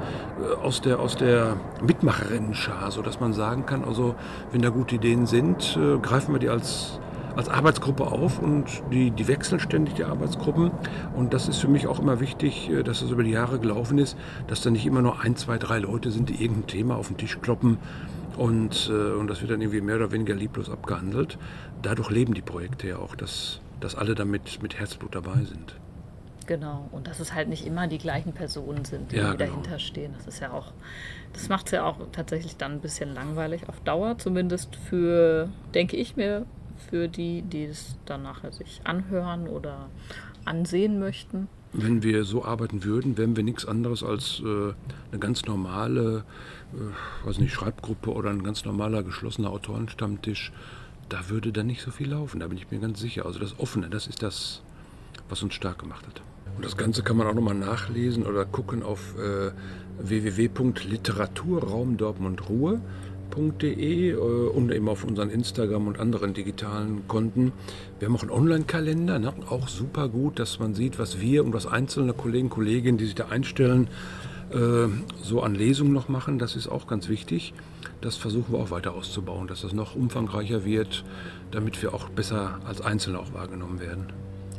aus 0.63 0.81
der, 0.81 1.01
aus 1.01 1.17
der 1.17 1.57
Mitmacherinnenschar, 1.83 2.91
sodass 2.91 3.21
man 3.21 3.33
sagen 3.33 3.67
kann, 3.67 3.85
also 3.85 4.15
wenn 4.53 4.63
da 4.63 4.69
gute 4.71 4.97
Ideen 4.97 5.27
sind, 5.27 5.77
äh, 5.81 5.99
greifen 5.99 6.33
wir 6.35 6.39
die 6.39 6.49
als, 6.49 7.01
als 7.37 7.49
Arbeitsgruppe 7.49 8.05
auf 8.05 8.39
und 8.41 8.65
die, 8.93 9.11
die 9.11 9.29
wechseln 9.29 9.61
ständig 9.61 9.95
die 9.95 10.05
Arbeitsgruppen. 10.05 10.71
Und 11.15 11.35
das 11.35 11.49
ist 11.49 11.59
für 11.59 11.69
mich 11.69 11.87
auch 11.87 11.99
immer 11.99 12.21
wichtig, 12.21 12.71
äh, 12.71 12.83
dass 12.83 13.01
das 13.01 13.11
über 13.11 13.23
die 13.23 13.31
Jahre 13.33 13.59
gelaufen 13.59 13.99
ist, 13.99 14.17
dass 14.47 14.61
da 14.63 14.71
nicht 14.71 14.87
immer 14.87 15.03
nur 15.03 15.21
ein, 15.21 15.37
zwei, 15.37 15.59
drei 15.59 15.79
Leute 15.79 16.11
sind, 16.11 16.29
die 16.29 16.43
irgendein 16.43 16.67
Thema 16.67 16.97
auf 16.97 17.09
den 17.09 17.17
Tisch 17.17 17.39
kloppen 17.41 17.79
und, 18.37 18.91
äh, 18.91 18.93
und 18.93 19.29
das 19.29 19.41
wird 19.41 19.51
dann 19.51 19.61
irgendwie 19.61 19.81
mehr 19.81 19.97
oder 19.97 20.13
weniger 20.13 20.35
lieblos 20.35 20.71
abgehandelt. 20.71 21.39
Dadurch 21.83 22.11
leben 22.11 22.35
die 22.35 22.43
Projekte 22.43 22.89
ja 22.89 22.99
auch, 22.99 23.15
dass, 23.17 23.61
dass 23.81 23.95
alle 23.95 24.15
damit 24.15 24.63
mit 24.63 24.79
Herzblut 24.79 25.15
dabei 25.15 25.45
sind. 25.45 25.77
Genau, 26.47 26.89
und 26.93 27.09
dass 27.09 27.19
es 27.19 27.35
halt 27.35 27.49
nicht 27.49 27.67
immer 27.67 27.89
die 27.89 27.99
gleichen 27.99 28.33
Personen 28.33 28.85
sind, 28.85 29.11
die 29.11 29.17
Ja, 29.17 29.33
genau. 29.33 29.39
dahinter 29.39 29.79
stehen. 29.81 30.13
Das 30.17 30.27
ist 30.29 30.41
ja 30.41 30.53
auch, 30.53 30.73
das 31.33 31.49
macht 31.49 31.67
es 31.67 31.73
ja 31.73 31.85
auch 31.85 31.99
tatsächlich 32.13 32.57
dann 32.57 32.73
ein 32.73 32.81
bisschen 32.81 33.15
langweilig 33.15 33.69
auf 33.69 33.81
Dauer, 33.81 34.17
zumindest 34.19 34.77
für, 34.77 35.49
denke 35.75 35.97
ich 35.97 36.17
mir, 36.17 36.47
für 36.89 37.09
die, 37.09 37.43
die 37.43 37.65
es 37.65 37.97
dann 38.07 38.23
nachher 38.23 38.53
sich 38.53 38.81
anhören 38.85 39.49
oder 39.49 39.89
ansehen 40.45 41.01
möchten. 41.01 41.49
Wenn 41.79 42.03
wir 42.03 42.25
so 42.25 42.43
arbeiten 42.43 42.85
würden, 42.85 43.19
wären 43.19 43.37
wir 43.37 43.45
nichts 43.45 43.67
anderes 43.67 44.03
als 44.03 44.41
äh, 44.41 44.73
eine 45.11 45.21
ganz 45.21 45.45
normale, 45.45 46.25
äh, 46.73 46.77
weiß 47.27 47.39
nicht, 47.39 47.53
Schreibgruppe 47.53 48.15
oder 48.15 48.31
ein 48.31 48.43
ganz 48.43 48.65
normaler 48.65 49.03
geschlossener 49.03 49.51
Autorenstammtisch. 49.51 50.53
Da 51.11 51.29
würde 51.29 51.53
dann 51.53 51.67
nicht 51.67 51.83
so 51.83 51.91
viel 51.91 52.09
laufen, 52.11 52.41
da 52.41 52.49
bin 52.49 52.57
ich 52.57 52.71
mir 52.71 52.79
ganz 52.79 52.99
sicher. 52.99 53.27
Also 53.27 53.39
das 53.39 53.59
Offene, 53.59 53.91
das 53.91 54.07
ist 54.07 54.23
das, 54.23 54.63
was 55.29 55.43
uns 55.43 55.53
stark 55.53 55.79
gemacht 55.79 56.07
hat. 56.07 56.23
Und 56.57 56.65
das 56.65 56.79
Ganze 56.79 57.03
kann 57.03 57.19
man 57.19 57.27
auch 57.27 57.35
nochmal 57.35 57.55
nachlesen 57.55 58.25
oder 58.25 58.47
gucken 58.47 58.83
auf 58.83 59.15
äh, 59.19 59.51
www.literaturraumdortmundruhe.de 59.99 62.81
äh, 63.37 64.15
und 64.15 64.73
eben 64.73 64.89
auf 64.89 65.05
unseren 65.05 65.31
Instagram 65.31 65.87
und 65.87 65.99
anderen 66.01 66.35
digitalen 66.35 67.07
Konten. 67.09 67.53
Wir 67.99 68.09
haben 68.09 68.17
auch 68.17 68.23
einen 68.23 68.31
Online-Kalender, 68.31 69.19
ne? 69.19 69.33
auch 69.49 69.69
super 69.69 70.09
gut, 70.09 70.39
dass 70.39 70.59
man 70.59 70.75
sieht, 70.75 70.99
was 70.99 71.21
wir 71.21 71.45
und 71.45 71.53
was 71.53 71.67
einzelne 71.67 72.13
Kollegen, 72.13 72.49
Kolleginnen, 72.49 72.99
die 72.99 73.07
sich 73.07 73.15
da 73.15 73.27
einstellen, 73.29 73.89
äh, 74.51 74.89
so 75.23 75.43
an 75.43 75.55
Lesungen 75.55 75.93
noch 75.93 76.09
machen. 76.09 76.39
Das 76.39 76.57
ist 76.57 76.69
auch 76.69 76.87
ganz 76.87 77.09
wichtig. 77.09 77.55
Das 78.01 78.17
versuchen 78.17 78.53
wir 78.53 78.61
auch 78.61 78.71
weiter 78.71 78.95
auszubauen, 78.95 79.49
dass 79.49 79.63
das 79.63 79.73
noch 79.73 79.97
umfangreicher 79.97 80.65
wird, 80.65 81.05
damit 81.51 81.83
wir 81.83 81.95
auch 81.95 82.09
besser 82.09 82.61
als 82.67 82.81
Einzelne 82.81 83.19
auch 83.19 83.33
wahrgenommen 83.33 83.81
werden. 83.81 84.07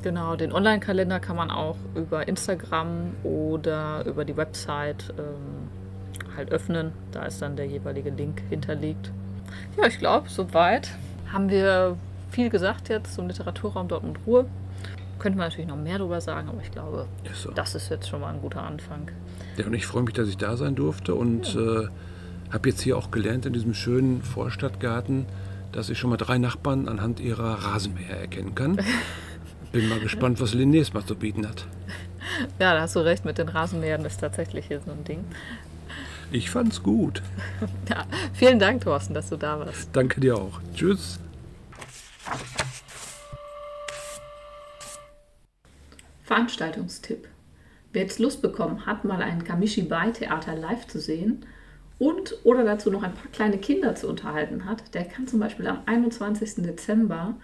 Genau, 0.03 0.35
den 0.35 0.51
Online-Kalender 0.51 1.19
kann 1.19 1.35
man 1.35 1.51
auch 1.51 1.77
über 1.95 2.27
Instagram 2.27 3.13
oder 3.23 4.05
über 4.05 4.25
die 4.25 4.37
Website 4.37 5.13
ähm, 5.17 5.66
halt 6.37 6.51
öffnen. 6.51 6.91
Da 7.11 7.23
ist 7.25 7.41
dann 7.41 7.55
der 7.55 7.65
jeweilige 7.65 8.09
Link 8.09 8.41
hinterlegt. 8.49 9.11
Ja, 9.77 9.87
ich 9.87 9.99
glaube, 9.99 10.29
soweit 10.29 10.89
haben 11.31 11.49
wir 11.49 11.97
viel 12.31 12.49
gesagt 12.49 12.89
jetzt 12.89 13.13
zum 13.15 13.27
Literaturraum 13.27 13.87
Dortmund 13.87 14.19
Ruhe. 14.25 14.45
Könnte 15.19 15.37
man 15.37 15.47
natürlich 15.47 15.67
noch 15.67 15.77
mehr 15.77 15.97
darüber 15.97 16.21
sagen, 16.21 16.47
aber 16.49 16.61
ich 16.61 16.71
glaube, 16.71 17.07
Ist 17.29 17.41
so. 17.41 17.51
das 17.51 17.73
ist 17.73 17.89
jetzt 17.89 18.07
schon 18.07 18.21
mal 18.21 18.33
ein 18.33 18.41
guter 18.41 18.61
Anfang. 18.61 19.09
Ja, 19.57 19.65
und 19.65 19.73
ich 19.73 19.87
freue 19.87 20.03
mich, 20.03 20.13
dass 20.13 20.29
ich 20.29 20.37
da 20.37 20.55
sein 20.55 20.75
durfte 20.75 21.15
und 21.15 21.55
äh, 21.55 21.87
habe 22.51 22.69
jetzt 22.69 22.81
hier 22.81 22.97
auch 22.97 23.09
gelernt 23.09 23.45
in 23.47 23.53
diesem 23.53 23.73
schönen 23.73 24.21
Vorstadtgarten, 24.21 25.25
dass 25.71 25.89
ich 25.89 25.97
schon 25.97 26.11
mal 26.11 26.17
drei 26.17 26.37
Nachbarn 26.37 26.87
anhand 26.87 27.19
ihrer 27.19 27.63
Rasenmäher 27.63 28.19
erkennen 28.19 28.53
kann. 28.53 28.77
Bin 29.71 29.89
mal 29.89 29.99
gespannt, 29.99 30.39
was 30.39 30.53
Linnaeus 30.53 30.93
mal 30.93 31.03
zu 31.03 31.15
bieten 31.15 31.47
hat. 31.47 31.65
Ja, 32.59 32.73
da 32.73 32.81
hast 32.81 32.95
du 32.95 32.99
recht, 32.99 33.25
mit 33.25 33.37
den 33.37 33.49
Rasenmähern 33.49 34.05
ist 34.05 34.19
tatsächlich 34.19 34.67
hier 34.67 34.79
so 34.85 34.91
ein 34.91 35.03
Ding. 35.03 35.25
Ich 36.31 36.49
fand's 36.49 36.81
gut. 36.83 37.21
Ja, 37.89 38.05
vielen 38.33 38.59
Dank, 38.59 38.81
Thorsten, 38.81 39.13
dass 39.13 39.29
du 39.29 39.37
da 39.37 39.59
warst. 39.59 39.89
Danke 39.93 40.19
dir 40.19 40.35
auch. 40.37 40.59
Tschüss. 40.75 41.19
Veranstaltungstipp. 46.23 47.29
Wer 47.93 48.01
jetzt 48.01 48.19
Lust 48.19 48.41
bekommen 48.41 48.85
hat, 48.85 49.05
mal 49.05 49.21
ein 49.21 49.45
Kamishibai-Theater 49.45 50.55
live 50.55 50.85
zu 50.87 50.99
sehen 50.99 51.45
und 51.97 52.35
oder 52.43 52.65
dazu 52.65 52.91
noch 52.91 53.03
ein 53.03 53.13
paar 53.13 53.31
kleine 53.31 53.57
Kinder 53.57 53.95
zu 53.95 54.09
unterhalten 54.09 54.65
hat, 54.65 54.93
der 54.93 55.05
kann 55.05 55.27
zum 55.27 55.39
Beispiel 55.39 55.67
am 55.67 55.79
21. 55.85 56.55
Dezember 56.57 57.35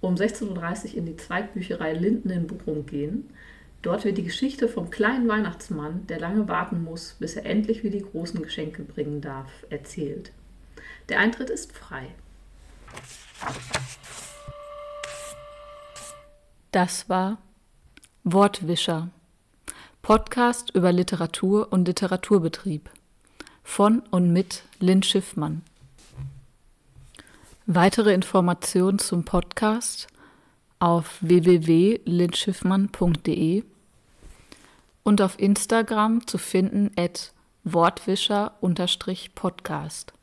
um 0.00 0.14
16.30 0.14 0.92
Uhr 0.92 0.96
in 0.96 1.06
die 1.06 1.16
Zweigbücherei 1.16 1.92
Linden 1.92 2.30
in 2.30 2.46
Bochum 2.46 2.86
gehen. 2.86 3.28
Dort 3.82 4.04
wird 4.04 4.18
die 4.18 4.24
Geschichte 4.24 4.68
vom 4.68 4.90
kleinen 4.90 5.26
Weihnachtsmann, 5.26 6.06
der 6.06 6.20
lange 6.20 6.48
warten 6.48 6.84
muss, 6.84 7.16
bis 7.18 7.36
er 7.36 7.46
endlich 7.46 7.82
wieder 7.82 7.98
die 7.98 8.04
großen 8.04 8.42
Geschenke 8.42 8.82
bringen 8.82 9.22
darf, 9.22 9.48
erzählt. 9.70 10.32
Der 11.08 11.18
Eintritt 11.18 11.48
ist 11.48 11.72
frei. 11.72 12.08
Das 16.72 17.08
war 17.08 17.38
Wortwischer. 18.22 19.08
Podcast 20.02 20.70
über 20.74 20.92
Literatur 20.92 21.72
und 21.72 21.88
Literaturbetrieb. 21.88 22.90
Von 23.62 24.00
und 24.10 24.32
mit 24.32 24.62
Lynn 24.78 25.02
Schiffmann. 25.02 25.62
Weitere 27.66 28.12
Informationen 28.12 28.98
zum 28.98 29.24
Podcast 29.24 30.08
auf 30.80 31.18
www.lindschiffmann.de 31.20 33.62
und 35.02 35.22
auf 35.22 35.38
Instagram 35.38 36.26
zu 36.26 36.36
finden 36.38 36.90
at 36.96 37.32
wortwischer-podcast. 37.64 40.14